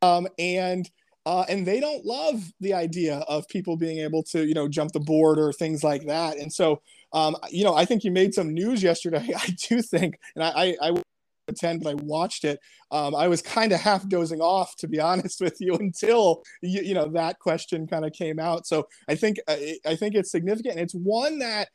Um, 0.01 0.27
and 0.37 0.89
uh, 1.25 1.45
and 1.47 1.65
they 1.65 1.79
don't 1.79 2.05
love 2.05 2.51
the 2.59 2.73
idea 2.73 3.19
of 3.29 3.47
people 3.47 3.77
being 3.77 3.99
able 3.99 4.23
to 4.23 4.45
you 4.45 4.53
know 4.53 4.67
jump 4.67 4.91
the 4.91 4.99
board 4.99 5.39
or 5.39 5.53
things 5.53 5.83
like 5.83 6.05
that. 6.07 6.37
And 6.37 6.51
so 6.51 6.81
um, 7.13 7.35
you 7.49 7.63
know 7.63 7.75
i 7.75 7.85
think 7.85 8.03
you 8.03 8.11
made 8.11 8.33
some 8.33 8.53
news 8.53 8.83
yesterday 8.83 9.29
i 9.37 9.55
do 9.69 9.81
think 9.81 10.19
and 10.35 10.43
i 10.43 10.49
i, 10.49 10.89
I 10.89 11.01
attend 11.47 11.83
but 11.83 11.91
i 11.91 11.93
watched 12.03 12.43
it 12.43 12.59
um, 12.91 13.15
i 13.15 13.27
was 13.27 13.41
kind 13.41 13.71
of 13.71 13.79
half 13.79 14.07
dozing 14.07 14.41
off 14.41 14.75
to 14.75 14.87
be 14.87 14.99
honest 15.11 15.41
with 15.41 15.57
you 15.59 15.75
until 15.75 16.43
you, 16.61 16.81
you 16.81 16.93
know 16.93 17.07
that 17.07 17.39
question 17.39 17.87
kind 17.87 18.05
of 18.05 18.13
came 18.13 18.39
out 18.39 18.65
so 18.65 18.87
i 19.07 19.15
think 19.15 19.37
uh, 19.47 19.55
i 19.85 19.95
think 19.95 20.15
it's 20.15 20.31
significant 20.31 20.75
and 20.75 20.83
it's 20.83 20.95
one 20.95 21.39
that 21.39 21.69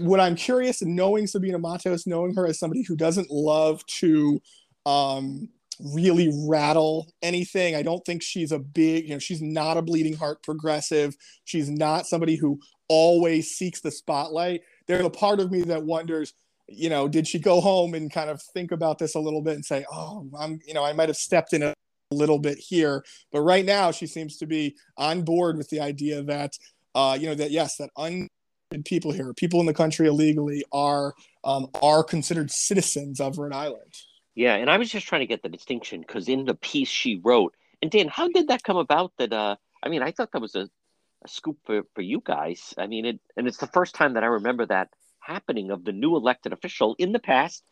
what 0.00 0.20
i'm 0.20 0.34
curious 0.34 0.82
knowing 0.82 1.26
sabina 1.26 1.58
matos 1.58 2.06
knowing 2.06 2.34
her 2.34 2.46
as 2.46 2.58
somebody 2.58 2.82
who 2.82 2.96
doesn't 2.96 3.30
love 3.30 3.84
to 3.86 4.40
um, 4.86 5.48
really 5.94 6.30
rattle 6.46 7.08
anything. 7.22 7.74
I 7.74 7.82
don't 7.82 8.04
think 8.04 8.22
she's 8.22 8.52
a 8.52 8.58
big, 8.58 9.04
you 9.04 9.10
know, 9.10 9.18
she's 9.18 9.42
not 9.42 9.76
a 9.76 9.82
bleeding 9.82 10.16
heart 10.16 10.42
progressive. 10.42 11.16
She's 11.44 11.70
not 11.70 12.06
somebody 12.06 12.36
who 12.36 12.60
always 12.88 13.50
seeks 13.56 13.80
the 13.80 13.90
spotlight. 13.90 14.62
There's 14.86 15.04
a 15.04 15.10
part 15.10 15.40
of 15.40 15.50
me 15.50 15.62
that 15.62 15.84
wonders, 15.84 16.34
you 16.70 16.88
know, 16.88 17.08
did 17.08 17.26
she 17.26 17.38
go 17.38 17.60
home 17.60 17.94
and 17.94 18.12
kind 18.12 18.30
of 18.30 18.40
think 18.54 18.72
about 18.72 18.98
this 18.98 19.14
a 19.14 19.20
little 19.20 19.42
bit 19.42 19.54
and 19.54 19.64
say, 19.64 19.84
oh, 19.92 20.26
I'm, 20.38 20.60
you 20.66 20.74
know, 20.74 20.84
I 20.84 20.92
might 20.92 21.08
have 21.08 21.16
stepped 21.16 21.52
in 21.52 21.62
a 21.62 21.74
little 22.10 22.38
bit 22.38 22.58
here. 22.58 23.04
But 23.32 23.42
right 23.42 23.64
now, 23.64 23.90
she 23.90 24.06
seems 24.06 24.36
to 24.38 24.46
be 24.46 24.76
on 24.96 25.22
board 25.22 25.56
with 25.56 25.68
the 25.68 25.80
idea 25.80 26.22
that, 26.22 26.52
uh, 26.94 27.18
you 27.20 27.26
know, 27.26 27.34
that 27.34 27.50
yes, 27.50 27.76
that 27.76 27.90
un 27.96 28.28
people 28.84 29.10
here, 29.10 29.34
people 29.34 29.58
in 29.60 29.66
the 29.66 29.74
country 29.74 30.06
illegally, 30.06 30.64
are 30.72 31.14
um, 31.44 31.68
are 31.82 32.04
considered 32.04 32.50
citizens 32.50 33.20
of 33.20 33.38
Rhode 33.38 33.52
Island. 33.52 33.94
Yeah, 34.34 34.54
and 34.54 34.70
I 34.70 34.78
was 34.78 34.90
just 34.90 35.06
trying 35.06 35.20
to 35.20 35.26
get 35.26 35.42
the 35.42 35.48
distinction 35.48 36.00
because 36.00 36.28
in 36.28 36.44
the 36.44 36.54
piece 36.54 36.88
she 36.88 37.20
wrote, 37.24 37.54
and 37.82 37.90
Dan, 37.90 38.08
how 38.08 38.28
did 38.28 38.48
that 38.48 38.62
come 38.62 38.76
about? 38.76 39.12
That 39.18 39.32
uh, 39.32 39.56
I 39.82 39.88
mean, 39.88 40.02
I 40.02 40.12
thought 40.12 40.32
that 40.32 40.40
was 40.40 40.54
a, 40.54 40.68
a 41.24 41.28
scoop 41.28 41.58
for, 41.64 41.82
for 41.94 42.02
you 42.02 42.22
guys. 42.24 42.74
I 42.78 42.86
mean, 42.86 43.06
it 43.06 43.20
and 43.36 43.48
it's 43.48 43.58
the 43.58 43.66
first 43.66 43.94
time 43.94 44.14
that 44.14 44.22
I 44.22 44.28
remember 44.28 44.66
that 44.66 44.88
happening 45.20 45.70
of 45.70 45.84
the 45.84 45.92
new 45.92 46.16
elected 46.16 46.52
official. 46.52 46.96
In 46.98 47.12
the 47.12 47.18
past, 47.18 47.62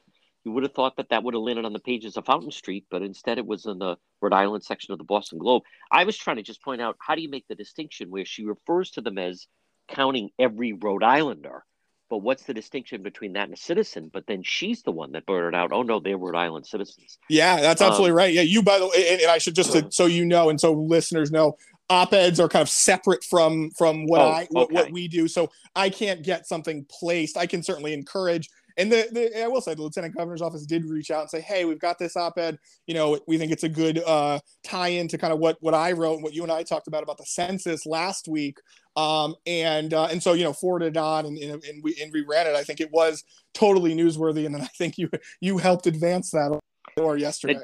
you 0.44 0.52
would 0.52 0.62
have 0.62 0.74
thought 0.74 0.96
that 0.96 1.10
that 1.10 1.24
would 1.24 1.34
have 1.34 1.42
landed 1.42 1.64
on 1.64 1.72
the 1.72 1.80
pages 1.80 2.16
of 2.16 2.26
Fountain 2.26 2.50
Street, 2.50 2.86
but 2.90 3.02
instead 3.02 3.38
it 3.38 3.46
was 3.46 3.66
in 3.66 3.78
the 3.78 3.96
Rhode 4.20 4.32
Island 4.32 4.64
section 4.64 4.92
of 4.92 4.98
the 4.98 5.04
Boston 5.04 5.38
Globe. 5.38 5.62
I 5.90 6.04
was 6.04 6.16
trying 6.16 6.36
to 6.36 6.42
just 6.42 6.62
point 6.62 6.80
out 6.80 6.96
how 7.00 7.14
do 7.14 7.22
you 7.22 7.28
make 7.28 7.46
the 7.48 7.54
distinction 7.54 8.10
where 8.10 8.24
she 8.24 8.44
refers 8.44 8.90
to 8.92 9.00
them 9.00 9.18
as 9.18 9.46
counting 9.88 10.30
every 10.38 10.72
Rhode 10.72 11.02
Islander 11.02 11.64
but 12.10 12.18
what's 12.18 12.44
the 12.44 12.54
distinction 12.54 13.02
between 13.02 13.34
that 13.34 13.44
and 13.44 13.54
a 13.54 13.56
citizen? 13.56 14.10
But 14.12 14.26
then 14.26 14.42
she's 14.42 14.82
the 14.82 14.90
one 14.90 15.12
that 15.12 15.26
blurted 15.26 15.54
out, 15.54 15.72
"Oh 15.72 15.82
no, 15.82 16.00
they're 16.00 16.16
Rhode 16.16 16.36
Island 16.36 16.66
citizens." 16.66 17.18
Yeah, 17.28 17.60
that's 17.60 17.82
absolutely 17.82 18.12
um, 18.12 18.16
right. 18.16 18.32
Yeah, 18.32 18.42
you 18.42 18.62
by 18.62 18.78
the 18.78 18.86
way, 18.86 19.12
and, 19.12 19.20
and 19.20 19.30
I 19.30 19.38
should 19.38 19.54
just 19.54 19.92
so 19.92 20.06
you 20.06 20.24
know, 20.24 20.48
and 20.48 20.60
so 20.60 20.72
listeners 20.72 21.30
know, 21.30 21.56
op-eds 21.90 22.38
are 22.40 22.48
kind 22.48 22.62
of 22.62 22.68
separate 22.68 23.24
from 23.24 23.70
from 23.70 24.06
what 24.06 24.20
oh, 24.20 24.28
I 24.28 24.46
what, 24.50 24.64
okay. 24.64 24.74
what 24.74 24.92
we 24.92 25.08
do. 25.08 25.28
So 25.28 25.50
I 25.74 25.90
can't 25.90 26.22
get 26.22 26.46
something 26.46 26.86
placed. 26.90 27.36
I 27.36 27.46
can 27.46 27.62
certainly 27.62 27.94
encourage 27.94 28.48
and 28.78 28.92
the, 28.92 29.08
the, 29.10 29.42
I 29.42 29.48
will 29.48 29.60
say 29.60 29.74
the 29.74 29.82
lieutenant 29.82 30.16
governor's 30.16 30.40
office 30.40 30.64
did 30.64 30.84
reach 30.84 31.10
out 31.10 31.22
and 31.22 31.30
say, 31.30 31.40
"Hey, 31.40 31.64
we've 31.64 31.80
got 31.80 31.98
this 31.98 32.16
op-ed. 32.16 32.58
You 32.86 32.94
know, 32.94 33.18
we 33.26 33.36
think 33.36 33.50
it's 33.50 33.64
a 33.64 33.68
good 33.68 34.00
uh, 34.06 34.38
tie-in 34.62 35.08
to 35.08 35.18
kind 35.18 35.32
of 35.32 35.40
what 35.40 35.56
what 35.60 35.74
I 35.74 35.92
wrote 35.92 36.14
and 36.14 36.22
what 36.22 36.32
you 36.32 36.44
and 36.44 36.52
I 36.52 36.62
talked 36.62 36.86
about 36.86 37.02
about 37.02 37.18
the 37.18 37.26
census 37.26 37.84
last 37.84 38.28
week." 38.28 38.58
Um, 38.94 39.34
and 39.46 39.92
uh, 39.92 40.04
and 40.04 40.22
so 40.22 40.32
you 40.32 40.44
know 40.44 40.52
forwarded 40.52 40.96
on 40.96 41.26
and, 41.26 41.38
and 41.38 41.82
we 41.82 41.96
and 42.00 42.12
we 42.12 42.24
ran 42.26 42.46
it. 42.46 42.54
I 42.54 42.62
think 42.62 42.80
it 42.80 42.92
was 42.92 43.24
totally 43.52 43.96
newsworthy, 43.96 44.46
and 44.46 44.54
then 44.54 44.62
I 44.62 44.68
think 44.78 44.96
you 44.96 45.10
you 45.40 45.58
helped 45.58 45.88
advance 45.88 46.30
that 46.30 46.56
or 46.96 47.18
yesterday. 47.18 47.58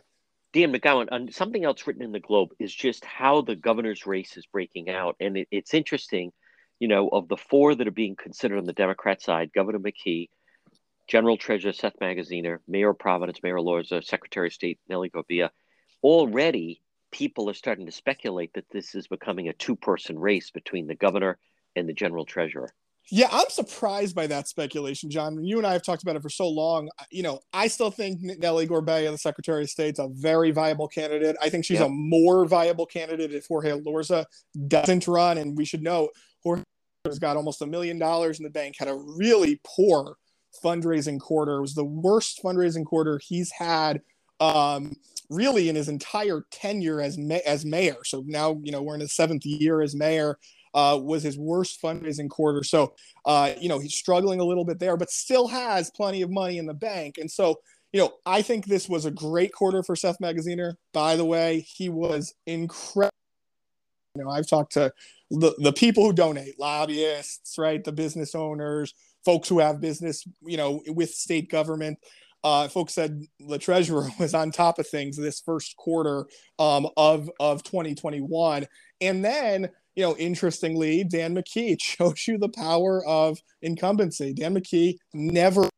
Dan 0.54 0.72
McGowan, 0.72 1.08
and 1.10 1.34
something 1.34 1.64
else 1.64 1.84
written 1.84 2.04
in 2.04 2.12
the 2.12 2.20
Globe 2.20 2.50
is 2.60 2.72
just 2.72 3.04
how 3.04 3.40
the 3.40 3.56
governor's 3.56 4.06
race 4.06 4.36
is 4.36 4.46
breaking 4.46 4.88
out, 4.88 5.16
and 5.18 5.36
it, 5.36 5.48
it's 5.50 5.74
interesting. 5.74 6.32
You 6.78 6.86
know, 6.86 7.08
of 7.08 7.28
the 7.28 7.36
four 7.36 7.74
that 7.74 7.88
are 7.88 7.92
being 7.92 8.14
considered 8.14 8.58
on 8.58 8.64
the 8.64 8.72
Democrat 8.72 9.20
side, 9.20 9.52
Governor 9.52 9.80
McKee, 9.80 10.28
General 11.08 11.36
Treasurer 11.36 11.72
Seth 11.72 11.98
Magaziner, 12.00 12.58
Mayor 12.68 12.90
of 12.90 12.98
Providence, 12.98 13.40
Mayor 13.42 13.56
Elorza, 13.56 13.98
uh, 13.98 14.00
Secretary 14.00 14.48
of 14.48 14.52
State 14.52 14.78
Nellie 14.88 15.10
Gorbea, 15.10 15.50
already 16.02 16.80
people 17.10 17.50
are 17.50 17.54
starting 17.54 17.86
to 17.86 17.92
speculate 17.92 18.52
that 18.54 18.70
this 18.70 18.94
is 18.94 19.08
becoming 19.08 19.48
a 19.48 19.52
two 19.52 19.74
person 19.74 20.18
race 20.18 20.50
between 20.50 20.86
the 20.86 20.94
governor 20.94 21.36
and 21.74 21.88
the 21.88 21.92
general 21.92 22.24
treasurer. 22.24 22.72
Yeah, 23.10 23.28
I'm 23.30 23.50
surprised 23.50 24.14
by 24.14 24.26
that 24.28 24.48
speculation, 24.48 25.10
John. 25.10 25.44
You 25.44 25.58
and 25.58 25.66
I 25.66 25.72
have 25.72 25.82
talked 25.82 26.02
about 26.02 26.16
it 26.16 26.22
for 26.22 26.30
so 26.30 26.48
long. 26.48 26.88
You 27.10 27.22
know, 27.22 27.40
I 27.52 27.66
still 27.66 27.90
think 27.90 28.20
Nellie 28.22 28.66
Gorbea, 28.66 29.10
the 29.10 29.18
Secretary 29.18 29.62
of 29.62 29.70
State, 29.70 29.94
is 29.94 29.98
a 29.98 30.08
very 30.08 30.52
viable 30.52 30.88
candidate. 30.88 31.36
I 31.40 31.50
think 31.50 31.66
she's 31.66 31.80
yep. 31.80 31.88
a 31.88 31.92
more 31.92 32.46
viable 32.46 32.86
candidate 32.86 33.32
if 33.32 33.46
Jorge 33.46 33.72
Elorza 33.72 34.24
doesn't 34.68 35.06
run. 35.06 35.36
And 35.36 35.56
we 35.56 35.66
should 35.66 35.82
know 35.82 36.08
Jorge 36.42 36.62
has 37.04 37.18
got 37.18 37.36
almost 37.36 37.60
a 37.60 37.66
million 37.66 37.98
dollars 37.98 38.38
in 38.38 38.44
the 38.44 38.50
bank, 38.50 38.76
had 38.78 38.88
a 38.88 38.94
really 38.94 39.60
poor 39.64 40.16
fundraising 40.64 41.20
quarter. 41.20 41.56
It 41.56 41.62
was 41.62 41.74
the 41.74 41.84
worst 41.84 42.40
fundraising 42.42 42.86
quarter 42.86 43.20
he's 43.22 43.50
had 43.50 44.00
um, 44.40 44.94
really 45.30 45.68
in 45.68 45.76
his 45.76 45.88
entire 45.88 46.44
tenure 46.50 47.00
as 47.00 47.18
ma- 47.18 47.38
as 47.46 47.64
mayor. 47.64 47.96
So 48.04 48.24
now 48.26 48.60
you 48.62 48.72
know 48.72 48.82
we're 48.82 48.94
in 48.94 49.00
his 49.00 49.14
seventh 49.14 49.44
year 49.44 49.82
as 49.82 49.94
mayor. 49.94 50.38
Uh, 50.74 50.98
was 51.00 51.22
his 51.22 51.38
worst 51.38 51.80
fundraising 51.80 52.28
quarter. 52.28 52.64
So 52.64 52.94
uh, 53.24 53.52
you 53.60 53.68
know 53.68 53.78
he's 53.78 53.94
struggling 53.94 54.40
a 54.40 54.44
little 54.44 54.64
bit 54.64 54.78
there, 54.78 54.96
but 54.96 55.10
still 55.10 55.46
has 55.48 55.90
plenty 55.90 56.22
of 56.22 56.30
money 56.30 56.58
in 56.58 56.66
the 56.66 56.74
bank. 56.74 57.18
And 57.18 57.30
so 57.30 57.60
you 57.92 58.00
know 58.00 58.14
I 58.26 58.42
think 58.42 58.66
this 58.66 58.88
was 58.88 59.04
a 59.04 59.10
great 59.10 59.52
quarter 59.52 59.82
for 59.82 59.94
Seth 59.96 60.18
Magaziner. 60.20 60.74
By 60.92 61.16
the 61.16 61.24
way, 61.24 61.60
he 61.60 61.88
was 61.88 62.34
incredible. 62.46 63.10
You 64.16 64.24
know 64.24 64.30
I've 64.30 64.48
talked 64.48 64.72
to 64.72 64.92
the, 65.30 65.54
the 65.58 65.72
people 65.72 66.04
who 66.04 66.12
donate, 66.12 66.58
lobbyists, 66.58 67.58
right, 67.58 67.82
the 67.82 67.92
business 67.92 68.34
owners, 68.34 68.94
folks 69.24 69.48
who 69.48 69.58
have 69.58 69.80
business, 69.80 70.26
you 70.42 70.56
know, 70.56 70.82
with 70.88 71.10
state 71.10 71.50
government. 71.50 71.98
Uh, 72.42 72.68
folks 72.68 72.92
said 72.92 73.24
the 73.40 73.58
treasurer 73.58 74.08
was 74.18 74.34
on 74.34 74.50
top 74.50 74.78
of 74.78 74.86
things 74.86 75.16
this 75.16 75.40
first 75.40 75.76
quarter 75.76 76.26
um, 76.58 76.88
of 76.96 77.30
of 77.40 77.62
2021, 77.62 78.66
and 79.00 79.24
then 79.24 79.70
you 79.94 80.02
know, 80.02 80.16
interestingly, 80.16 81.04
Dan 81.04 81.34
McKee 81.34 81.76
shows 81.80 82.26
you 82.26 82.38
the 82.38 82.48
power 82.48 83.04
of 83.06 83.38
incumbency. 83.62 84.32
Dan 84.32 84.54
McKee 84.54 84.96
never 85.12 85.68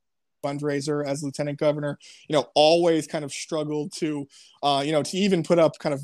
fundraiser 0.45 1.05
as 1.05 1.25
lieutenant 1.25 1.59
governor 1.59 1.99
you 2.29 2.33
know 2.33 2.47
always 2.55 3.07
kind 3.07 3.25
of 3.25 3.33
struggled 3.33 3.91
to 3.93 4.29
uh, 4.63 4.83
you 4.85 4.93
know 4.93 5.03
to 5.03 5.17
even 5.17 5.43
put 5.43 5.59
up 5.59 5.73
kind 5.81 5.93
of 5.93 6.01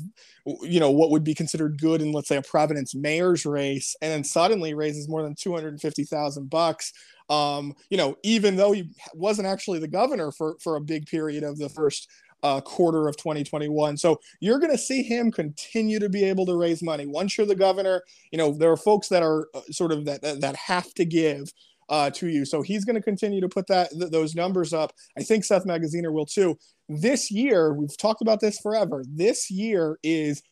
you 0.63 0.81
know 0.81 0.91
what 0.91 1.11
would 1.11 1.23
be 1.23 1.35
considered 1.35 1.79
good 1.79 2.01
in 2.01 2.11
let's 2.11 2.27
say 2.27 2.35
a 2.35 2.41
providence 2.41 2.93
mayor's 2.93 3.45
race 3.45 3.95
and 4.01 4.11
then 4.11 4.23
suddenly 4.23 4.73
raises 4.73 5.07
more 5.07 5.21
than 5.23 5.35
250000 5.35 6.49
bucks 6.49 6.91
um, 7.29 7.73
you 7.89 7.97
know, 7.97 8.17
even 8.23 8.55
though 8.55 8.71
he 8.71 8.89
wasn't 9.13 9.47
actually 9.47 9.79
the 9.79 9.87
governor 9.87 10.31
for 10.31 10.57
for 10.59 10.75
a 10.75 10.81
big 10.81 11.05
period 11.05 11.43
of 11.43 11.57
the 11.57 11.69
first 11.69 12.09
uh, 12.43 12.61
quarter 12.61 13.07
of 13.07 13.17
2021. 13.17 13.97
So 13.97 14.19
you're 14.39 14.59
going 14.59 14.71
to 14.71 14.77
see 14.77 15.01
him 15.01 15.31
continue 15.31 15.99
to 15.99 16.09
be 16.09 16.23
able 16.25 16.45
to 16.45 16.57
raise 16.57 16.83
money. 16.83 17.05
Once 17.05 17.37
you're 17.37 17.47
the 17.47 17.55
governor, 17.55 18.03
you 18.31 18.37
know 18.37 18.51
there 18.51 18.71
are 18.71 18.77
folks 18.77 19.07
that 19.07 19.23
are 19.23 19.47
uh, 19.55 19.61
sort 19.71 19.91
of 19.91 20.05
that 20.05 20.21
that 20.21 20.55
have 20.55 20.93
to 20.95 21.05
give 21.05 21.51
uh, 21.89 22.09
to 22.11 22.27
you. 22.27 22.45
So 22.45 22.61
he's 22.61 22.85
going 22.85 22.95
to 22.95 23.01
continue 23.01 23.41
to 23.41 23.49
put 23.49 23.67
that 23.67 23.91
th- 23.91 24.11
those 24.11 24.35
numbers 24.35 24.73
up. 24.73 24.93
I 25.17 25.23
think 25.23 25.45
Seth 25.45 25.65
Magaziner 25.65 26.11
will 26.11 26.25
too. 26.25 26.57
This 26.89 27.31
year, 27.31 27.73
we've 27.73 27.97
talked 27.97 28.21
about 28.21 28.41
this 28.41 28.59
forever. 28.59 29.03
This 29.07 29.49
year 29.49 29.97
is 30.03 30.43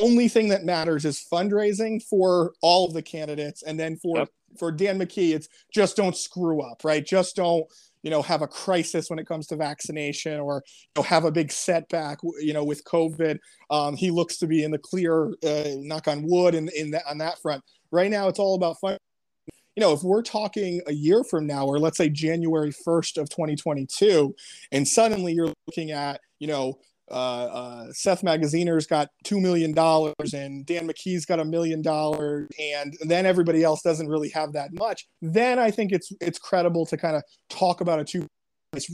only 0.00 0.28
thing 0.28 0.48
that 0.48 0.64
matters 0.64 1.04
is 1.04 1.24
fundraising 1.32 2.02
for 2.02 2.52
all 2.62 2.86
of 2.86 2.94
the 2.94 3.02
candidates 3.02 3.62
and 3.62 3.78
then 3.78 3.96
for 3.96 4.18
yep 4.18 4.28
for 4.56 4.72
Dan 4.72 4.98
McKee, 4.98 5.34
it's 5.34 5.48
just 5.72 5.96
don't 5.96 6.16
screw 6.16 6.62
up, 6.62 6.84
right? 6.84 7.04
Just 7.04 7.36
don't, 7.36 7.66
you 8.02 8.10
know, 8.10 8.22
have 8.22 8.42
a 8.42 8.46
crisis 8.46 9.10
when 9.10 9.18
it 9.18 9.26
comes 9.26 9.46
to 9.48 9.56
vaccination 9.56 10.38
or 10.38 10.62
you 10.66 10.90
know, 10.96 11.02
have 11.02 11.24
a 11.24 11.30
big 11.30 11.50
setback, 11.52 12.18
you 12.40 12.52
know, 12.52 12.64
with 12.64 12.84
COVID. 12.84 13.38
Um, 13.70 13.96
he 13.96 14.10
looks 14.10 14.38
to 14.38 14.46
be 14.46 14.64
in 14.64 14.70
the 14.70 14.78
clear, 14.78 15.34
uh, 15.44 15.70
knock 15.76 16.08
on 16.08 16.22
wood, 16.22 16.54
in, 16.54 16.68
in 16.76 16.94
on 17.08 17.18
that 17.18 17.40
front. 17.40 17.62
Right 17.90 18.10
now, 18.10 18.28
it's 18.28 18.38
all 18.38 18.54
about 18.54 18.78
fun. 18.80 18.98
You 19.76 19.82
know, 19.82 19.92
if 19.92 20.02
we're 20.02 20.22
talking 20.22 20.80
a 20.88 20.92
year 20.92 21.22
from 21.22 21.46
now, 21.46 21.66
or 21.66 21.78
let's 21.78 21.96
say 21.96 22.08
January 22.08 22.72
1st 22.72 23.16
of 23.18 23.28
2022, 23.30 24.34
and 24.72 24.86
suddenly 24.86 25.34
you're 25.34 25.52
looking 25.68 25.92
at, 25.92 26.20
you 26.40 26.48
know, 26.48 26.78
uh, 27.10 27.14
uh, 27.14 27.92
Seth 27.92 28.22
Magaziner's 28.22 28.86
got 28.86 29.08
two 29.24 29.40
million 29.40 29.72
dollars, 29.72 30.34
and 30.34 30.66
Dan 30.66 30.88
McKee's 30.88 31.24
got 31.24 31.40
a 31.40 31.44
million 31.44 31.82
dollars, 31.82 32.48
and 32.58 32.96
then 33.02 33.26
everybody 33.26 33.62
else 33.62 33.82
doesn't 33.82 34.08
really 34.08 34.28
have 34.30 34.52
that 34.52 34.72
much. 34.72 35.06
Then 35.22 35.58
I 35.58 35.70
think 35.70 35.92
it's 35.92 36.12
it's 36.20 36.38
credible 36.38 36.86
to 36.86 36.96
kind 36.96 37.16
of 37.16 37.22
talk 37.48 37.80
about 37.80 38.00
a 38.00 38.04
two. 38.04 38.26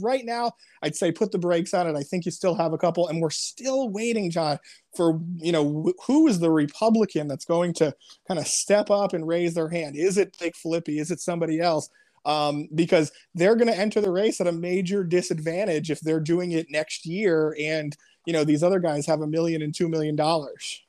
Right 0.01 0.23
now, 0.23 0.53
I'd 0.81 0.95
say 0.95 1.11
put 1.11 1.33
the 1.33 1.37
brakes 1.37 1.73
on 1.73 1.85
it. 1.85 1.97
I 1.97 2.03
think 2.03 2.23
you 2.25 2.31
still 2.31 2.55
have 2.55 2.71
a 2.71 2.77
couple, 2.77 3.09
and 3.09 3.21
we're 3.21 3.29
still 3.29 3.89
waiting, 3.89 4.31
John, 4.31 4.57
for 4.95 5.19
you 5.37 5.51
know 5.51 5.91
who 6.05 6.27
is 6.27 6.39
the 6.39 6.51
Republican 6.51 7.27
that's 7.27 7.45
going 7.45 7.73
to 7.75 7.93
kind 8.27 8.39
of 8.39 8.47
step 8.47 8.89
up 8.89 9.13
and 9.13 9.27
raise 9.27 9.53
their 9.53 9.69
hand. 9.69 9.97
Is 9.97 10.17
it 10.17 10.37
Blake 10.39 10.55
Filippi? 10.55 10.99
Is 10.99 11.11
it 11.11 11.19
somebody 11.19 11.59
else? 11.59 11.89
Um, 12.25 12.67
because 12.75 13.11
they're 13.33 13.55
going 13.55 13.71
to 13.71 13.77
enter 13.77 14.01
the 14.01 14.11
race 14.11 14.41
at 14.41 14.47
a 14.47 14.51
major 14.51 15.03
disadvantage 15.03 15.91
if 15.91 15.99
they're 16.01 16.19
doing 16.19 16.51
it 16.51 16.67
next 16.69 17.05
year. 17.05 17.55
And, 17.59 17.95
you 18.25 18.33
know, 18.33 18.43
these 18.43 18.63
other 18.63 18.79
guys 18.79 19.05
have 19.05 19.21
a 19.21 19.27
million 19.27 19.61
and 19.61 19.73
two 19.73 19.87
million 19.87 20.15
dollars. 20.15 20.81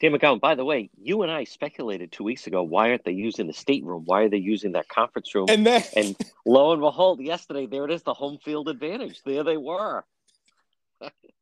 Dan 0.00 0.12
McGowan, 0.12 0.40
by 0.40 0.54
the 0.54 0.64
way, 0.64 0.90
you 1.00 1.22
and 1.22 1.30
I 1.30 1.44
speculated 1.44 2.10
two 2.10 2.24
weeks 2.24 2.46
ago 2.46 2.62
why 2.62 2.90
aren't 2.90 3.04
they 3.04 3.12
using 3.12 3.46
the 3.46 3.52
stateroom? 3.52 4.02
Why 4.04 4.22
are 4.22 4.28
they 4.28 4.38
using 4.38 4.72
that 4.72 4.88
conference 4.88 5.34
room? 5.34 5.46
And 5.48 5.64
then, 5.64 5.82
and 5.96 6.16
lo 6.44 6.72
and 6.72 6.80
behold, 6.82 7.20
yesterday 7.20 7.66
there 7.66 7.84
it 7.84 7.90
is, 7.92 8.02
the 8.02 8.12
home 8.12 8.38
field 8.38 8.68
advantage. 8.68 9.22
There 9.24 9.44
they 9.44 9.56
were 9.56 10.04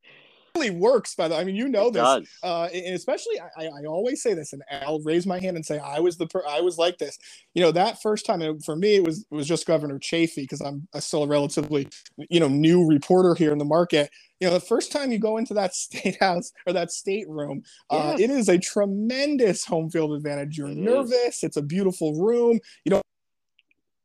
really 0.54 0.70
works 0.70 1.14
by 1.14 1.28
the 1.28 1.36
i 1.36 1.44
mean 1.44 1.54
you 1.54 1.68
know 1.68 1.88
it 1.88 1.94
this 1.94 2.28
uh, 2.42 2.68
and 2.72 2.94
especially 2.94 3.40
I, 3.40 3.66
I 3.66 3.84
always 3.86 4.22
say 4.22 4.34
this 4.34 4.52
and 4.52 4.62
i'll 4.82 5.00
raise 5.00 5.26
my 5.26 5.38
hand 5.38 5.56
and 5.56 5.64
say 5.64 5.78
i 5.78 6.00
was 6.00 6.16
the 6.16 6.26
per- 6.26 6.46
i 6.48 6.60
was 6.60 6.78
like 6.78 6.98
this. 6.98 7.18
You 7.54 7.62
know 7.62 7.72
that 7.72 8.00
first 8.00 8.26
time 8.26 8.60
for 8.60 8.76
me 8.76 8.96
it 8.96 9.04
was 9.04 9.26
it 9.30 9.34
was 9.34 9.46
just 9.46 9.66
governor 9.66 9.98
chafee 9.98 10.36
because 10.36 10.60
i'm 10.60 10.88
still 11.00 11.24
a 11.24 11.26
relatively 11.26 11.88
you 12.30 12.40
know 12.40 12.48
new 12.48 12.86
reporter 12.86 13.34
here 13.34 13.52
in 13.52 13.58
the 13.58 13.64
market. 13.64 14.10
You 14.40 14.48
know 14.48 14.54
the 14.54 14.60
first 14.60 14.90
time 14.90 15.12
you 15.12 15.18
go 15.18 15.36
into 15.36 15.54
that 15.54 15.74
state 15.74 16.18
house 16.20 16.52
or 16.66 16.72
that 16.72 16.90
state 16.90 17.28
room 17.28 17.62
uh, 17.90 18.16
it 18.18 18.30
is 18.30 18.48
a 18.48 18.58
tremendous 18.58 19.64
home 19.64 19.90
field 19.90 20.12
advantage. 20.12 20.56
You're 20.58 20.68
it 20.68 20.76
nervous. 20.76 21.38
Is. 21.38 21.44
it's 21.44 21.56
a 21.56 21.62
beautiful 21.62 22.14
room. 22.14 22.58
You 22.84 22.90
don't 22.90 23.02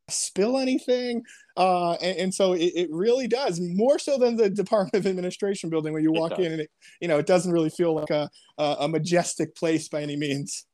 spill 0.10 0.58
anything. 0.58 1.24
Uh, 1.55 1.93
and, 1.93 2.18
and, 2.18 2.34
so 2.34 2.53
it, 2.53 2.72
it, 2.76 2.89
really 2.91 3.28
does 3.28 3.60
more 3.60 3.99
so 3.99 4.18
than 4.18 4.38
the 4.38 4.49
Department 4.49 4.93
of 4.93 5.10
Administration 5.10 5.70
building 5.70 5.93
when 5.93 6.03
you 6.03 6.12
walk 6.12 6.39
in 6.39 6.51
and 6.51 6.62
it, 6.62 6.72
you 7.01 7.08
know, 7.08 7.18
it 7.18 7.26
doesn't 7.26 7.51
really 7.51 7.70
feel 7.70 7.93
like 7.93 8.10
a, 8.10 8.30
a 8.58 8.88
majestic 8.88 9.55
place 9.55 9.89
by 9.89 10.01
any 10.01 10.16
means. 10.16 10.66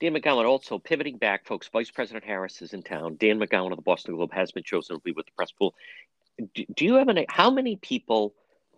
Dan 0.00 0.14
McGowan 0.14 0.44
also 0.46 0.78
pivoting 0.78 1.16
back, 1.16 1.46
folks. 1.46 1.68
Vice 1.72 1.90
President 1.90 2.24
Harris 2.24 2.60
is 2.60 2.72
in 2.72 2.82
town. 2.82 3.16
Dan 3.18 3.38
McGowan 3.38 3.70
of 3.70 3.76
the 3.76 3.82
Boston 3.82 4.14
Globe 4.14 4.32
has 4.32 4.52
been 4.52 4.64
chosen 4.64 4.96
to 4.96 5.02
be 5.02 5.12
with 5.12 5.26
the 5.26 5.32
press 5.36 5.52
pool. 5.52 5.74
Do, 6.54 6.64
do 6.74 6.84
you 6.84 6.94
have 6.94 7.08
any? 7.08 7.26
How 7.28 7.50
many 7.50 7.76
people 7.76 8.34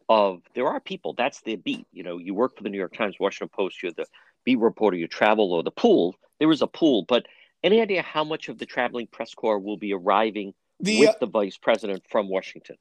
of 0.08 0.42
there 0.54 0.66
are 0.66 0.80
people. 0.80 1.14
That's 1.14 1.40
the 1.42 1.56
beat. 1.56 1.86
You 1.92 2.02
know, 2.02 2.18
you 2.18 2.34
work 2.34 2.56
for 2.56 2.62
the 2.62 2.68
New 2.68 2.78
York 2.78 2.96
Times, 2.96 3.16
Washington 3.18 3.50
Post. 3.54 3.82
You're 3.82 3.92
the 3.92 4.06
beat 4.44 4.58
reporter. 4.58 4.96
You 4.96 5.08
travel 5.08 5.52
or 5.52 5.62
the 5.62 5.70
pool. 5.70 6.14
There 6.38 6.50
is 6.50 6.62
a 6.62 6.66
pool, 6.66 7.04
but 7.08 7.26
any 7.64 7.80
idea 7.80 8.02
how 8.02 8.22
much 8.22 8.48
of 8.48 8.58
the 8.58 8.66
traveling 8.66 9.08
press 9.08 9.34
corps 9.34 9.58
will 9.58 9.76
be 9.78 9.92
arriving 9.92 10.52
The, 10.80 11.00
with 11.00 11.10
uh, 11.10 11.14
the 11.20 11.26
vice 11.26 11.56
president 11.56 12.04
from 12.08 12.28
Washington? 12.28 12.76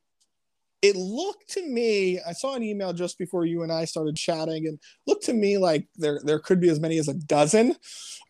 it 0.84 0.98
looked 0.98 1.50
to 1.50 1.66
me 1.66 2.20
i 2.28 2.34
saw 2.34 2.56
an 2.56 2.62
email 2.64 2.92
just 2.92 3.18
before 3.18 3.46
you 3.46 3.64
and 3.64 3.72
i 3.72 3.86
started 3.86 4.16
chatting 4.18 4.68
and 4.68 4.78
looked 5.08 5.24
to 5.24 5.34
me 5.34 5.58
like 5.58 5.88
there 5.96 6.20
there 6.26 6.40
could 6.40 6.60
be 6.60 6.68
as 6.70 6.80
many 6.80 6.98
as 7.00 7.08
a 7.08 7.14
dozen 7.14 7.70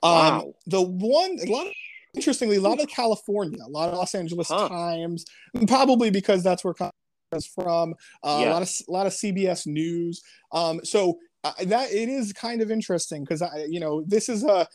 um 0.03 0.35
Wow. 0.35 0.53
the 0.67 0.81
one 0.81 1.37
a 1.41 1.49
lot 1.51 1.65
of, 1.65 1.73
interestingly 2.13 2.57
a 2.57 2.61
lot 2.61 2.79
of 2.79 2.87
california 2.87 3.57
a 3.65 3.69
lot 3.69 3.89
of 3.89 3.95
los 3.95 4.13
angeles 4.13 4.47
Huh. 4.47 4.69
times 4.69 5.25
probably 5.67 6.11
because 6.11 6.43
that's 6.43 6.63
where 6.63 6.75
is 7.35 7.47
from 7.47 7.95
uh, 8.23 8.27
a 8.29 8.41
Yeah. 8.41 8.51
lot 8.53 8.61
of 8.61 8.69
a 8.87 8.91
lot 8.91 9.07
of 9.07 9.13
cbs 9.13 9.65
news 9.65 10.21
um 10.51 10.79
so 10.83 11.17
uh, 11.43 11.53
that 11.65 11.91
it 11.91 12.07
is 12.07 12.31
kind 12.33 12.61
of 12.61 12.69
interesting 12.69 13.23
because 13.23 13.41
i 13.41 13.65
you 13.67 13.79
know 13.79 14.03
this 14.05 14.29
is 14.29 14.43
a 14.43 14.67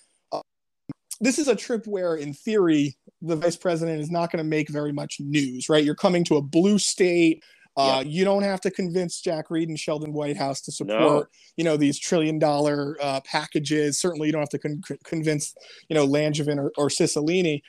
this 1.20 1.38
is 1.38 1.48
a 1.48 1.56
trip 1.56 1.86
where 1.86 2.16
in 2.16 2.32
theory 2.32 2.96
the 3.22 3.36
vice 3.36 3.56
president 3.56 4.00
is 4.00 4.10
not 4.10 4.30
going 4.30 4.42
to 4.42 4.48
make 4.48 4.68
very 4.68 4.92
much 4.92 5.16
news 5.20 5.68
right 5.68 5.84
you're 5.84 5.94
coming 5.94 6.24
to 6.24 6.36
a 6.36 6.42
blue 6.42 6.78
state 6.78 7.42
uh, 7.78 8.02
you 8.04 8.24
don't 8.24 8.42
have 8.42 8.60
to 8.60 8.72
convince 8.72 9.20
Jack 9.20 9.50
Reed 9.50 9.68
and 9.68 9.78
Sheldon 9.78 10.12
Whitehouse 10.12 10.60
to 10.62 10.72
support, 10.72 10.98
No. 10.98 11.26
you 11.56 11.62
know, 11.62 11.76
these 11.76 11.96
trillion 11.96 12.36
dollar 12.36 12.96
uh, 13.00 13.20
packages. 13.20 14.00
Certainly, 14.00 14.26
you 14.26 14.32
don't 14.32 14.42
have 14.42 14.48
to 14.48 14.58
con- 14.58 14.82
con- 14.84 14.98
convince, 15.04 15.54
you 15.88 15.94
know, 15.94 16.04
Langevin 16.04 16.58
or, 16.58 16.72
or 16.76 16.88
Cicilline. 16.88 17.62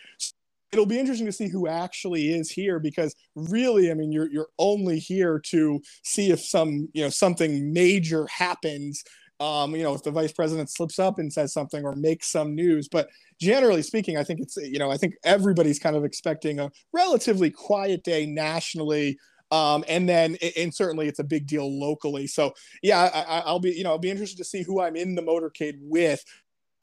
It'll 0.71 0.87
be 0.87 0.97
interesting 0.97 1.27
to 1.27 1.31
see 1.31 1.47
who 1.47 1.67
actually 1.67 2.29
is 2.29 2.49
here 2.49 2.79
because 2.79 3.15
really, 3.35 3.91
I 3.91 3.93
mean, 3.93 4.11
you're 4.11 4.31
you're 4.31 4.49
only 4.57 4.97
here 4.97 5.39
to 5.51 5.79
see 6.03 6.31
if 6.31 6.39
some, 6.39 6.89
you 6.93 7.03
know, 7.03 7.09
something 7.09 7.71
major 7.71 8.25
happens. 8.27 9.03
Um, 9.39 9.73
you 9.75 9.83
know, 9.83 9.93
if 9.93 10.03
the 10.03 10.11
vice 10.11 10.33
president 10.33 10.69
slips 10.69 10.99
up 10.99 11.17
and 11.17 11.31
says 11.31 11.53
something 11.53 11.85
or 11.85 11.95
makes 11.95 12.27
some 12.29 12.55
news, 12.55 12.89
but 12.89 13.09
generally 13.39 13.81
speaking, 13.81 14.17
I 14.17 14.23
think 14.23 14.41
it's 14.41 14.57
you 14.57 14.79
know 14.79 14.91
I 14.91 14.97
think 14.97 15.15
everybody's 15.23 15.79
kind 15.79 15.95
of 15.95 16.03
expecting 16.03 16.59
a 16.59 16.69
relatively 16.93 17.49
quiet 17.49 18.03
day 18.03 18.25
nationally, 18.25 19.17
um, 19.51 19.85
and 19.87 20.09
then 20.09 20.37
and 20.57 20.73
certainly 20.73 21.07
it's 21.07 21.19
a 21.19 21.23
big 21.23 21.47
deal 21.47 21.69
locally. 21.79 22.27
So 22.27 22.53
yeah, 22.83 22.99
I, 23.13 23.21
I- 23.21 23.43
I'll 23.45 23.59
be 23.61 23.71
you 23.71 23.83
know 23.83 23.91
I'll 23.91 23.97
be 23.97 24.11
interested 24.11 24.37
to 24.39 24.43
see 24.43 24.61
who 24.63 24.81
I'm 24.81 24.95
in 24.97 25.15
the 25.15 25.21
motorcade 25.21 25.77
with. 25.81 26.23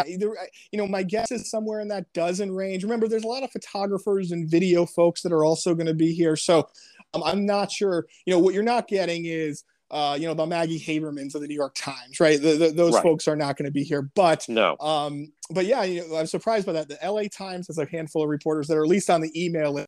Either 0.07 0.35
you 0.73 0.79
know 0.79 0.87
my 0.87 1.03
guess 1.03 1.31
is 1.31 1.51
somewhere 1.51 1.81
in 1.81 1.89
that 1.89 2.11
dozen 2.15 2.53
range. 2.55 2.85
Remember, 2.85 3.09
there's 3.09 3.25
a 3.25 3.29
lot 3.29 3.43
of 3.43 3.51
photographers 3.51 4.31
and 4.31 4.51
video 4.51 4.87
folks 4.87 5.23
that 5.23 5.33
are 5.33 5.45
also 5.45 5.75
going 5.75 5.87
to 5.87 5.95
be 5.95 6.13
here. 6.15 6.37
So 6.37 6.69
um, 7.15 7.23
I'm 7.23 7.45
not 7.47 7.71
sure. 7.71 8.07
You 8.27 8.33
know 8.35 8.39
what 8.39 8.55
you're 8.55 8.63
not 8.63 8.89
getting 8.89 9.27
is. 9.27 9.65
Uh, 9.89 10.17
you 10.19 10.27
know 10.27 10.35
the 10.35 10.45
Maggie 10.47 10.81
Habermans 10.81 11.35
of 11.37 11.43
the 11.43 11.47
New 11.47 11.55
York 11.55 11.75
Times, 11.77 12.19
right? 12.19 12.41
The, 12.43 12.57
the, 12.57 12.71
those 12.71 12.95
Right. 12.95 13.03
folks 13.05 13.29
are 13.29 13.37
not 13.37 13.57
going 13.57 13.67
to 13.67 13.73
be 13.73 13.85
here, 13.85 14.03
but 14.03 14.49
No. 14.49 14.77
um, 14.81 15.33
but 15.51 15.65
yeah, 15.67 15.85
you 15.85 16.09
know, 16.09 16.17
I'm 16.17 16.27
surprised 16.27 16.67
by 16.67 16.73
that. 16.73 16.89
The 16.89 16.99
LA 17.05 17.25
Times 17.31 17.69
has 17.69 17.79
a 17.79 17.87
handful 17.87 18.25
of 18.25 18.29
reporters 18.29 18.67
that 18.67 18.77
are 18.77 18.83
at 18.83 18.89
least 18.91 19.09
on 19.11 19.21
the 19.21 19.31
email 19.45 19.73
list. 19.73 19.87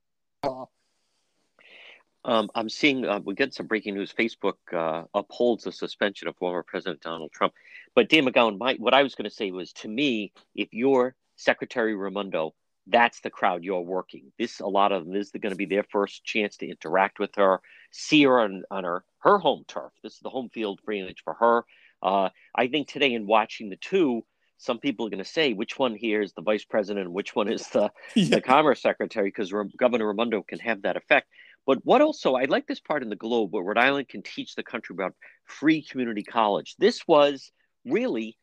Um, 2.24 2.50
I'm 2.54 2.68
seeing 2.68 3.04
uh, 3.06 3.20
we 3.24 3.34
get 3.34 3.54
some 3.54 3.66
breaking 3.66 3.94
news. 3.94 4.12
Facebook 4.16 4.54
uh, 4.72 5.04
upholds 5.14 5.64
the 5.64 5.72
suspension 5.72 6.28
of 6.28 6.36
former 6.36 6.62
President 6.62 7.00
Donald 7.00 7.32
Trump. 7.32 7.54
But 7.94 8.08
Dan 8.08 8.26
McGowan, 8.26 8.58
my, 8.58 8.74
what 8.74 8.92
I 8.92 9.02
was 9.02 9.14
going 9.14 9.28
to 9.28 9.34
say 9.34 9.50
was 9.50 9.72
to 9.74 9.88
me, 9.88 10.32
if 10.54 10.68
you're 10.72 11.14
Secretary 11.36 11.94
Raimondo, 11.94 12.54
that's 12.88 13.20
the 13.20 13.30
crowd 13.30 13.64
you're 13.64 13.80
working. 13.80 14.32
This 14.38 14.60
a 14.60 14.66
lot 14.66 14.92
of 14.92 15.04
them 15.04 15.14
this 15.14 15.26
is 15.26 15.32
going 15.40 15.52
to 15.52 15.56
be 15.56 15.66
their 15.66 15.84
first 15.84 16.24
chance 16.24 16.56
to 16.58 16.68
interact 16.68 17.18
with 17.18 17.34
her, 17.36 17.60
see 17.90 18.24
her 18.24 18.40
on, 18.40 18.62
on 18.70 18.84
her 18.84 19.04
her 19.20 19.38
home 19.38 19.64
turf. 19.68 19.92
This 20.02 20.14
is 20.14 20.20
the 20.20 20.30
home 20.30 20.48
field 20.48 20.80
advantage 20.80 21.22
for 21.24 21.34
her. 21.34 21.64
Uh, 22.02 22.28
I 22.54 22.68
think 22.68 22.88
today 22.88 23.12
in 23.12 23.26
watching 23.26 23.70
the 23.70 23.76
two, 23.76 24.24
some 24.58 24.78
people 24.78 25.06
are 25.06 25.10
going 25.10 25.22
to 25.22 25.24
say 25.24 25.52
which 25.52 25.78
one 25.78 25.94
here 25.94 26.20
is 26.20 26.32
the 26.32 26.42
vice 26.42 26.64
president 26.64 27.06
and 27.06 27.14
which 27.14 27.34
one 27.34 27.48
is 27.48 27.66
the 27.68 27.90
yeah. 28.14 28.36
the 28.36 28.40
commerce 28.40 28.82
secretary 28.82 29.28
because 29.28 29.52
Governor 29.76 30.08
Raimondo 30.08 30.42
can 30.42 30.58
have 30.60 30.82
that 30.82 30.96
effect. 30.96 31.28
But 31.66 31.84
what 31.84 32.00
also, 32.00 32.34
I 32.34 32.44
like 32.44 32.66
this 32.66 32.80
part 32.80 33.02
in 33.02 33.10
the 33.10 33.16
Globe 33.16 33.52
where 33.52 33.62
Rhode 33.62 33.78
Island 33.78 34.08
can 34.08 34.22
teach 34.22 34.54
the 34.54 34.62
country 34.62 34.94
about 34.94 35.14
free 35.44 35.82
community 35.82 36.22
college. 36.22 36.74
This 36.78 37.06
was 37.06 37.52
really, 37.84 38.38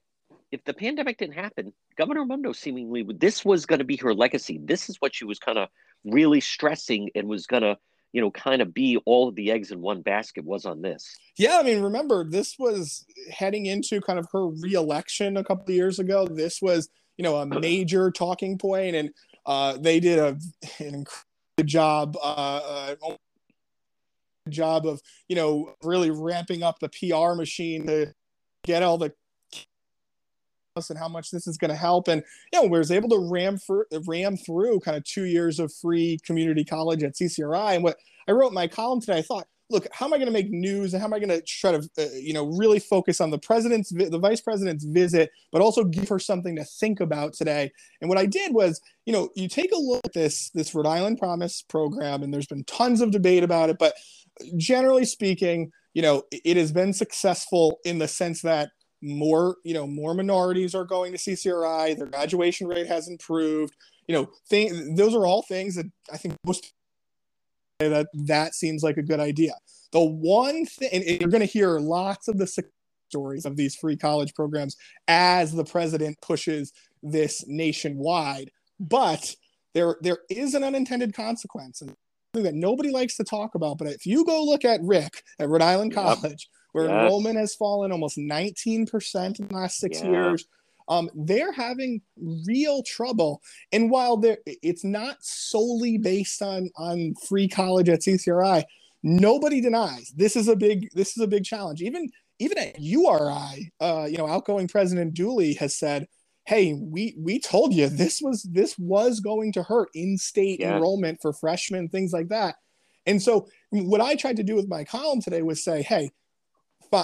if 0.56 0.64
the 0.64 0.74
pandemic 0.74 1.18
didn't 1.18 1.36
happen, 1.36 1.74
Governor 1.98 2.22
Raimondo 2.22 2.54
seemingly, 2.54 3.06
this 3.20 3.44
was 3.44 3.66
going 3.66 3.80
to 3.80 3.86
be 3.86 3.98
her 3.98 4.14
legacy. 4.14 4.60
This 4.64 4.90
is 4.90 4.96
what 5.02 5.14
she 5.14 5.26
was 5.26 5.38
kind 5.38 5.58
of 5.58 5.68
really 6.06 6.40
stressing 6.40 7.10
and 7.14 7.28
was 7.28 7.46
going 7.46 7.64
to, 7.64 7.78
you 8.14 8.22
know, 8.22 8.32
kind 8.32 8.62
of 8.62 8.74
be 8.74 8.98
all 9.06 9.28
of 9.28 9.36
the 9.36 9.52
eggs 9.52 9.72
in 9.72 9.82
one 9.82 10.02
basket 10.02 10.46
was 10.46 10.66
on 10.66 10.82
this. 10.82 11.14
yeah, 11.38 11.60
I 11.60 11.64
mean, 11.64 11.82
remember 11.82 12.24
this 12.24 12.58
was 12.58 13.06
heading 13.30 13.66
into 13.66 14.00
kind 14.00 14.18
of 14.18 14.28
her 14.32 14.48
reelection 14.48 15.36
a 15.36 15.44
couple 15.44 15.66
of 15.66 15.76
years 15.76 16.00
ago. 16.00 16.26
This 16.26 16.62
was 16.62 16.90
you 17.18 17.24
know 17.24 17.36
a 17.36 17.46
major 17.60 18.10
talking 18.10 18.58
point, 18.58 18.96
and 18.96 19.10
uh, 19.46 19.78
they 19.78 20.00
did 20.00 20.20
a 20.20 20.38
an 20.80 20.96
incredible 20.96 21.66
job. 21.66 22.16
Uh, 22.22 22.96
uh, 23.02 23.16
job 24.48 24.86
of 24.86 25.02
you 25.28 25.36
know 25.36 25.74
really 25.84 26.12
ramping 26.12 26.62
up 26.62 26.78
the 26.80 26.88
PR 26.90 27.34
machine 27.34 27.88
to 27.88 28.14
get 28.64 28.84
all 28.84 28.98
the 28.98 29.12
and 30.76 31.00
how 31.00 31.08
much 31.08 31.32
this 31.32 31.48
is 31.48 31.58
going 31.58 31.70
to 31.70 31.78
help. 31.78 32.08
And 32.08 32.22
you 32.52 32.62
know, 32.62 32.68
we 32.68 32.78
was 32.78 32.92
able 32.92 33.10
to 33.10 33.30
ram 33.32 33.58
for 33.58 33.88
ram 34.06 34.36
through 34.36 34.82
kind 34.82 34.98
of 34.98 35.04
two 35.06 35.24
years 35.24 35.60
of 35.60 35.74
free 35.74 36.20
community 36.26 36.66
college 36.66 37.02
at 37.04 37.16
CCRI. 37.16 37.76
And 37.76 37.84
what 37.84 37.98
I 38.28 38.34
wrote 38.34 38.50
in 38.50 38.54
my 38.54 38.68
column 38.68 39.00
today, 39.00 39.20
I 39.20 39.22
thought, 39.22 39.48
look, 39.70 39.88
how 39.94 40.06
am 40.06 40.14
I 40.14 40.18
going 40.18 40.28
to 40.28 40.34
make 40.34 40.50
news 40.50 40.94
and 40.94 41.02
how 41.02 41.08
am 41.08 41.14
I 41.14 41.20
going 41.20 41.30
to 41.30 41.42
try 41.42 41.72
to, 41.72 41.90
uh, 41.98 42.06
you 42.14 42.34
know, 42.34 42.46
really 42.58 42.80
focus 42.80 43.22
on 43.22 43.32
the 43.32 43.38
president's, 43.38 43.90
the 43.90 44.20
vice 44.20 44.42
president's 44.42 44.84
visit, 44.84 45.32
but 45.52 45.62
also 45.62 45.86
give 45.86 46.10
her 46.10 46.20
something 46.20 46.58
to 46.58 46.66
think 46.66 47.00
about 47.00 47.34
today. 47.34 47.72
And 48.02 48.10
what 48.10 48.20
I 48.20 48.26
did 48.26 48.54
was, 48.54 48.82
you 49.06 49.14
know, 49.14 49.30
you 49.36 49.48
take 49.48 49.72
a 49.72 49.78
look 49.78 50.02
at 50.04 50.14
this 50.14 50.50
this 50.52 50.76
Rhode 50.76 50.88
Island 50.88 51.20
Promise 51.20 51.64
program, 51.64 52.22
and 52.22 52.34
there's 52.34 52.48
been 52.48 52.66
tons 52.66 53.00
of 53.00 53.12
debate 53.12 53.44
about 53.44 53.70
it, 53.70 53.78
but 53.80 53.94
generally 54.58 55.06
speaking, 55.06 55.72
you 55.94 56.02
know, 56.02 56.24
it 56.32 56.58
has 56.58 56.74
been 56.74 56.92
successful 56.92 57.80
in 57.86 58.00
the 58.00 58.08
sense 58.08 58.42
that 58.42 58.72
more 59.06 59.58
you 59.64 59.74
know 59.74 59.88
more 59.88 60.14
minorities 60.14 60.76
are 60.76 60.86
going 60.86 61.12
to 61.12 61.18
CCRI. 61.18 61.98
Their 61.98 62.08
graduation 62.08 62.68
rate 62.68 62.88
has 62.88 63.08
improved. 63.08 63.76
You 64.08 64.16
know, 64.16 64.30
thing, 64.50 64.96
those 64.96 65.16
are 65.16 65.26
all 65.26 65.42
things 65.42 65.76
that 65.76 65.86
I 66.12 66.18
think 66.18 66.36
most 66.46 66.74
say 67.82 67.90
that 67.90 68.08
that 68.14 68.56
seems 68.56 68.84
like 68.84 68.98
a 68.98 69.04
good 69.04 69.20
idea. 69.20 69.54
The 69.92 70.04
one 70.04 70.66
thing, 70.66 70.90
and 70.92 71.04
you're 71.04 71.30
going 71.30 71.42
to 71.42 71.46
hear 71.46 71.80
lots 71.80 72.28
of 72.28 72.38
the 72.38 72.48
stories 73.10 73.46
of 73.46 73.56
these 73.56 73.76
free 73.76 73.98
college 73.98 74.34
programs 74.34 74.76
as 75.08 75.54
the 75.54 75.64
president 75.64 76.20
pushes 76.22 76.74
this 77.04 77.46
nationwide, 77.48 78.52
but 78.80 79.36
there 79.74 79.98
there 80.02 80.20
is 80.30 80.54
an 80.54 80.64
unintended 80.64 81.14
consequence 81.14 81.82
and 81.82 81.94
something 82.34 82.52
that 82.52 82.58
nobody 82.58 82.92
likes 82.92 83.16
to 83.18 83.24
talk 83.24 83.56
about. 83.56 83.78
But 83.78 83.88
if 83.88 84.06
you 84.06 84.26
go 84.26 84.44
look 84.44 84.66
at 84.66 84.82
Rick 84.84 85.24
at 85.40 85.50
Rhode 85.50 85.62
Island 85.62 85.94
Yep. 85.94 86.50
Where 86.76 86.90
Yes. 86.90 87.04
enrollment 87.04 87.38
has 87.38 87.56
fallen 87.56 87.94
almost 87.94 88.18
19% 88.18 89.40
in 89.40 89.48
the 89.48 89.56
last 89.56 89.78
six 89.78 90.04
Yeah. 90.04 90.10
years. 90.10 90.46
Um, 90.90 91.10
they're 91.16 91.54
having 91.54 92.02
real 92.46 92.84
trouble, 92.84 93.42
and 93.72 93.90
while 93.90 94.22
it's 94.46 94.84
not 94.84 95.24
solely 95.24 95.98
based 95.98 96.42
on 96.42 96.70
on 96.76 97.16
free 97.28 97.48
college 97.48 97.88
at 97.88 98.04
CCRI, 98.04 98.66
nobody 99.04 99.62
denies 99.62 100.12
this 100.18 100.36
is 100.36 100.50
a 100.50 100.56
big 100.56 100.90
this 100.94 101.16
is 101.16 101.24
a 101.24 101.28
big 101.28 101.46
challenge. 101.46 101.82
Even 101.82 102.10
even 102.40 102.58
at 102.58 102.78
URI, 102.78 103.72
uh, 103.80 104.06
you 104.12 104.18
know, 104.18 104.28
outgoing 104.28 104.68
President 104.68 105.14
Dooley 105.14 105.54
has 105.54 105.74
said, 105.78 106.08
"Hey, 106.44 106.74
we 106.74 107.16
we 107.18 107.40
told 107.40 107.74
you 107.74 107.88
this 107.88 108.22
was 108.22 108.44
this 108.44 108.78
was 108.78 109.22
going 109.22 109.54
to 109.54 109.64
hurt 109.64 109.88
in-state 109.96 110.60
Yes. 110.60 110.76
enrollment 110.76 111.20
for 111.22 111.32
freshmen, 111.32 111.88
things 111.88 112.12
like 112.12 112.28
that." 112.28 112.58
And 113.08 113.22
so, 113.24 113.48
what 113.72 114.02
I 114.02 114.16
tried 114.16 114.36
to 114.36 114.44
do 114.44 114.56
with 114.56 114.68
my 114.68 114.84
column 114.84 115.22
today 115.22 115.42
was 115.42 115.64
say, 115.64 115.82
"Hey, 115.82 116.12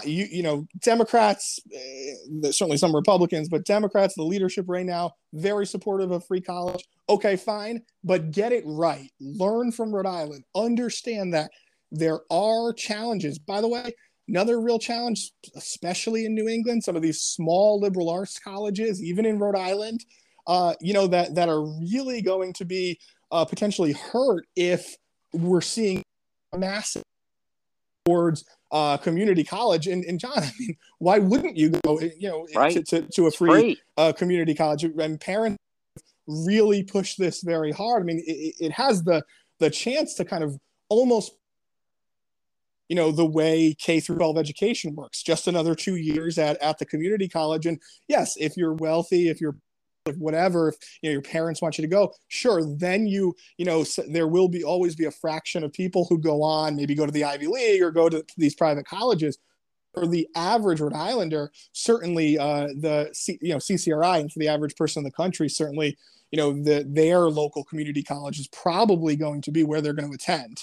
you 0.05 0.25
you 0.31 0.41
know 0.43 0.65
democrats 0.79 1.59
eh, 1.73 2.13
certainly 2.51 2.77
some 2.77 2.95
republicans 2.95 3.49
but 3.49 3.65
democrats 3.65 4.15
the 4.15 4.23
leadership 4.23 4.65
right 4.67 4.85
now 4.85 5.11
very 5.33 5.65
supportive 5.65 6.11
of 6.11 6.25
free 6.25 6.41
college. 6.41 6.83
Okay 7.09 7.35
fine 7.35 7.81
but 8.03 8.31
get 8.31 8.51
it 8.51 8.63
right. 8.65 9.09
Learn 9.19 9.71
from 9.71 9.93
rhode 9.93 10.05
island. 10.05 10.43
Understand 10.55 11.33
that 11.33 11.51
there 11.91 12.21
are 12.31 12.73
challenges. 12.73 13.37
By 13.37 13.61
the 13.61 13.67
way 13.67 13.93
another 14.27 14.61
real 14.61 14.79
challenge 14.79 15.31
especially 15.55 16.25
in 16.25 16.33
new 16.33 16.47
england 16.47 16.83
some 16.83 16.95
of 16.95 17.01
these 17.01 17.21
small 17.21 17.79
liberal 17.79 18.09
arts 18.09 18.39
colleges 18.39 19.03
even 19.03 19.25
in 19.25 19.39
rhode 19.39 19.57
island 19.57 20.05
uh, 20.47 20.73
you 20.79 20.93
know 20.93 21.07
that 21.07 21.35
that 21.35 21.49
are 21.49 21.65
really 21.81 22.21
going 22.21 22.53
to 22.53 22.63
be 22.63 22.99
uh, 23.31 23.43
potentially 23.43 23.93
hurt 23.93 24.45
if 24.55 24.95
we're 25.33 25.61
seeing 25.61 26.03
massive 26.55 27.03
towards 28.05 28.45
uh, 28.71 28.97
community 28.97 29.43
college. 29.43 29.87
And, 29.87 30.03
and 30.05 30.19
John, 30.19 30.31
I 30.37 30.51
mean, 30.59 30.75
why 30.99 31.19
wouldn't 31.19 31.57
you 31.57 31.69
go, 31.85 31.99
you 31.99 32.29
know, 32.29 32.47
Right. 32.55 32.73
to, 32.73 32.83
to, 32.83 33.01
to 33.13 33.27
a 33.27 33.31
free 33.31 33.49
free. 33.49 33.79
uh, 33.97 34.13
community 34.13 34.53
college? 34.55 34.83
And 34.83 35.19
parents 35.19 35.57
really 36.27 36.83
push 36.83 37.15
this 37.15 37.41
very 37.41 37.71
hard. 37.71 38.03
I 38.03 38.05
mean, 38.05 38.23
it, 38.25 38.55
it 38.59 38.71
has 38.73 39.03
the 39.03 39.23
the 39.59 39.69
chance 39.69 40.15
to 40.15 40.25
kind 40.25 40.43
of 40.43 40.57
almost 40.89 41.33
you 42.89 42.95
know 42.95 43.11
the 43.11 43.25
way 43.25 43.73
K 43.79 43.99
through 43.99 44.17
12 44.17 44.37
education 44.37 44.95
works. 44.95 45.21
Just 45.23 45.47
another 45.47 45.75
two 45.75 45.95
years 45.95 46.37
at 46.37 46.57
at 46.61 46.77
the 46.79 46.85
community 46.85 47.27
college, 47.29 47.65
and 47.65 47.79
yes, 48.07 48.35
if 48.37 48.57
you're 48.57 48.73
wealthy, 48.73 49.29
if 49.29 49.39
you're 49.39 49.55
if 50.05 50.17
whatever 50.17 50.69
if 50.69 50.75
you 51.01 51.09
know 51.09 51.13
your 51.13 51.21
parents 51.21 51.61
want 51.61 51.77
you 51.77 51.83
to 51.83 51.87
go 51.87 52.11
sure 52.27 52.63
then 52.77 53.05
you 53.05 53.35
you 53.57 53.65
know 53.65 53.83
there 54.09 54.27
will 54.27 54.47
be 54.47 54.63
always 54.63 54.95
be 54.95 55.05
a 55.05 55.11
fraction 55.11 55.63
of 55.63 55.71
people 55.71 56.05
who 56.09 56.17
go 56.17 56.41
on 56.41 56.75
maybe 56.75 56.95
go 56.95 57.05
to 57.05 57.11
the 57.11 57.23
ivy 57.23 57.47
league 57.47 57.81
or 57.81 57.91
go 57.91 58.09
to 58.09 58.25
these 58.37 58.55
private 58.55 58.85
colleges 58.85 59.37
for 59.93 60.07
the 60.07 60.25
average 60.35 60.79
Rhode 60.79 60.93
Islander, 60.93 61.51
certainly 61.73 62.37
uh, 62.37 62.67
the 62.79 63.09
C, 63.11 63.37
you 63.41 63.49
know 63.49 63.57
CCRI, 63.57 64.21
and 64.21 64.31
for 64.31 64.39
the 64.39 64.47
average 64.47 64.77
person 64.77 65.01
in 65.01 65.03
the 65.03 65.11
country, 65.11 65.49
certainly 65.49 65.97
you 66.31 66.37
know 66.37 66.53
the, 66.53 66.85
their 66.87 67.29
local 67.29 67.65
community 67.65 68.01
college 68.01 68.39
is 68.39 68.47
probably 68.47 69.17
going 69.17 69.41
to 69.41 69.51
be 69.51 69.63
where 69.63 69.81
they're 69.81 69.91
going 69.91 70.07
to 70.07 70.15
attend. 70.15 70.61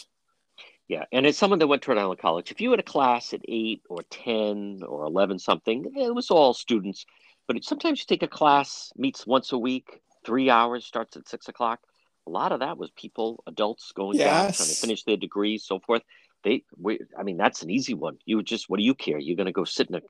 Yeah, 0.88 1.04
and 1.12 1.26
as 1.26 1.36
someone 1.36 1.58
that 1.58 1.66
went 1.66 1.82
to 1.82 1.90
Rhode 1.90 2.00
Island 2.00 2.20
College, 2.20 2.50
if 2.50 2.58
you 2.62 2.70
had 2.70 2.80
a 2.80 2.84
class 2.84 3.34
at 3.34 3.42
eight 3.46 3.82
or 3.90 4.02
ten 4.08 4.82
or 4.86 5.04
eleven 5.04 5.38
something, 5.38 5.92
it 5.94 6.14
was 6.14 6.30
all 6.30 6.54
students. 6.54 7.04
But 7.48 7.64
sometimes 7.64 7.98
you 8.00 8.04
take 8.06 8.22
a 8.22 8.28
class, 8.28 8.92
meets 8.94 9.26
once 9.26 9.52
a 9.52 9.58
week, 9.58 10.02
three 10.24 10.50
hours, 10.50 10.84
starts 10.84 11.16
at 11.16 11.26
six 11.26 11.48
o'clock. 11.48 11.80
A 12.26 12.30
lot 12.30 12.52
of 12.52 12.60
that 12.60 12.76
was 12.76 12.90
people, 12.90 13.42
adults 13.46 13.90
going 13.92 14.18
yes. 14.18 14.26
down, 14.26 14.52
trying 14.52 14.68
to 14.68 14.80
finish 14.80 15.02
their 15.04 15.16
degrees, 15.16 15.64
so 15.64 15.80
forth. 15.80 16.02
They, 16.44 16.62
we, 16.76 17.00
I 17.18 17.22
mean, 17.22 17.38
that's 17.38 17.62
an 17.62 17.70
easy 17.70 17.94
one. 17.94 18.18
You 18.26 18.42
just, 18.42 18.68
what 18.68 18.78
do 18.78 18.84
you 18.84 18.94
care? 18.94 19.18
You're 19.18 19.34
going 19.34 19.46
to 19.46 19.52
go 19.52 19.64
sit 19.64 19.88
in 19.88 19.94
a, 19.94 20.02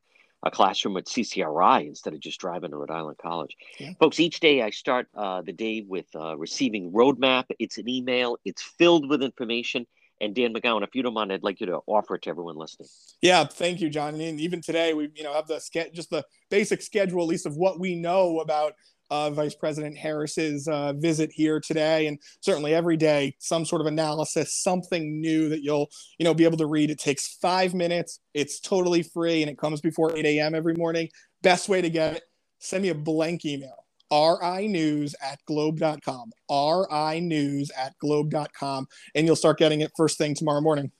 a 0.42 0.50
classroom 0.50 0.96
at 0.96 1.06
CCRI 1.06 1.86
instead 1.86 2.12
of 2.12 2.20
just 2.20 2.40
driving 2.40 2.72
to 2.72 2.76
Rhode 2.76 2.90
Island 2.90 3.18
College. 3.18 3.56
Yeah. 3.78 3.92
Folks, 4.00 4.18
each 4.18 4.40
day 4.40 4.62
I 4.62 4.70
start 4.70 5.06
uh, 5.16 5.42
the 5.42 5.52
day 5.52 5.84
with 5.86 6.06
uh, 6.16 6.36
receiving 6.36 6.92
Rhode 6.92 7.20
Map. 7.20 7.46
It's 7.60 7.78
an 7.78 7.88
email. 7.88 8.36
It's 8.44 8.62
filled 8.62 9.08
with 9.08 9.22
information. 9.22 9.86
And 10.20 10.34
Dan 10.34 10.52
McGowan, 10.52 10.82
if 10.82 10.94
you 10.94 11.02
don't 11.02 11.14
mind, 11.14 11.32
I'd 11.32 11.42
like 11.42 11.60
you 11.60 11.66
to 11.66 11.80
offer 11.86 12.16
it 12.16 12.22
to 12.22 12.30
everyone 12.30 12.56
listening. 12.56 12.88
Yeah, 13.22 13.44
thank 13.44 13.80
you, 13.80 13.88
John. 13.88 14.20
And 14.20 14.40
even 14.40 14.60
today, 14.60 14.94
we 14.94 15.10
you 15.14 15.22
know 15.22 15.32
have 15.32 15.46
the 15.46 15.60
just 15.92 16.10
the 16.10 16.24
basic 16.50 16.82
schedule, 16.82 17.22
at 17.22 17.28
least 17.28 17.46
of 17.46 17.56
what 17.56 17.78
we 17.78 17.94
know 17.94 18.40
about 18.40 18.74
uh, 19.10 19.30
Vice 19.30 19.54
President 19.54 19.96
Harris's 19.96 20.68
uh, 20.68 20.92
visit 20.94 21.30
here 21.32 21.60
today, 21.60 22.06
and 22.06 22.18
certainly 22.40 22.74
every 22.74 22.96
day, 22.96 23.34
some 23.38 23.64
sort 23.64 23.80
of 23.80 23.86
analysis, 23.86 24.54
something 24.54 25.20
new 25.20 25.48
that 25.48 25.62
you'll 25.62 25.88
you 26.18 26.24
know 26.24 26.34
be 26.34 26.44
able 26.44 26.58
to 26.58 26.66
read. 26.66 26.90
It 26.90 26.98
takes 26.98 27.36
five 27.40 27.74
minutes. 27.74 28.20
It's 28.34 28.60
totally 28.60 29.02
free, 29.02 29.42
and 29.42 29.50
it 29.50 29.58
comes 29.58 29.80
before 29.80 30.16
8 30.16 30.24
a.m. 30.26 30.54
every 30.54 30.74
morning. 30.74 31.08
Best 31.42 31.68
way 31.68 31.80
to 31.80 31.90
get 31.90 32.16
it: 32.16 32.22
send 32.58 32.82
me 32.82 32.88
a 32.90 32.94
blank 32.94 33.44
email. 33.44 33.84
Rinews 34.10 35.14
at 35.22 35.38
globe.com. 35.46 36.32
rinews 36.50 37.70
at 37.76 37.96
globe.com, 37.98 38.86
and 39.14 39.26
you'll 39.26 39.36
start 39.36 39.58
getting 39.58 39.80
it 39.80 39.92
first 39.96 40.18
thing 40.18 40.34
tomorrow 40.34 40.60
morning. 40.60 40.90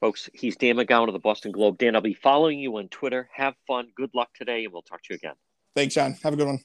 Folks, 0.00 0.30
he's 0.32 0.56
Dan 0.56 0.76
McGowan 0.76 1.08
of 1.08 1.12
the 1.12 1.18
Boston 1.18 1.50
Globe. 1.50 1.78
Dan, 1.78 1.96
I'll 1.96 2.00
be 2.00 2.14
following 2.14 2.60
you 2.60 2.76
on 2.76 2.88
Twitter. 2.88 3.28
Have 3.34 3.54
fun. 3.66 3.88
Good 3.96 4.10
luck 4.14 4.28
today, 4.34 4.64
and 4.64 4.72
we'll 4.72 4.82
talk 4.82 5.02
to 5.02 5.14
you 5.14 5.16
again. 5.16 5.34
Thanks, 5.74 5.94
John. 5.94 6.16
Have 6.22 6.34
a 6.34 6.36
good 6.36 6.46
one. 6.46 6.60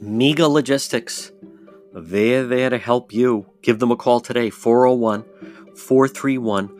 MEGA 0.00 0.48
Logistics. 0.48 1.30
They're 1.92 2.46
there 2.46 2.70
to 2.70 2.78
help 2.78 3.12
you. 3.12 3.46
Give 3.62 3.78
them 3.78 3.92
a 3.92 3.96
call 3.96 4.20
today, 4.20 4.50
401 4.50 5.24
431 5.76 6.79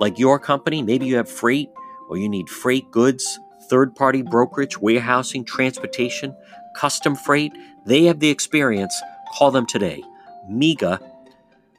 like 0.00 0.18
your 0.18 0.38
company? 0.38 0.82
Maybe 0.82 1.06
you 1.06 1.16
have 1.16 1.30
freight 1.30 1.70
or 2.08 2.16
you 2.16 2.28
need 2.28 2.48
freight 2.48 2.90
goods, 2.90 3.38
third 3.68 3.94
party 3.94 4.22
brokerage, 4.22 4.78
warehousing, 4.78 5.44
transportation, 5.44 6.34
custom 6.74 7.14
freight. 7.14 7.52
They 7.86 8.04
have 8.04 8.18
the 8.18 8.30
experience. 8.30 8.94
Call 9.38 9.52
them 9.52 9.66
today. 9.66 10.02
MEGA 10.48 10.98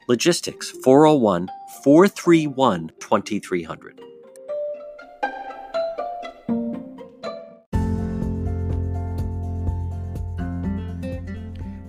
Logistics 0.08 0.70
401 0.84 1.48
431 1.84 2.90
2300. 3.00 4.11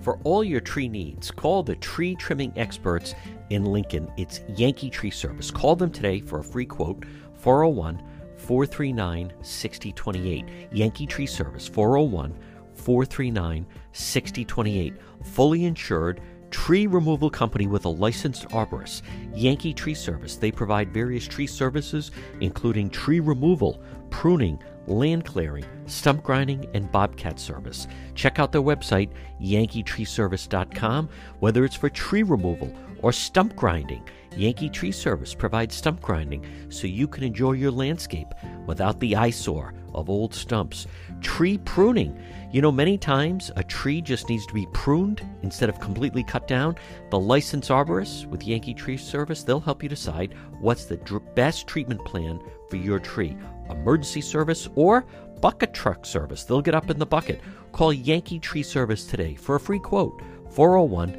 For 0.04 0.20
all 0.24 0.44
your 0.44 0.60
tree 0.60 0.86
needs, 0.86 1.30
call 1.30 1.62
the 1.62 1.76
tree 1.76 2.14
trimming 2.14 2.52
experts 2.56 3.14
in 3.48 3.64
Lincoln. 3.64 4.12
It's 4.18 4.42
Yankee 4.54 4.90
Tree 4.90 5.10
Service. 5.10 5.50
Call 5.50 5.76
them 5.76 5.90
today 5.90 6.20
for 6.20 6.40
a 6.40 6.44
free 6.44 6.66
quote 6.66 7.06
401 7.38 8.02
439 8.36 9.32
6028. 9.40 10.44
Yankee 10.72 11.06
Tree 11.06 11.24
Service 11.24 11.66
401 11.66 12.38
439 12.74 13.66
6028. 13.92 14.94
Fully 15.22 15.64
insured 15.64 16.20
tree 16.50 16.86
removal 16.86 17.30
company 17.30 17.66
with 17.66 17.86
a 17.86 17.88
licensed 17.88 18.46
arborist, 18.50 19.00
Yankee 19.34 19.72
Tree 19.72 19.94
Service. 19.94 20.36
They 20.36 20.52
provide 20.52 20.92
various 20.92 21.26
tree 21.26 21.46
services, 21.46 22.10
including 22.42 22.90
tree 22.90 23.20
removal, 23.20 23.82
pruning, 24.10 24.62
land 24.86 25.24
clearing, 25.24 25.64
stump 25.86 26.22
grinding, 26.22 26.66
and 26.74 26.90
bobcat 26.92 27.38
service. 27.38 27.86
Check 28.14 28.38
out 28.38 28.52
their 28.52 28.62
website, 28.62 29.10
yankeetreeservice.com, 29.40 31.08
whether 31.40 31.64
it's 31.64 31.76
for 31.76 31.88
tree 31.88 32.22
removal 32.22 32.72
or 33.02 33.12
stump 33.12 33.54
grinding. 33.54 34.02
Yankee 34.36 34.68
Tree 34.68 34.90
Service 34.90 35.34
provides 35.34 35.74
stump 35.74 36.00
grinding 36.00 36.44
so 36.68 36.86
you 36.86 37.06
can 37.06 37.22
enjoy 37.22 37.52
your 37.52 37.70
landscape 37.70 38.28
without 38.66 38.98
the 38.98 39.14
eyesore 39.14 39.74
of 39.94 40.10
old 40.10 40.34
stumps. 40.34 40.86
Tree 41.20 41.58
pruning. 41.58 42.20
You 42.50 42.62
know, 42.62 42.72
many 42.72 42.98
times 42.98 43.50
a 43.56 43.62
tree 43.62 44.00
just 44.00 44.28
needs 44.28 44.46
to 44.46 44.54
be 44.54 44.66
pruned 44.72 45.22
instead 45.42 45.68
of 45.68 45.80
completely 45.80 46.24
cut 46.24 46.48
down. 46.48 46.76
The 47.10 47.18
licensed 47.18 47.70
arborist 47.70 48.26
with 48.26 48.44
Yankee 48.44 48.74
Tree 48.74 48.96
Service, 48.96 49.44
they'll 49.44 49.60
help 49.60 49.82
you 49.82 49.88
decide 49.88 50.34
what's 50.60 50.86
the 50.86 50.96
dr- 50.96 51.34
best 51.34 51.66
treatment 51.66 52.04
plan 52.04 52.40
for 52.70 52.76
your 52.76 52.98
tree. 52.98 53.36
Emergency 53.70 54.20
service 54.20 54.68
or 54.74 55.06
bucket 55.40 55.72
truck 55.74 56.06
service. 56.06 56.44
They'll 56.44 56.62
get 56.62 56.74
up 56.74 56.90
in 56.90 56.98
the 56.98 57.06
bucket. 57.06 57.40
Call 57.72 57.92
Yankee 57.92 58.38
Tree 58.38 58.62
Service 58.62 59.04
today 59.04 59.34
for 59.34 59.56
a 59.56 59.60
free 59.60 59.78
quote 59.78 60.22
401 60.50 61.12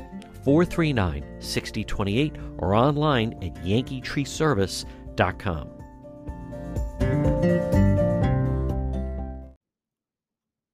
439 0.44 1.24
6028 1.40 2.34
or 2.60 2.74
online 2.74 3.34
at 3.44 3.54
yankeetreeservice.com. 3.64 5.76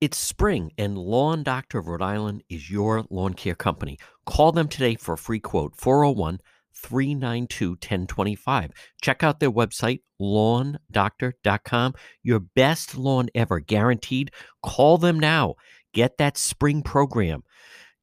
It's 0.01 0.17
spring, 0.17 0.71
and 0.79 0.97
Lawn 0.97 1.43
Doctor 1.43 1.77
of 1.77 1.87
Rhode 1.87 2.01
Island 2.01 2.41
is 2.49 2.71
your 2.71 3.05
lawn 3.11 3.35
care 3.35 3.53
company. 3.53 3.99
Call 4.25 4.51
them 4.51 4.67
today 4.67 4.95
for 4.95 5.13
a 5.13 5.17
free 5.17 5.39
quote 5.39 5.75
401 5.75 6.39
392 6.81 7.69
1025. 7.71 8.71
Check 9.01 9.23
out 9.23 9.39
their 9.39 9.51
website, 9.51 10.01
lawndoctor.com. 10.21 11.93
Your 12.23 12.39
best 12.39 12.97
lawn 12.97 13.29
ever, 13.35 13.59
guaranteed. 13.59 14.31
Call 14.63 14.97
them 14.97 15.19
now. 15.19 15.55
Get 15.93 16.17
that 16.17 16.37
spring 16.37 16.81
program. 16.83 17.43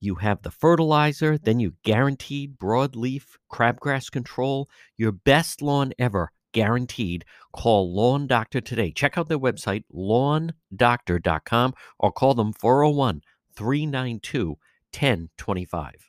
You 0.01 0.17
have 0.17 0.43
the 0.43 0.51
fertilizer, 0.51 1.37
then 1.37 1.59
you 1.59 1.75
guaranteed 1.83 2.59
broadleaf 2.59 3.37
crabgrass 3.51 4.11
control. 4.11 4.69
Your 4.97 5.13
best 5.13 5.61
lawn 5.61 5.93
ever 5.99 6.31
guaranteed. 6.53 7.25
Call 7.53 7.95
Lawn 7.95 8.27
Doctor 8.27 8.61
today. 8.61 8.93
Check 8.93 9.19
out 9.19 9.29
their 9.29 9.39
website, 9.39 9.85
lawndoctor.com, 9.95 11.75
or 11.99 12.13
call 12.13 12.35
them 12.35 12.53
401 12.53 13.23
392 13.55 14.57
1025. 14.93 16.08